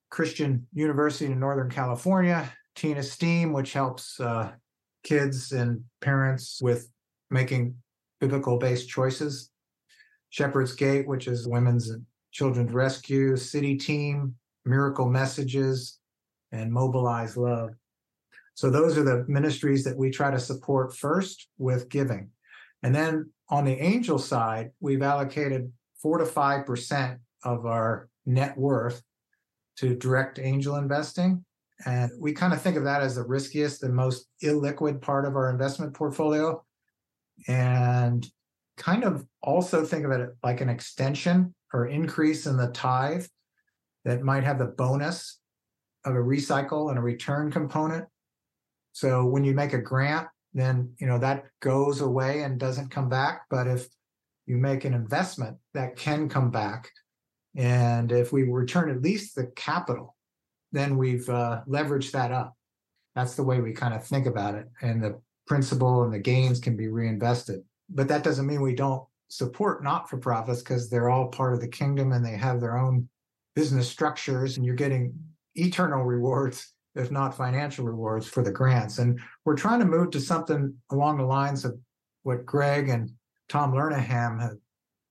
Christian 0.10 0.66
university 0.74 1.32
in 1.32 1.40
Northern 1.40 1.70
California, 1.70 2.50
Tina 2.76 3.04
Steam, 3.04 3.52
which 3.52 3.74
helps 3.74 4.20
uh, 4.20 4.52
kids 5.04 5.52
and 5.52 5.84
parents 6.02 6.60
with 6.62 6.90
making 7.30 7.76
biblical 8.20 8.58
based 8.58 8.90
choices. 8.90 9.52
Shepherd's 10.30 10.74
Gate, 10.74 11.08
which 11.08 11.28
is 11.28 11.48
women's 11.48 11.90
and 11.90 12.06
children's 12.32 12.72
rescue, 12.72 13.34
CityTeam, 13.34 14.34
Miracle 14.66 15.10
Messages, 15.10 16.00
and 16.52 16.72
mobilize 16.72 17.38
love. 17.38 17.72
So 18.56 18.70
those 18.70 18.98
are 18.98 19.04
the 19.04 19.26
ministries 19.28 19.84
that 19.84 19.98
we 19.98 20.12
try 20.12 20.32
to 20.32 20.40
support 20.40 20.96
first 20.96 21.48
with 21.58 21.90
giving. 21.90 22.30
And 22.84 22.94
then 22.94 23.32
on 23.50 23.66
the 23.66 23.80
angel 23.80 24.20
side, 24.20 24.72
we've 24.80 25.02
allocated 25.02 25.72
four 26.02 26.18
to 26.18 26.26
five 26.26 26.66
percent 26.66 27.20
of 27.44 27.66
our 27.66 28.10
net 28.26 28.58
worth 28.58 29.02
to 29.78 29.96
direct 29.96 30.40
angel 30.40 30.76
investing. 30.76 31.44
And 31.86 32.12
we 32.20 32.34
kind 32.34 32.54
of 32.54 32.62
think 32.62 32.78
of 32.78 32.84
that 32.84 33.02
as 33.02 33.16
the 33.16 33.24
riskiest 33.24 33.84
and 33.84 33.96
most 33.96 34.28
illiquid 34.44 35.02
part 35.02 35.26
of 35.26 35.36
our 35.36 35.50
investment 35.50 35.94
portfolio. 35.94 36.64
And 37.48 38.26
kind 38.78 39.04
of 39.04 39.26
also 39.42 39.86
think 39.86 40.06
of 40.06 40.12
it 40.12 40.30
like 40.44 40.62
an 40.62 40.70
extension 40.70 41.54
or 41.74 41.88
increase 41.88 42.46
in 42.46 42.58
the 42.58 42.68
tithe 42.68 43.26
that 44.06 44.22
might 44.22 44.44
have 44.44 44.60
the 44.60 44.66
bonus 44.66 45.40
of 46.06 46.16
a 46.16 46.20
recycle 46.20 46.90
and 46.90 46.98
a 46.98 47.02
return 47.02 47.52
component. 47.52 48.06
So 48.92 49.26
when 49.26 49.44
you 49.44 49.54
make 49.54 49.74
a 49.74 49.82
grant, 49.82 50.28
then 50.54 50.94
you 51.00 51.08
know 51.08 51.18
that 51.18 51.46
goes 51.62 52.02
away 52.02 52.44
and 52.44 52.60
doesn't 52.60 52.92
come 52.92 53.10
back. 53.10 53.44
But 53.50 53.68
if 53.68 53.88
you 54.46 54.58
make 54.58 54.86
an 54.86 54.94
investment 54.94 55.58
that 55.74 55.96
can 55.96 56.30
come 56.30 56.52
back, 56.52 56.92
and 57.56 58.12
if 58.12 58.32
we 58.32 58.44
return 58.44 58.90
at 58.90 59.02
least 59.02 59.36
the 59.36 59.48
capital, 59.56 60.16
then 60.74 60.98
we've 60.98 61.30
uh, 61.30 61.62
leveraged 61.68 62.12
that 62.12 62.32
up. 62.32 62.58
That's 63.16 63.36
the 63.36 63.44
way 63.44 63.62
we 63.62 63.72
kind 63.72 63.94
of 63.94 64.06
think 64.06 64.26
about 64.26 64.56
it. 64.56 64.68
And 64.82 65.02
the 65.02 65.22
principal 65.48 66.04
and 66.04 66.14
the 66.14 66.20
gains 66.20 66.60
can 66.60 66.76
be 66.76 66.88
reinvested. 66.88 67.62
But 67.90 68.08
that 68.10 68.24
doesn't 68.24 68.48
mean 68.48 68.62
we 68.62 68.76
don't 68.76 69.04
support 69.30 69.84
not 69.84 70.10
for 70.10 70.18
profits 70.18 70.62
because 70.62 70.90
they're 70.90 71.10
all 71.10 71.28
part 71.28 71.54
of 71.54 71.62
the 71.62 71.68
kingdom 71.68 72.12
and 72.12 72.26
they 72.26 72.36
have 72.36 72.60
their 72.60 72.78
own 72.78 73.08
business 73.56 73.88
structures, 73.88 74.58
and 74.58 74.66
you're 74.66 74.76
getting 74.76 75.14
eternal 75.56 76.04
rewards, 76.04 76.74
if 76.96 77.12
not 77.12 77.38
financial 77.38 77.86
rewards, 77.86 78.28
for 78.28 78.44
the 78.44 78.52
grants. 78.52 78.98
And 78.98 79.20
we're 79.46 79.56
trying 79.56 79.80
to 79.80 79.86
move 79.86 80.10
to 80.12 80.20
something 80.20 80.74
along 80.92 81.18
the 81.18 81.24
lines 81.24 81.66
of 81.66 81.78
what 82.24 82.46
Greg 82.48 82.90
and 82.90 83.12
Tom 83.50 83.74
Lernaham 83.74 84.42
have 84.42 84.58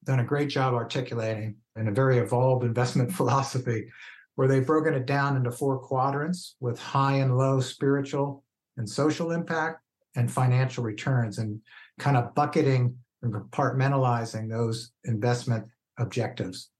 done 0.04 0.18
a 0.18 0.24
great 0.24 0.48
job 0.48 0.74
articulating 0.74 1.54
in 1.76 1.88
a 1.88 1.92
very 1.92 2.18
evolved 2.18 2.64
investment 2.64 3.12
philosophy, 3.14 3.86
where 4.34 4.48
they've 4.48 4.66
broken 4.66 4.94
it 4.94 5.06
down 5.06 5.36
into 5.36 5.50
four 5.50 5.78
quadrants 5.78 6.56
with 6.60 6.78
high 6.78 7.16
and 7.16 7.36
low 7.36 7.60
spiritual 7.60 8.44
and 8.76 8.88
social 8.88 9.32
impact 9.32 9.80
and 10.14 10.30
financial 10.30 10.84
returns, 10.84 11.38
and 11.38 11.60
kind 11.98 12.16
of 12.16 12.34
bucketing 12.34 12.96
and 13.22 13.32
compartmentalizing 13.32 14.48
those 14.48 14.92
investment 15.04 15.64
objectives. 15.98 16.70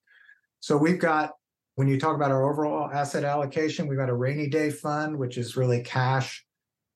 So 0.61 0.77
we've 0.77 0.99
got, 0.99 1.33
when 1.77 1.89
you 1.89 1.99
talk 1.99 2.15
about 2.15 2.31
our 2.31 2.51
overall 2.51 2.91
asset 2.91 3.25
allocation, 3.25 3.87
we've 3.87 3.99
got 3.99 4.11
a 4.11 4.15
rainy 4.15 4.49
day 4.49 4.71
fund, 4.71 5.17
which 5.17 5.39
is 5.39 5.57
really 5.57 5.83
cash 5.83 6.45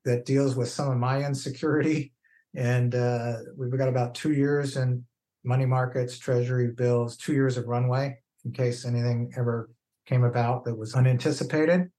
that 0.05 0.27
deals 0.27 0.57
with 0.57 0.69
some 0.69 0.91
of 0.91 0.99
my 0.99 1.25
insecurity. 1.25 2.13
And 2.55 2.95
uh, 2.95 3.37
we've 3.57 3.77
got 3.77 3.89
about 3.89 4.15
two 4.15 4.33
years 4.33 4.77
in 4.77 5.05
money 5.45 5.67
markets, 5.67 6.19
treasury 6.19 6.69
bills, 6.73 7.17
two 7.17 7.33
years 7.33 7.57
of 7.57 7.67
runway 7.67 8.19
in 8.45 8.53
case 8.53 8.85
anything 8.85 9.33
ever 9.37 9.71
came 10.07 10.25
about 10.25 10.65
that 10.65 10.79
was 10.79 10.95
unanticipated. 10.95 11.91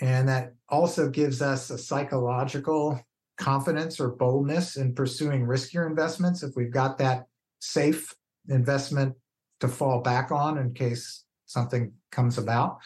And 0.00 0.28
that 0.28 0.54
also 0.68 1.08
gives 1.08 1.42
us 1.42 1.70
a 1.70 1.78
psychological 1.78 3.00
confidence 3.36 4.00
or 4.00 4.10
boldness 4.10 4.76
in 4.76 4.94
pursuing 4.94 5.46
riskier 5.46 5.86
investments 5.88 6.42
if 6.42 6.54
we've 6.56 6.72
got 6.72 6.98
that 6.98 7.26
safe 7.60 8.14
investment 8.48 9.14
to 9.60 9.68
fall 9.68 10.00
back 10.00 10.30
on 10.30 10.58
in 10.58 10.72
case 10.72 11.24
something 11.46 11.92
comes 12.12 12.38
about. 12.38 12.78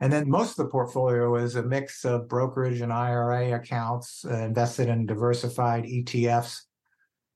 And 0.00 0.12
then 0.12 0.30
most 0.30 0.58
of 0.58 0.64
the 0.64 0.70
portfolio 0.70 1.36
is 1.36 1.56
a 1.56 1.62
mix 1.62 2.04
of 2.04 2.28
brokerage 2.28 2.80
and 2.80 2.92
IRA 2.92 3.54
accounts 3.54 4.24
uh, 4.24 4.34
invested 4.34 4.88
in 4.88 5.06
diversified 5.06 5.84
ETFs 5.84 6.60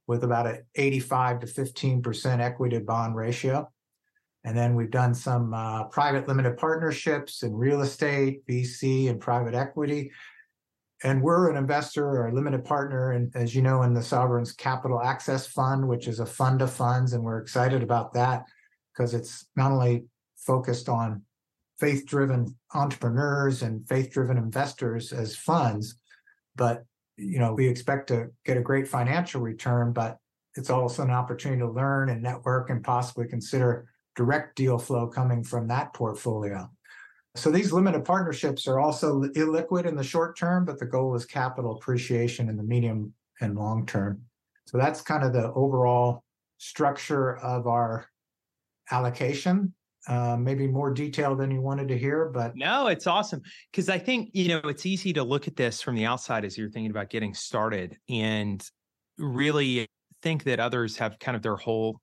with 0.07 0.25
about 0.25 0.47
an 0.47 0.65
85 0.75 1.41
to 1.41 1.47
15% 1.47 2.41
equity 2.41 2.79
to 2.79 2.85
bond 2.85 3.17
ratio. 3.17 3.71
And 4.45 4.57
then 4.57 4.75
we've 4.75 4.91
done 4.91 5.15
some 5.15 5.55
uh, 5.55 5.85
private 5.85 6.29
limited 6.29 6.59
partnerships 6.59 7.43
in 7.43 7.55
real 7.55 7.81
estate, 7.81 8.47
VC, 8.47 9.09
and 9.09 9.19
private 9.19 9.55
equity. 9.55 10.13
And 11.03 11.23
we're 11.23 11.51
an 11.51 11.57
investor 11.57 12.07
or 12.07 12.29
a 12.29 12.35
limited 12.35 12.65
partner, 12.65 13.13
and 13.13 13.35
as 13.35 13.55
you 13.55 13.63
know, 13.63 13.83
in 13.83 13.95
the 13.95 14.03
Sovereign's 14.03 14.53
Capital 14.53 15.03
Access 15.03 15.47
Fund, 15.47 15.87
which 15.87 16.09
is 16.09 16.21
a 16.21 16.27
fund 16.27 16.63
of 16.63 16.73
funds, 16.73 17.13
and 17.13 17.25
we're 17.25 17.41
excited 17.41 17.83
about 17.83 18.13
that 18.15 18.45
because 18.93 19.13
it's 19.13 19.47
not 19.57 19.73
only 19.73 20.05
focused 20.37 20.89
on 20.89 21.23
faith-driven 21.79 22.55
entrepreneurs 22.75 23.63
and 23.63 23.87
faith-driven 23.89 24.39
investors 24.39 25.13
as 25.13 25.37
funds, 25.37 25.97
but 26.57 26.85
you 27.17 27.39
know 27.39 27.53
we 27.53 27.69
expect 27.69 28.09
to 28.09 28.29
get 28.45 28.57
a 28.57 28.63
great 28.63 28.89
financial 28.89 29.41
return, 29.41 29.93
but 29.93 30.19
it's 30.55 30.71
also 30.71 31.03
an 31.03 31.11
opportunity 31.11 31.61
to 31.61 31.71
learn 31.71 32.09
and 32.09 32.23
network 32.23 32.71
and 32.71 32.85
possibly 32.85 33.27
consider 33.27 33.89
direct 34.17 34.57
deal 34.57 34.79
flow 34.79 35.07
coming 35.07 35.43
from 35.43 35.69
that 35.69 35.93
portfolio. 35.93 36.71
So 37.37 37.51
these 37.51 37.73
limited 37.73 38.05
partnerships 38.05 38.69
are 38.69 38.79
also 38.79 39.23
illiquid 39.23 39.87
in 39.87 39.97
the 39.97 40.05
short 40.05 40.39
term, 40.39 40.65
but 40.65 40.79
the 40.79 40.87
goal 40.87 41.15
is 41.17 41.25
capital 41.25 41.73
appreciation 41.73 42.49
in 42.49 42.57
the 42.57 42.63
medium 42.63 43.13
and 43.41 43.57
long 43.57 43.87
term. 43.87 44.23
So 44.67 44.79
that's 44.79 45.01
kind 45.01 45.25
of 45.25 45.33
the 45.33 45.53
overall 45.53 46.23
structure 46.59 47.37
of 47.39 47.67
our 47.67 48.07
allocation. 48.91 49.75
Uh, 50.07 50.37
maybe 50.37 50.67
more 50.67 50.93
detail 50.93 51.35
than 51.35 51.51
you 51.51 51.63
wanted 51.63 51.89
to 51.89 51.97
hear, 51.97 52.27
but 52.27 52.55
no, 52.55 52.89
it's 52.89 53.07
awesome 53.07 53.41
because 53.73 53.89
I 53.89 53.99
think 53.99 54.29
you 54.35 54.49
know 54.49 54.59
it's 54.69 54.85
easy 54.85 55.15
to 55.15 55.25
look 55.25 55.49
at 55.49 55.57
this 55.57 55.81
from 55.81 55.95
the 55.95 56.05
outside 56.05 56.45
as 56.45 56.59
you're 56.59 56.69
thinking 56.69 56.91
about 56.91 57.09
getting 57.09 57.33
started 57.33 57.97
and 58.11 58.63
really 59.17 59.87
think 60.21 60.45
that 60.45 60.61
others 60.61 60.99
have 60.99 61.19
kind 61.21 61.35
of 61.35 61.43
their 61.43 61.57
whole 61.57 62.03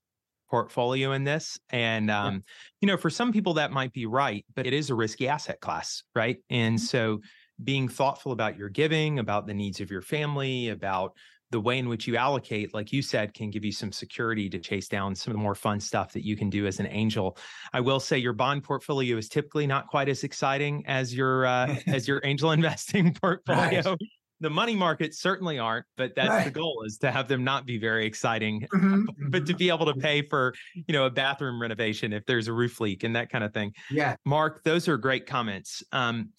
portfolio 0.51 1.13
in 1.13 1.23
this. 1.23 1.57
And, 1.69 2.11
um, 2.11 2.33
yeah. 2.33 2.39
you 2.81 2.87
know, 2.87 2.97
for 2.97 3.09
some 3.09 3.31
people 3.31 3.55
that 3.55 3.71
might 3.71 3.93
be 3.93 4.05
right, 4.05 4.45
but 4.53 4.67
it 4.67 4.73
is 4.73 4.89
a 4.89 4.95
risky 4.95 5.27
asset 5.27 5.61
class, 5.61 6.03
right? 6.13 6.37
And 6.49 6.75
mm-hmm. 6.75 6.85
so 6.85 7.21
being 7.63 7.87
thoughtful 7.87 8.33
about 8.33 8.57
your 8.57 8.69
giving, 8.69 9.17
about 9.17 9.47
the 9.47 9.53
needs 9.53 9.79
of 9.79 9.89
your 9.89 10.01
family, 10.01 10.69
about 10.69 11.13
the 11.51 11.59
way 11.59 11.79
in 11.79 11.89
which 11.89 12.07
you 12.07 12.15
allocate, 12.15 12.73
like 12.73 12.91
you 12.93 13.01
said, 13.01 13.33
can 13.33 13.49
give 13.49 13.63
you 13.63 13.71
some 13.71 13.91
security 13.91 14.49
to 14.49 14.59
chase 14.59 14.87
down 14.87 15.15
some 15.15 15.31
of 15.31 15.37
the 15.37 15.43
more 15.43 15.55
fun 15.55 15.79
stuff 15.79 16.13
that 16.13 16.25
you 16.25 16.35
can 16.35 16.49
do 16.49 16.65
as 16.65 16.79
an 16.79 16.87
angel. 16.87 17.37
I 17.73 17.81
will 17.81 17.99
say 17.99 18.17
your 18.17 18.33
bond 18.33 18.63
portfolio 18.63 19.17
is 19.17 19.27
typically 19.29 19.67
not 19.67 19.87
quite 19.87 20.09
as 20.09 20.23
exciting 20.23 20.83
as 20.87 21.13
your 21.13 21.45
uh, 21.45 21.75
as 21.87 22.07
your 22.07 22.21
angel 22.23 22.51
investing 22.59 23.13
portfolio. 23.13 23.81
Nice 23.81 23.97
the 24.41 24.49
money 24.49 24.75
markets 24.75 25.19
certainly 25.19 25.59
aren't, 25.59 25.85
but 25.95 26.13
that's 26.15 26.29
right. 26.29 26.45
the 26.45 26.51
goal 26.51 26.83
is 26.85 26.97
to 26.97 27.11
have 27.11 27.27
them 27.27 27.43
not 27.43 27.65
be 27.65 27.77
very 27.77 28.05
exciting, 28.05 28.67
mm-hmm. 28.73 29.05
but 29.29 29.45
to 29.45 29.53
mm-hmm. 29.53 29.57
be 29.57 29.69
able 29.69 29.85
to 29.85 29.93
pay 29.93 30.23
for, 30.23 30.53
you 30.73 30.93
know, 30.93 31.05
a 31.05 31.09
bathroom 31.09 31.61
renovation 31.61 32.11
if 32.11 32.25
there's 32.25 32.47
a 32.47 32.53
roof 32.53 32.81
leak 32.81 33.03
and 33.03 33.15
that 33.15 33.29
kind 33.29 33.43
of 33.43 33.53
thing. 33.53 33.73
Yeah. 33.89 34.15
Mark, 34.25 34.63
those 34.63 34.87
are 34.87 34.97
great 34.97 35.27
comments. 35.27 35.83
Um, 35.91 36.31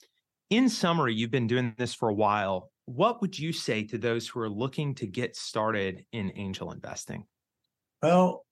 in 0.50 0.68
summary, 0.68 1.14
you've 1.14 1.30
been 1.30 1.46
doing 1.46 1.74
this 1.78 1.94
for 1.94 2.08
a 2.08 2.14
while. 2.14 2.70
What 2.86 3.20
would 3.22 3.38
you 3.38 3.52
say 3.52 3.84
to 3.84 3.96
those 3.96 4.26
who 4.26 4.40
are 4.40 4.50
looking 4.50 4.94
to 4.96 5.06
get 5.06 5.36
started 5.36 6.04
in 6.12 6.32
angel 6.34 6.72
investing? 6.72 7.24
Well, 8.02 8.44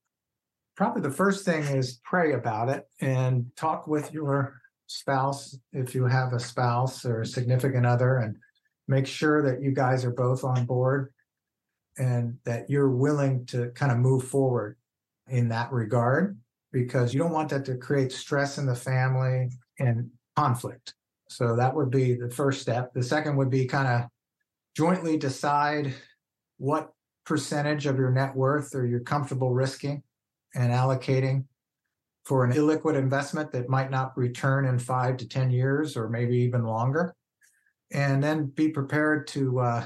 probably 0.76 1.02
the 1.02 1.10
first 1.10 1.44
thing 1.44 1.64
is 1.64 2.00
pray 2.04 2.32
about 2.32 2.68
it 2.68 2.84
and 3.00 3.46
talk 3.56 3.88
with 3.88 4.12
your 4.12 4.60
spouse 4.86 5.58
if 5.72 5.94
you 5.94 6.04
have 6.04 6.32
a 6.32 6.40
spouse 6.40 7.04
or 7.04 7.22
a 7.22 7.26
significant 7.26 7.84
other 7.84 8.18
and 8.18 8.36
make 8.90 9.06
sure 9.06 9.40
that 9.42 9.62
you 9.62 9.70
guys 9.70 10.04
are 10.04 10.10
both 10.10 10.42
on 10.42 10.66
board 10.66 11.12
and 11.96 12.36
that 12.44 12.68
you're 12.68 12.90
willing 12.90 13.46
to 13.46 13.70
kind 13.70 13.92
of 13.92 13.98
move 13.98 14.24
forward 14.24 14.76
in 15.28 15.48
that 15.48 15.72
regard 15.72 16.36
because 16.72 17.14
you 17.14 17.20
don't 17.20 17.30
want 17.30 17.48
that 17.50 17.64
to 17.64 17.76
create 17.76 18.10
stress 18.10 18.58
in 18.58 18.66
the 18.66 18.74
family 18.74 19.48
and 19.78 20.10
conflict. 20.34 20.94
So 21.28 21.54
that 21.54 21.74
would 21.74 21.90
be 21.90 22.14
the 22.14 22.30
first 22.30 22.60
step. 22.60 22.92
The 22.92 23.02
second 23.02 23.36
would 23.36 23.48
be 23.48 23.64
kind 23.66 23.86
of 23.86 24.10
jointly 24.76 25.16
decide 25.16 25.94
what 26.58 26.90
percentage 27.24 27.86
of 27.86 27.96
your 27.96 28.10
net 28.10 28.34
worth 28.34 28.74
are 28.74 28.84
you're 28.84 29.00
comfortable 29.00 29.52
risking 29.52 30.02
and 30.56 30.72
allocating 30.72 31.44
for 32.24 32.44
an 32.44 32.52
illiquid 32.52 32.96
investment 32.96 33.52
that 33.52 33.68
might 33.68 33.90
not 33.90 34.16
return 34.18 34.64
in 34.64 34.80
five 34.80 35.16
to 35.18 35.28
10 35.28 35.50
years 35.50 35.96
or 35.96 36.08
maybe 36.08 36.36
even 36.38 36.64
longer 36.64 37.14
and 37.92 38.22
then 38.22 38.46
be 38.46 38.68
prepared 38.68 39.26
to 39.28 39.60
uh, 39.60 39.84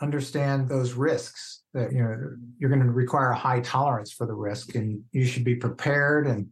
understand 0.00 0.68
those 0.68 0.92
risks 0.92 1.62
that 1.74 1.92
you 1.92 2.02
know 2.02 2.16
you're 2.58 2.70
going 2.70 2.82
to 2.82 2.90
require 2.90 3.30
a 3.30 3.36
high 3.36 3.60
tolerance 3.60 4.12
for 4.12 4.26
the 4.26 4.34
risk 4.34 4.74
and 4.74 5.02
you 5.12 5.24
should 5.24 5.44
be 5.44 5.54
prepared 5.54 6.26
and 6.26 6.48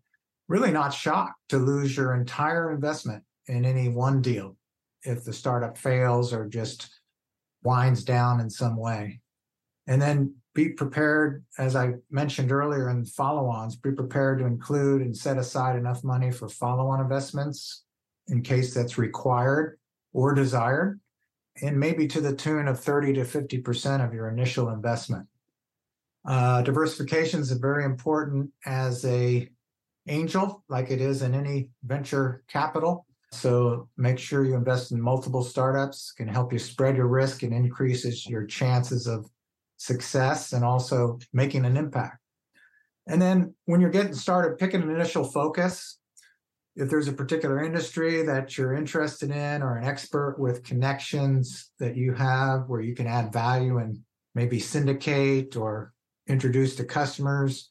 really 0.49 0.71
not 0.71 0.95
shocked 0.95 1.35
to 1.49 1.59
lose 1.59 1.97
your 1.97 2.15
entire 2.15 2.73
investment 2.73 3.23
in 3.47 3.65
any 3.65 3.89
one 3.89 4.21
deal 4.21 4.57
if 5.03 5.25
the 5.25 5.33
startup 5.33 5.77
fails 5.79 6.33
or 6.33 6.47
just 6.47 6.91
winds 7.63 8.05
down 8.05 8.41
in 8.41 8.51
some 8.51 8.77
way. 8.77 9.21
And 9.87 10.01
then 10.01 10.35
be 10.55 10.69
prepared 10.71 11.45
as 11.59 11.77
i 11.77 11.93
mentioned 12.11 12.51
earlier 12.51 12.91
in 12.91 13.05
follow-ons 13.05 13.77
be 13.77 13.93
prepared 13.93 14.39
to 14.41 14.47
include 14.47 15.01
and 15.01 15.17
set 15.17 15.39
aside 15.39 15.77
enough 15.77 16.03
money 16.03 16.31
for 16.31 16.49
follow-on 16.49 17.01
investments 17.01 17.85
in 18.29 18.43
case 18.43 18.75
that's 18.75 18.99
required 18.99 19.79
or 20.13 20.35
desired, 20.35 21.01
and 21.63 21.79
maybe 21.79 22.07
to 22.09 22.21
the 22.21 22.35
tune 22.35 22.69
of 22.69 22.81
30 22.81 23.15
to 23.15 23.21
50% 23.23 24.05
of 24.05 24.15
your 24.15 24.29
initial 24.29 24.71
investment. 24.71 25.27
Uh, 26.27 26.63
diversification 26.63 27.41
is 27.41 27.51
very 27.53 27.85
important 27.85 28.51
as 28.67 29.05
a 29.05 29.49
angel, 30.09 30.65
like 30.69 30.91
it 30.91 31.01
is 31.01 31.23
in 31.23 31.35
any 31.35 31.71
venture 31.85 32.43
capital. 32.49 33.07
So 33.33 33.89
make 33.97 34.19
sure 34.19 34.45
you 34.45 34.55
invest 34.55 34.93
in 34.93 35.01
multiple 35.01 35.45
startups 35.45 36.13
can 36.13 36.27
help 36.27 36.53
you 36.53 36.59
spread 36.59 36.97
your 36.97 37.07
risk 37.07 37.43
and 37.43 37.55
increases 37.55 38.27
your 38.27 38.45
chances 38.45 39.07
of 39.07 39.31
success 39.77 40.53
and 40.53 40.65
also 40.65 41.19
making 41.33 41.65
an 41.65 41.77
impact. 41.77 42.19
And 43.07 43.23
then 43.23 43.55
when 43.65 43.81
you're 43.81 43.91
getting 43.91 44.15
started, 44.15 44.59
pick 44.59 44.75
an 44.75 44.83
initial 44.83 45.25
focus. 45.25 45.99
If 46.77 46.89
there's 46.89 47.09
a 47.09 47.13
particular 47.13 47.63
industry 47.63 48.23
that 48.23 48.57
you're 48.57 48.75
interested 48.75 49.31
in 49.31 49.63
or 49.63 49.77
an 49.77 49.85
expert 49.85 50.37
with 50.39 50.63
connections 50.63 51.71
that 51.79 51.97
you 51.97 52.15
have 52.15 52.69
where 52.69 52.81
you 52.81 52.95
can 52.95 53.07
add 53.07 53.33
value 53.33 53.79
and 53.79 53.99
maybe 54.35 54.61
syndicate 54.61 55.57
or 55.57 55.93
introduce 56.29 56.77
to 56.77 56.85
customers, 56.85 57.71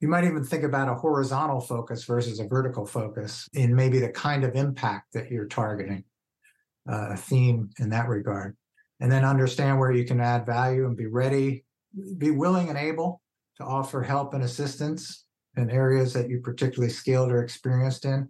you 0.00 0.08
might 0.08 0.24
even 0.24 0.44
think 0.44 0.64
about 0.64 0.88
a 0.88 0.94
horizontal 0.94 1.60
focus 1.60 2.04
versus 2.04 2.40
a 2.40 2.46
vertical 2.46 2.86
focus 2.86 3.48
in 3.52 3.74
maybe 3.74 3.98
the 3.98 4.08
kind 4.08 4.44
of 4.44 4.54
impact 4.54 5.12
that 5.12 5.30
you're 5.30 5.46
targeting, 5.46 6.04
uh, 6.90 7.10
a 7.10 7.16
theme 7.16 7.70
in 7.78 7.90
that 7.90 8.08
regard. 8.08 8.56
And 9.00 9.10
then 9.10 9.24
understand 9.24 9.78
where 9.78 9.92
you 9.92 10.04
can 10.04 10.20
add 10.20 10.46
value 10.46 10.86
and 10.86 10.96
be 10.96 11.06
ready, 11.06 11.64
be 12.18 12.30
willing 12.30 12.68
and 12.68 12.78
able 12.78 13.22
to 13.56 13.64
offer 13.64 14.02
help 14.02 14.34
and 14.34 14.42
assistance 14.42 15.23
in 15.56 15.70
areas 15.70 16.12
that 16.12 16.28
you're 16.28 16.40
particularly 16.40 16.92
skilled 16.92 17.30
or 17.30 17.42
experienced 17.42 18.04
in, 18.04 18.28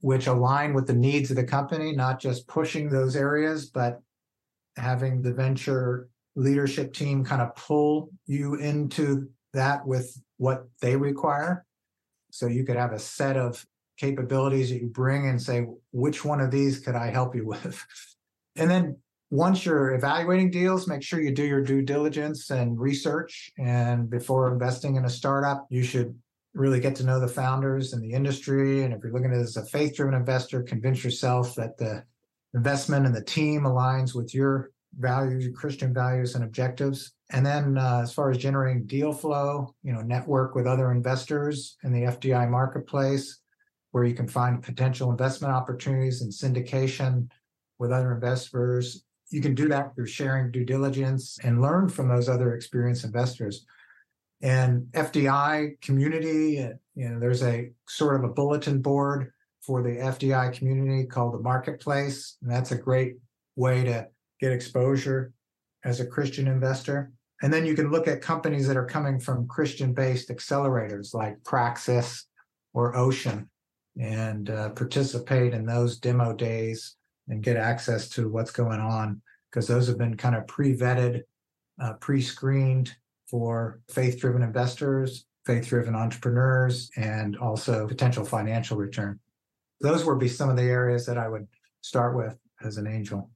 which 0.00 0.26
align 0.26 0.74
with 0.74 0.86
the 0.86 0.94
needs 0.94 1.30
of 1.30 1.36
the 1.36 1.44
company, 1.44 1.92
not 1.92 2.20
just 2.20 2.46
pushing 2.48 2.88
those 2.88 3.16
areas, 3.16 3.66
but 3.66 4.00
having 4.76 5.22
the 5.22 5.32
venture 5.32 6.08
leadership 6.34 6.92
team 6.92 7.24
kind 7.24 7.40
of 7.40 7.54
pull 7.56 8.10
you 8.26 8.54
into 8.56 9.28
that 9.52 9.86
with 9.86 10.20
what 10.36 10.68
they 10.80 10.96
require. 10.96 11.64
So 12.30 12.46
you 12.46 12.64
could 12.64 12.76
have 12.76 12.92
a 12.92 12.98
set 12.98 13.36
of 13.36 13.64
capabilities 13.96 14.68
that 14.70 14.80
you 14.80 14.88
bring 14.88 15.28
and 15.28 15.40
say, 15.40 15.66
which 15.92 16.24
one 16.24 16.40
of 16.40 16.50
these 16.50 16.78
could 16.80 16.94
I 16.94 17.10
help 17.10 17.34
you 17.34 17.46
with? 17.46 17.82
And 18.56 18.70
then 18.70 18.98
once 19.30 19.64
you're 19.64 19.94
evaluating 19.94 20.50
deals, 20.50 20.86
make 20.86 21.02
sure 21.02 21.20
you 21.20 21.32
do 21.32 21.44
your 21.44 21.62
due 21.62 21.82
diligence 21.82 22.50
and 22.50 22.78
research. 22.78 23.50
And 23.58 24.08
before 24.08 24.52
investing 24.52 24.96
in 24.96 25.04
a 25.04 25.10
startup, 25.10 25.66
you 25.68 25.82
should 25.82 26.16
really 26.56 26.80
get 26.80 26.94
to 26.96 27.04
know 27.04 27.20
the 27.20 27.28
founders 27.28 27.92
and 27.92 28.02
the 28.02 28.12
industry. 28.12 28.82
And 28.82 28.92
if 28.92 29.02
you're 29.02 29.12
looking 29.12 29.32
at 29.32 29.38
as 29.38 29.56
a 29.56 29.64
faith 29.66 29.96
driven 29.96 30.14
investor, 30.14 30.62
convince 30.62 31.04
yourself 31.04 31.54
that 31.56 31.76
the 31.76 32.04
investment 32.54 33.06
and 33.06 33.14
the 33.14 33.22
team 33.22 33.62
aligns 33.62 34.14
with 34.14 34.34
your 34.34 34.70
values, 34.98 35.44
your 35.44 35.52
Christian 35.52 35.92
values 35.92 36.34
and 36.34 36.44
objectives. 36.44 37.12
And 37.30 37.44
then 37.44 37.76
uh, 37.76 38.00
as 38.02 38.12
far 38.12 38.30
as 38.30 38.38
generating 38.38 38.86
deal 38.86 39.12
flow, 39.12 39.74
you 39.82 39.92
know, 39.92 40.00
network 40.00 40.54
with 40.54 40.66
other 40.66 40.92
investors 40.92 41.76
in 41.84 41.92
the 41.92 42.02
FDI 42.02 42.48
marketplace 42.48 43.40
where 43.90 44.04
you 44.04 44.14
can 44.14 44.28
find 44.28 44.62
potential 44.62 45.10
investment 45.10 45.52
opportunities 45.52 46.22
and 46.22 46.32
syndication 46.32 47.28
with 47.78 47.92
other 47.92 48.12
investors 48.12 49.04
you 49.30 49.40
can 49.40 49.54
do 49.54 49.68
that 49.68 49.94
through 49.94 50.06
sharing 50.06 50.50
due 50.50 50.64
diligence 50.64 51.38
and 51.42 51.60
learn 51.60 51.88
from 51.88 52.08
those 52.08 52.28
other 52.28 52.54
experienced 52.54 53.04
investors. 53.04 53.66
And 54.42 54.86
FDI 54.92 55.80
community, 55.80 56.62
uh, 56.62 56.74
you 56.94 57.08
know, 57.08 57.18
there's 57.18 57.42
a 57.42 57.70
sort 57.88 58.16
of 58.16 58.24
a 58.24 58.32
bulletin 58.32 58.82
board 58.82 59.32
for 59.62 59.82
the 59.82 59.96
FDI 59.96 60.52
community 60.52 61.06
called 61.06 61.34
the 61.34 61.40
Marketplace. 61.40 62.36
And 62.42 62.50
that's 62.50 62.72
a 62.72 62.76
great 62.76 63.16
way 63.56 63.84
to 63.84 64.08
get 64.40 64.52
exposure 64.52 65.32
as 65.84 66.00
a 66.00 66.06
Christian 66.06 66.46
investor. 66.46 67.12
And 67.42 67.52
then 67.52 67.66
you 67.66 67.74
can 67.74 67.90
look 67.90 68.08
at 68.08 68.22
companies 68.22 68.66
that 68.68 68.76
are 68.76 68.86
coming 68.86 69.18
from 69.18 69.48
Christian 69.48 69.92
based 69.92 70.30
accelerators 70.30 71.14
like 71.14 71.42
Praxis 71.44 72.26
or 72.72 72.96
Ocean 72.96 73.50
and 73.98 74.50
uh, 74.50 74.70
participate 74.70 75.54
in 75.54 75.66
those 75.66 75.98
demo 75.98 76.34
days 76.34 76.96
and 77.28 77.42
get 77.42 77.56
access 77.56 78.08
to 78.10 78.28
what's 78.28 78.50
going 78.50 78.80
on 78.80 79.20
because 79.50 79.66
those 79.66 79.88
have 79.88 79.98
been 79.98 80.16
kind 80.16 80.34
of 80.34 80.46
pre-vetted, 80.46 81.22
uh, 81.80 81.94
pre-screened 81.94 82.94
for 83.28 83.80
faith-driven 83.90 84.42
investors, 84.42 85.26
faith-driven 85.44 85.94
entrepreneurs, 85.94 86.90
and 86.96 87.36
also 87.36 87.86
potential 87.86 88.24
financial 88.24 88.76
return. 88.76 89.18
Those 89.80 90.04
would 90.04 90.18
be 90.18 90.28
some 90.28 90.48
of 90.48 90.56
the 90.56 90.62
areas 90.62 91.06
that 91.06 91.18
I 91.18 91.28
would 91.28 91.46
start 91.82 92.16
with 92.16 92.36
as 92.64 92.76
an 92.78 92.86
angel. 92.86 93.30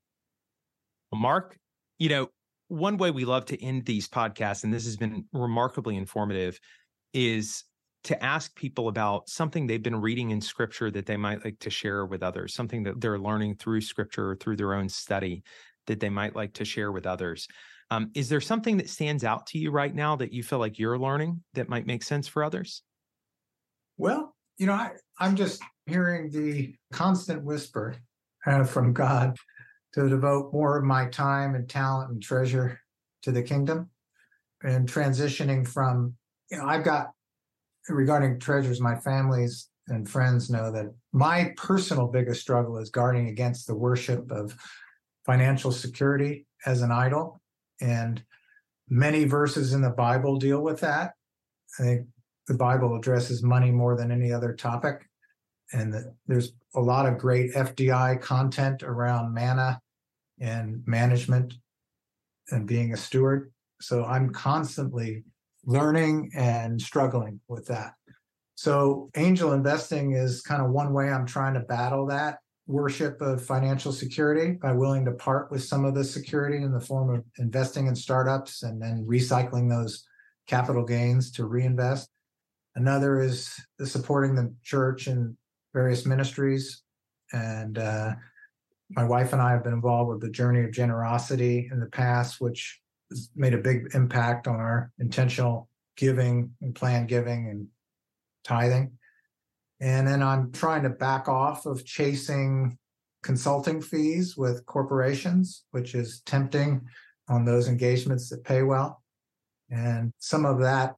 Mark, 1.13 1.59
you 1.99 2.09
know, 2.09 2.29
one 2.69 2.97
way 2.97 3.11
we 3.11 3.25
love 3.25 3.45
to 3.47 3.63
end 3.63 3.85
these 3.85 4.09
podcasts, 4.09 4.65
and 4.65 4.73
this 4.73 4.85
has 4.85 4.97
been 4.97 5.25
remarkably 5.33 5.97
informative, 5.97 6.59
is 7.13 7.65
to 8.05 8.25
ask 8.25 8.55
people 8.55 8.89
about 8.89 9.29
something 9.29 9.67
they've 9.67 9.83
been 9.83 10.01
reading 10.01 10.31
in 10.31 10.41
scripture 10.41 10.91
that 10.91 11.05
they 11.05 11.17
might 11.17 11.45
like 11.45 11.59
to 11.59 11.69
share 11.69 12.07
with 12.07 12.23
others, 12.23 12.55
something 12.55 12.85
that 12.85 13.01
they're 13.01 13.19
learning 13.19 13.57
through 13.57 13.81
scripture 13.81 14.31
or 14.31 14.37
through 14.37 14.57
their 14.57 14.73
own 14.73 14.89
study 14.89 15.43
that 15.87 16.01
they 16.01 16.09
might 16.09 16.35
like 16.35 16.55
to 16.55 16.65
share 16.65 16.93
with 16.93 17.07
others. 17.07 17.47
Um, 17.91 18.11
is 18.15 18.29
there 18.29 18.41
something 18.41 18.77
that 18.77 18.89
stands 18.89 19.25
out 19.25 19.47
to 19.49 19.59
you 19.59 19.71
right 19.71 19.95
now 19.95 20.17
that 20.17 20.33
you 20.33 20.43
feel 20.43 20.59
like 20.59 20.79
you're 20.79 20.99
learning 20.99 21.43
that 21.55 21.69
might 21.69 21.87
make 21.87 22.03
sense 22.03 22.29
for 22.29 22.45
others? 22.45 22.83
Well, 23.99 24.35
you 24.59 24.67
know, 24.67 24.75
I, 24.75 24.93
I'm 25.19 25.35
just 25.35 25.63
hearing 25.87 26.31
the 26.31 26.75
constant 26.93 27.43
whisper 27.43 27.97
uh, 28.47 28.65
from 28.65 28.93
God 28.93 29.37
to 29.95 30.09
devote 30.09 30.53
more 30.53 30.79
of 30.79 30.85
my 30.85 31.07
time 31.07 31.55
and 31.55 31.69
talent 31.69 32.13
and 32.13 32.23
treasure 32.23 32.81
to 33.23 33.33
the 33.33 33.43
kingdom 33.43 33.91
and 34.63 34.89
transitioning 34.89 35.67
from, 35.67 36.15
you 36.51 36.59
know, 36.59 36.65
I've 36.65 36.85
got 36.85 37.11
regarding 37.89 38.39
treasures, 38.39 38.81
my 38.81 38.95
families 38.97 39.69
and 39.89 40.09
friends 40.09 40.51
know 40.51 40.71
that 40.71 40.87
my 41.13 41.53
personal 41.57 42.07
biggest 42.07 42.41
struggle 42.41 42.79
is 42.79 42.91
guarding 42.91 43.29
against 43.29 43.67
the 43.67 43.75
worship 43.75 44.31
of 44.31 44.55
financial 45.27 45.73
security 45.73 46.47
as 46.67 46.83
an 46.83 46.93
idol. 46.93 47.41
And 47.81 48.23
many 48.89 49.25
verses 49.25 49.73
in 49.73 49.83
the 49.83 49.91
Bible 49.91 50.37
deal 50.37 50.61
with 50.61 50.81
that. 50.81 51.13
I 51.79 51.83
think 51.83 52.07
the 52.47 52.55
Bible 52.55 52.97
addresses 52.97 53.43
money 53.43 53.71
more 53.71 53.97
than 53.97 54.11
any 54.11 54.33
other 54.33 54.55
topic. 54.55 55.09
And 55.73 55.93
the, 55.93 56.15
there's 56.27 56.53
a 56.75 56.81
lot 56.81 57.07
of 57.07 57.19
great 57.19 57.55
FDI 57.55 58.21
content 58.21 58.83
around 58.83 59.33
manna 59.33 59.81
and 60.41 60.83
management 60.87 61.55
and 62.51 62.67
being 62.67 62.93
a 62.93 62.97
steward. 62.97 63.53
So 63.81 64.05
I'm 64.05 64.31
constantly 64.31 65.25
learning 65.65 66.33
and 66.35 66.81
struggling 66.81 67.41
with 67.49 67.67
that. 67.67 67.95
So, 68.57 69.09
angel 69.17 69.55
investing 69.55 70.13
is 70.13 70.43
kind 70.43 70.61
of 70.61 70.71
one 70.71 70.93
way 70.93 71.09
I'm 71.09 71.25
trying 71.25 71.55
to 71.55 71.61
battle 71.61 72.07
that 72.09 72.41
worship 72.67 73.21
of 73.21 73.45
financial 73.45 73.93
security 73.93 74.53
by 74.53 74.73
willing 74.73 75.05
to 75.05 75.13
part 75.13 75.51
with 75.51 75.63
some 75.65 75.85
of 75.85 75.95
the 75.95 76.05
security 76.05 76.63
in 76.63 76.73
the 76.73 76.81
form 76.81 77.15
of 77.15 77.25
investing 77.39 77.87
in 77.87 77.97
startups 77.97 78.63
and 78.63 78.81
then 78.81 79.05
recycling 79.09 79.69
those 79.69 80.05
capital 80.47 80.85
gains 80.85 81.31
to 81.33 81.45
reinvest. 81.45 82.09
Another 82.77 83.21
is 83.21 83.53
supporting 83.85 84.35
the 84.35 84.55
church 84.63 85.07
and 85.07 85.37
various 85.73 86.07
ministries. 86.07 86.83
And 87.33 87.79
uh, 87.79 88.15
my 88.91 89.05
wife 89.05 89.33
and 89.33 89.43
I 89.43 89.53
have 89.53 89.65
been 89.65 89.73
involved 89.73 90.11
with 90.11 90.21
the 90.21 90.31
journey 90.31 90.63
of 90.65 90.73
generosity 90.73 91.69
in 91.71 91.81
the 91.81 91.87
past, 91.87 92.41
which 92.41 92.81
has 93.11 93.31
made 93.35 93.55
a 93.55 93.59
big 93.59 93.95
impact 93.95 94.47
on 94.47 94.57
our 94.57 94.93
intentional 94.99 95.69
giving 95.97 96.53
and 96.61 96.75
planned 96.75 97.09
giving 97.09 97.49
and 97.49 97.69
tithing. 98.45 98.93
And 99.81 100.07
then 100.07 100.23
I'm 100.23 100.53
trying 100.53 100.83
to 100.83 100.91
back 100.91 101.29
off 101.29 101.67
of 101.67 101.85
chasing 101.85 102.77
consulting 103.23 103.81
fees 103.81 104.37
with 104.37 104.65
corporations, 104.67 105.65
which 105.71 105.95
is 105.95 106.23
tempting 106.27 106.83
on 107.29 107.45
those 107.45 107.69
engagements 107.69 108.29
that 108.31 108.45
pay 108.45 108.63
well. 108.63 109.03
And 109.71 110.13
some 110.19 110.45
of 110.45 110.61
that 110.61 110.97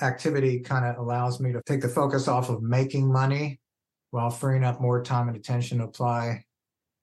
activity 0.00 0.60
kind 0.60 0.84
of 0.84 0.98
allows 0.98 1.40
me 1.40 1.52
to 1.52 1.62
take 1.66 1.80
the 1.80 1.88
focus 1.88 2.28
off 2.28 2.48
of 2.48 2.62
making 2.62 3.10
money 3.10 3.60
while 4.10 4.30
freeing 4.30 4.64
up 4.64 4.80
more 4.80 5.02
time 5.02 5.28
and 5.28 5.36
attention 5.36 5.78
to 5.78 5.84
apply 5.84 6.44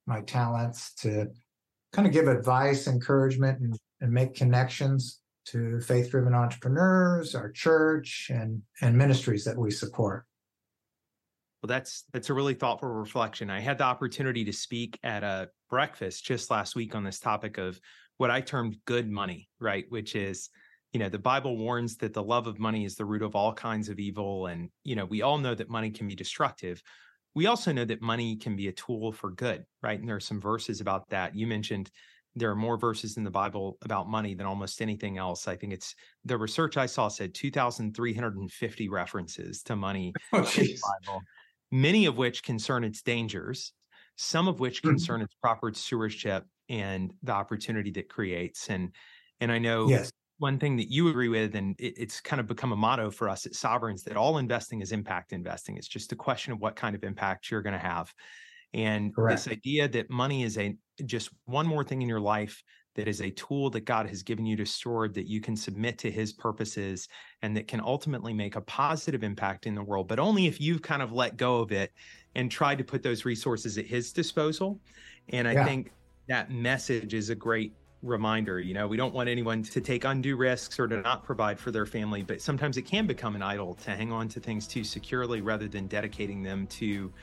my 0.05 0.21
talents 0.21 0.93
to 0.95 1.27
kind 1.91 2.07
of 2.07 2.13
give 2.13 2.27
advice, 2.27 2.87
encouragement, 2.87 3.59
and, 3.59 3.77
and 4.01 4.11
make 4.11 4.35
connections 4.35 5.19
to 5.45 5.79
faith 5.81 6.11
driven 6.11 6.33
entrepreneurs, 6.33 7.33
our 7.33 7.51
church, 7.51 8.29
and, 8.29 8.61
and 8.81 8.95
ministries 8.95 9.43
that 9.45 9.57
we 9.57 9.71
support. 9.71 10.25
Well, 11.61 11.67
that's 11.67 12.05
that's 12.13 12.29
a 12.29 12.33
really 12.33 12.53
thoughtful 12.53 12.89
reflection. 12.89 13.49
I 13.49 13.59
had 13.59 13.77
the 13.77 13.83
opportunity 13.83 14.45
to 14.45 14.53
speak 14.53 14.97
at 15.03 15.23
a 15.23 15.49
breakfast 15.69 16.25
just 16.25 16.49
last 16.49 16.75
week 16.75 16.95
on 16.95 17.03
this 17.03 17.19
topic 17.19 17.57
of 17.57 17.79
what 18.17 18.31
I 18.31 18.41
termed 18.41 18.77
good 18.85 19.09
money, 19.09 19.49
right? 19.59 19.85
Which 19.89 20.15
is, 20.15 20.49
you 20.93 20.99
know, 20.99 21.09
the 21.09 21.19
Bible 21.19 21.57
warns 21.57 21.97
that 21.97 22.13
the 22.13 22.23
love 22.23 22.47
of 22.47 22.59
money 22.59 22.85
is 22.85 22.95
the 22.95 23.05
root 23.05 23.21
of 23.23 23.35
all 23.35 23.53
kinds 23.53 23.89
of 23.89 23.99
evil. 23.99 24.47
And, 24.47 24.69
you 24.83 24.95
know, 24.95 25.05
we 25.05 25.21
all 25.21 25.37
know 25.37 25.55
that 25.55 25.69
money 25.69 25.91
can 25.91 26.07
be 26.07 26.15
destructive. 26.15 26.81
we 27.35 27.45
also 27.45 27.71
know 27.71 27.85
that 27.85 28.01
money 28.01 28.35
can 28.37 28.55
be 28.55 28.67
a 28.67 28.71
tool 28.73 29.11
for 29.11 29.31
good, 29.31 29.65
right? 29.83 29.99
And 29.99 30.07
there 30.09 30.15
are 30.15 30.19
some 30.19 30.41
verses 30.41 30.81
about 30.81 31.09
that. 31.09 31.35
You 31.35 31.47
mentioned 31.47 31.91
there 32.35 32.49
are 32.51 32.55
more 32.55 32.77
verses 32.77 33.17
in 33.17 33.23
the 33.23 33.31
Bible 33.31 33.77
about 33.83 34.09
money 34.09 34.33
than 34.35 34.45
almost 34.47 34.81
anything 34.81 35.17
else. 35.17 35.47
I 35.47 35.55
think 35.55 35.73
it's 35.73 35.95
the 36.25 36.37
research 36.37 36.77
I 36.77 36.85
saw 36.85 37.07
said 37.07 37.33
2,350 37.33 38.89
references 38.89 39.61
to 39.63 39.75
money 39.75 40.17
Oh, 40.33 40.39
in 40.55 40.67
the 40.67 40.79
Bible, 41.05 41.25
many 41.71 42.05
of 42.05 42.17
which 42.17 42.43
concern 42.43 42.83
its 42.83 43.01
dangers, 43.01 43.73
some 44.17 44.47
of 44.47 44.59
which 44.59 44.83
Mhm. 44.83 45.09
concern 45.09 45.21
its 45.21 45.35
proper 45.35 45.73
stewardship 45.73 46.45
and 46.67 47.13
the 47.23 47.31
opportunity 47.31 47.91
that 47.91 48.09
creates. 48.09 48.69
And 48.69 48.95
and 49.39 49.51
I 49.51 49.59
know 49.59 49.99
Yes. 49.99 50.11
one 50.37 50.59
thing 50.59 50.77
that 50.77 50.89
you 50.91 51.09
agree 51.09 51.27
with, 51.29 51.55
and 51.55 51.75
it, 51.79 51.93
it's 51.97 52.21
kind 52.21 52.39
of 52.39 52.47
become 52.47 52.71
a 52.71 52.75
motto 52.77 53.11
for 53.11 53.27
us 53.29 53.45
at 53.45 53.55
Sovereigns 53.55 54.03
that 54.03 54.15
all 54.17 54.37
investing 54.37 54.81
is 54.81 54.91
impact 54.91 55.33
investing. 55.33 55.77
It's 55.77 55.87
just 55.87 56.11
a 56.11 56.15
question 56.15 56.53
of 56.53 56.59
what 56.59 56.75
kind 56.77 56.95
of 56.95 57.03
impact 57.03 57.51
you're 57.51 57.61
going 57.61 57.73
to 57.73 57.79
have. 57.79 58.13
And 58.73 59.15
Correct. 59.15 59.45
this 59.45 59.47
idea 59.47 59.87
that 59.89 60.09
money 60.09 60.43
is 60.43 60.57
a 60.57 60.77
just 61.05 61.29
one 61.45 61.67
more 61.67 61.83
thing 61.83 62.01
in 62.01 62.09
your 62.09 62.19
life 62.19 62.63
that 62.95 63.07
is 63.07 63.21
a 63.21 63.31
tool 63.31 63.69
that 63.71 63.81
God 63.81 64.07
has 64.07 64.23
given 64.23 64.45
you 64.45 64.55
to 64.57 64.65
steward 64.65 65.13
that 65.15 65.27
you 65.27 65.41
can 65.41 65.55
submit 65.55 65.97
to 65.99 66.11
his 66.11 66.33
purposes 66.33 67.07
and 67.41 67.55
that 67.55 67.67
can 67.67 67.79
ultimately 67.81 68.33
make 68.33 68.55
a 68.55 68.61
positive 68.61 69.23
impact 69.23 69.65
in 69.67 69.75
the 69.75 69.83
world, 69.83 70.07
but 70.07 70.19
only 70.19 70.47
if 70.47 70.59
you've 70.59 70.81
kind 70.81 71.01
of 71.01 71.11
let 71.11 71.37
go 71.37 71.59
of 71.59 71.71
it 71.71 71.91
and 72.35 72.51
tried 72.51 72.77
to 72.79 72.83
put 72.83 73.03
those 73.03 73.25
resources 73.25 73.77
at 73.77 73.85
his 73.85 74.11
disposal. 74.13 74.81
And 75.29 75.47
I 75.47 75.55
Yeah. 75.55 75.55
think 75.55 75.91
that 76.27 76.51
message 76.51 77.13
is 77.13 77.29
a 77.29 77.35
great 77.35 77.75
reminder. 78.01 78.59
You 78.59 78.73
know, 78.73 78.87
we 78.87 78.97
don't 78.97 79.13
want 79.13 79.29
anyone 79.29 79.63
to 79.63 79.81
take 79.81 80.05
undue 80.05 80.37
risks 80.37 80.79
or 80.79 80.87
to 80.87 81.01
not 81.01 81.23
provide 81.23 81.59
for 81.59 81.71
their 81.71 81.85
family, 81.85 82.23
but 82.23 82.41
sometimes 82.41 82.77
it 82.77 82.83
can 82.83 83.07
become 83.07 83.35
an 83.35 83.41
idol 83.41 83.75
to 83.75 83.91
hang 83.95 84.11
on 84.11 84.29
to 84.29 84.39
things 84.39 84.67
too 84.67 84.83
securely 84.83 85.41
rather 85.41 85.67
than 85.67 85.87
dedicating 85.87 86.43
them 86.43 86.67
to 86.67 87.13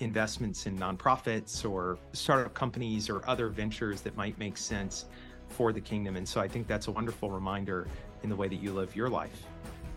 investments 0.00 0.66
in 0.66 0.78
nonprofits 0.78 1.68
or 1.68 1.98
startup 2.12 2.54
companies 2.54 3.08
or 3.08 3.26
other 3.28 3.48
ventures 3.48 4.00
that 4.02 4.16
might 4.16 4.38
make 4.38 4.56
sense 4.56 5.06
for 5.48 5.72
the 5.72 5.80
kingdom. 5.80 6.16
And 6.16 6.28
so 6.28 6.40
I 6.40 6.48
think 6.48 6.66
that's 6.66 6.88
a 6.88 6.90
wonderful 6.90 7.30
reminder 7.30 7.86
in 8.22 8.28
the 8.28 8.36
way 8.36 8.48
that 8.48 8.56
you 8.56 8.72
live 8.72 8.94
your 8.96 9.08
life. 9.08 9.44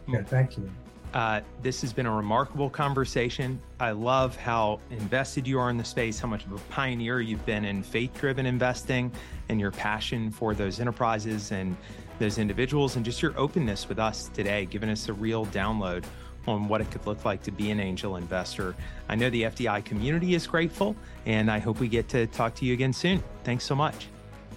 Yeah, 0.08 0.24
thank 0.24 0.58
you. 0.58 0.70
Uh, 1.14 1.42
this 1.64 1.82
has 1.82 1.92
been 1.92 2.06
a 2.06 2.16
remarkable 2.16 2.70
conversation. 2.70 3.60
I 3.80 3.92
love 3.92 4.36
how 4.36 4.80
invested 4.92 5.48
you 5.48 5.60
are 5.60 5.72
in 5.72 5.78
the 5.78 5.84
space, 5.84 6.20
how 6.20 6.28
much 6.28 6.46
of 6.46 6.52
a 6.52 6.60
pioneer 6.70 7.20
you've 7.20 7.46
been 7.48 7.66
in 7.66 7.82
faith 7.82 8.14
driven 8.20 8.46
investing, 8.46 9.12
and 9.50 9.60
your 9.60 9.72
passion 9.72 10.30
for 10.30 10.54
those 10.54 10.80
enterprises 10.80 11.52
and 11.52 11.76
those 12.20 12.38
individuals, 12.38 12.96
and 12.96 13.04
just 13.04 13.24
your 13.24 13.34
openness 13.40 13.90
with 13.90 13.98
us 13.98 14.30
today, 14.36 14.66
giving 14.66 14.90
us 14.90 15.10
a 15.10 15.14
real 15.14 15.48
download 15.48 16.04
on 16.50 16.68
what 16.68 16.82
it 16.82 16.92
could 16.92 17.06
look 17.06 17.26
like 17.26 17.44
to 17.44 17.52
be 17.52 17.72
an 17.72 17.80
angel 17.80 18.16
investor. 18.16 18.76
I 19.08 19.16
know 19.16 19.30
the 19.30 19.44
FDI 19.44 19.84
community 19.86 20.34
is 20.34 20.48
grateful, 20.48 20.96
and 21.26 21.50
I 21.50 21.60
hope 21.60 21.80
we 21.80 21.88
get 21.88 22.08
to 22.10 22.28
talk 22.28 22.56
to 22.56 22.66
you 22.66 22.74
again 22.74 22.94
soon. 22.94 23.24
Thanks 23.44 23.64
so 23.64 23.76
much. 23.76 24.08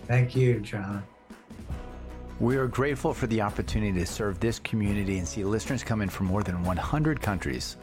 Thank 0.06 0.34
you, 0.34 0.60
John. 0.60 1.02
We 2.40 2.56
are 2.56 2.66
grateful 2.66 3.14
for 3.14 3.28
the 3.28 3.40
opportunity 3.40 4.00
to 4.00 4.06
serve 4.06 4.40
this 4.40 4.58
community 4.58 5.18
and 5.18 5.28
see 5.28 5.44
listeners 5.44 5.84
come 5.84 6.00
in 6.00 6.08
from 6.08 6.26
more 6.26 6.42
than 6.42 6.64
100 6.64 7.20
countries. 7.20 7.76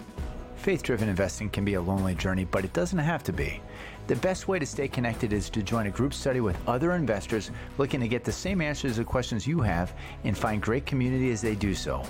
Faith 0.57 0.83
driven 0.83 1.07
investing 1.07 1.49
can 1.49 1.63
be 1.63 1.75
a 1.75 1.81
lonely 1.81 2.13
journey, 2.15 2.43
but 2.43 2.65
it 2.65 2.73
doesn't 2.73 2.99
have 2.99 3.23
to 3.23 3.31
be. 3.31 3.61
The 4.07 4.17
best 4.17 4.47
way 4.47 4.59
to 4.59 4.65
stay 4.65 4.89
connected 4.89 5.31
is 5.31 5.49
to 5.51 5.63
join 5.63 5.87
a 5.87 5.91
group 5.91 6.13
study 6.13 6.41
with 6.41 6.57
other 6.67 6.91
investors 6.91 7.51
looking 7.77 8.01
to 8.01 8.07
get 8.07 8.25
the 8.25 8.31
same 8.31 8.59
answers 8.59 8.97
to 8.97 9.05
questions 9.05 9.47
you 9.47 9.61
have 9.61 9.93
and 10.25 10.37
find 10.37 10.61
great 10.61 10.85
community 10.85 11.31
as 11.31 11.41
they 11.41 11.55
do 11.55 11.73
so. 11.73 12.03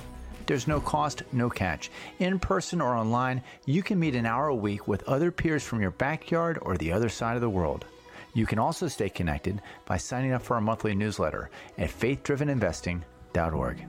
There's 0.50 0.68
no 0.68 0.82
cost, 0.82 1.22
no 1.32 1.48
catch. 1.48 1.92
In 2.18 2.40
person 2.40 2.82
or 2.82 2.96
online, 2.96 3.44
you 3.68 3.84
can 3.84 4.00
meet 4.00 4.16
an 4.16 4.26
hour 4.26 4.48
a 4.48 4.56
week 4.56 4.88
with 4.88 5.04
other 5.04 5.30
peers 5.30 5.64
from 5.64 5.80
your 5.80 5.92
backyard 5.92 6.58
or 6.64 6.76
the 6.76 6.92
other 6.92 7.08
side 7.08 7.36
of 7.36 7.42
the 7.42 7.50
world. 7.52 7.86
You 8.34 8.48
can 8.48 8.58
also 8.58 8.88
stay 8.88 9.10
connected 9.10 9.62
by 9.86 9.98
signing 9.98 10.34
up 10.34 10.42
for 10.42 10.56
our 10.56 10.62
monthly 10.62 10.96
newsletter 10.96 11.52
at 11.78 11.92
faithdriveninvesting.org. 11.92 13.86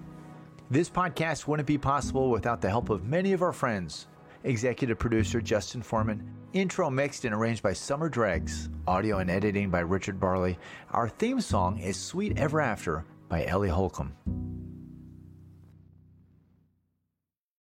This 0.70 0.90
podcast 0.90 1.46
wouldn't 1.46 1.66
be 1.66 1.78
possible 1.78 2.28
without 2.28 2.60
the 2.60 2.68
help 2.68 2.90
of 2.90 3.06
many 3.06 3.32
of 3.32 3.40
our 3.40 3.54
friends. 3.54 4.06
Executive 4.44 4.98
producer 4.98 5.40
Justin 5.40 5.80
Foreman, 5.80 6.30
intro 6.52 6.90
mixed 6.90 7.24
and 7.24 7.34
arranged 7.34 7.62
by 7.62 7.72
Summer 7.72 8.10
Dregs, 8.10 8.68
audio 8.86 9.16
and 9.16 9.30
editing 9.30 9.70
by 9.70 9.80
Richard 9.80 10.20
Barley. 10.20 10.58
Our 10.90 11.08
theme 11.08 11.40
song 11.40 11.78
is 11.78 11.96
Sweet 11.96 12.36
Ever 12.36 12.60
After 12.60 13.06
by 13.30 13.46
Ellie 13.46 13.70
Holcomb. 13.70 14.12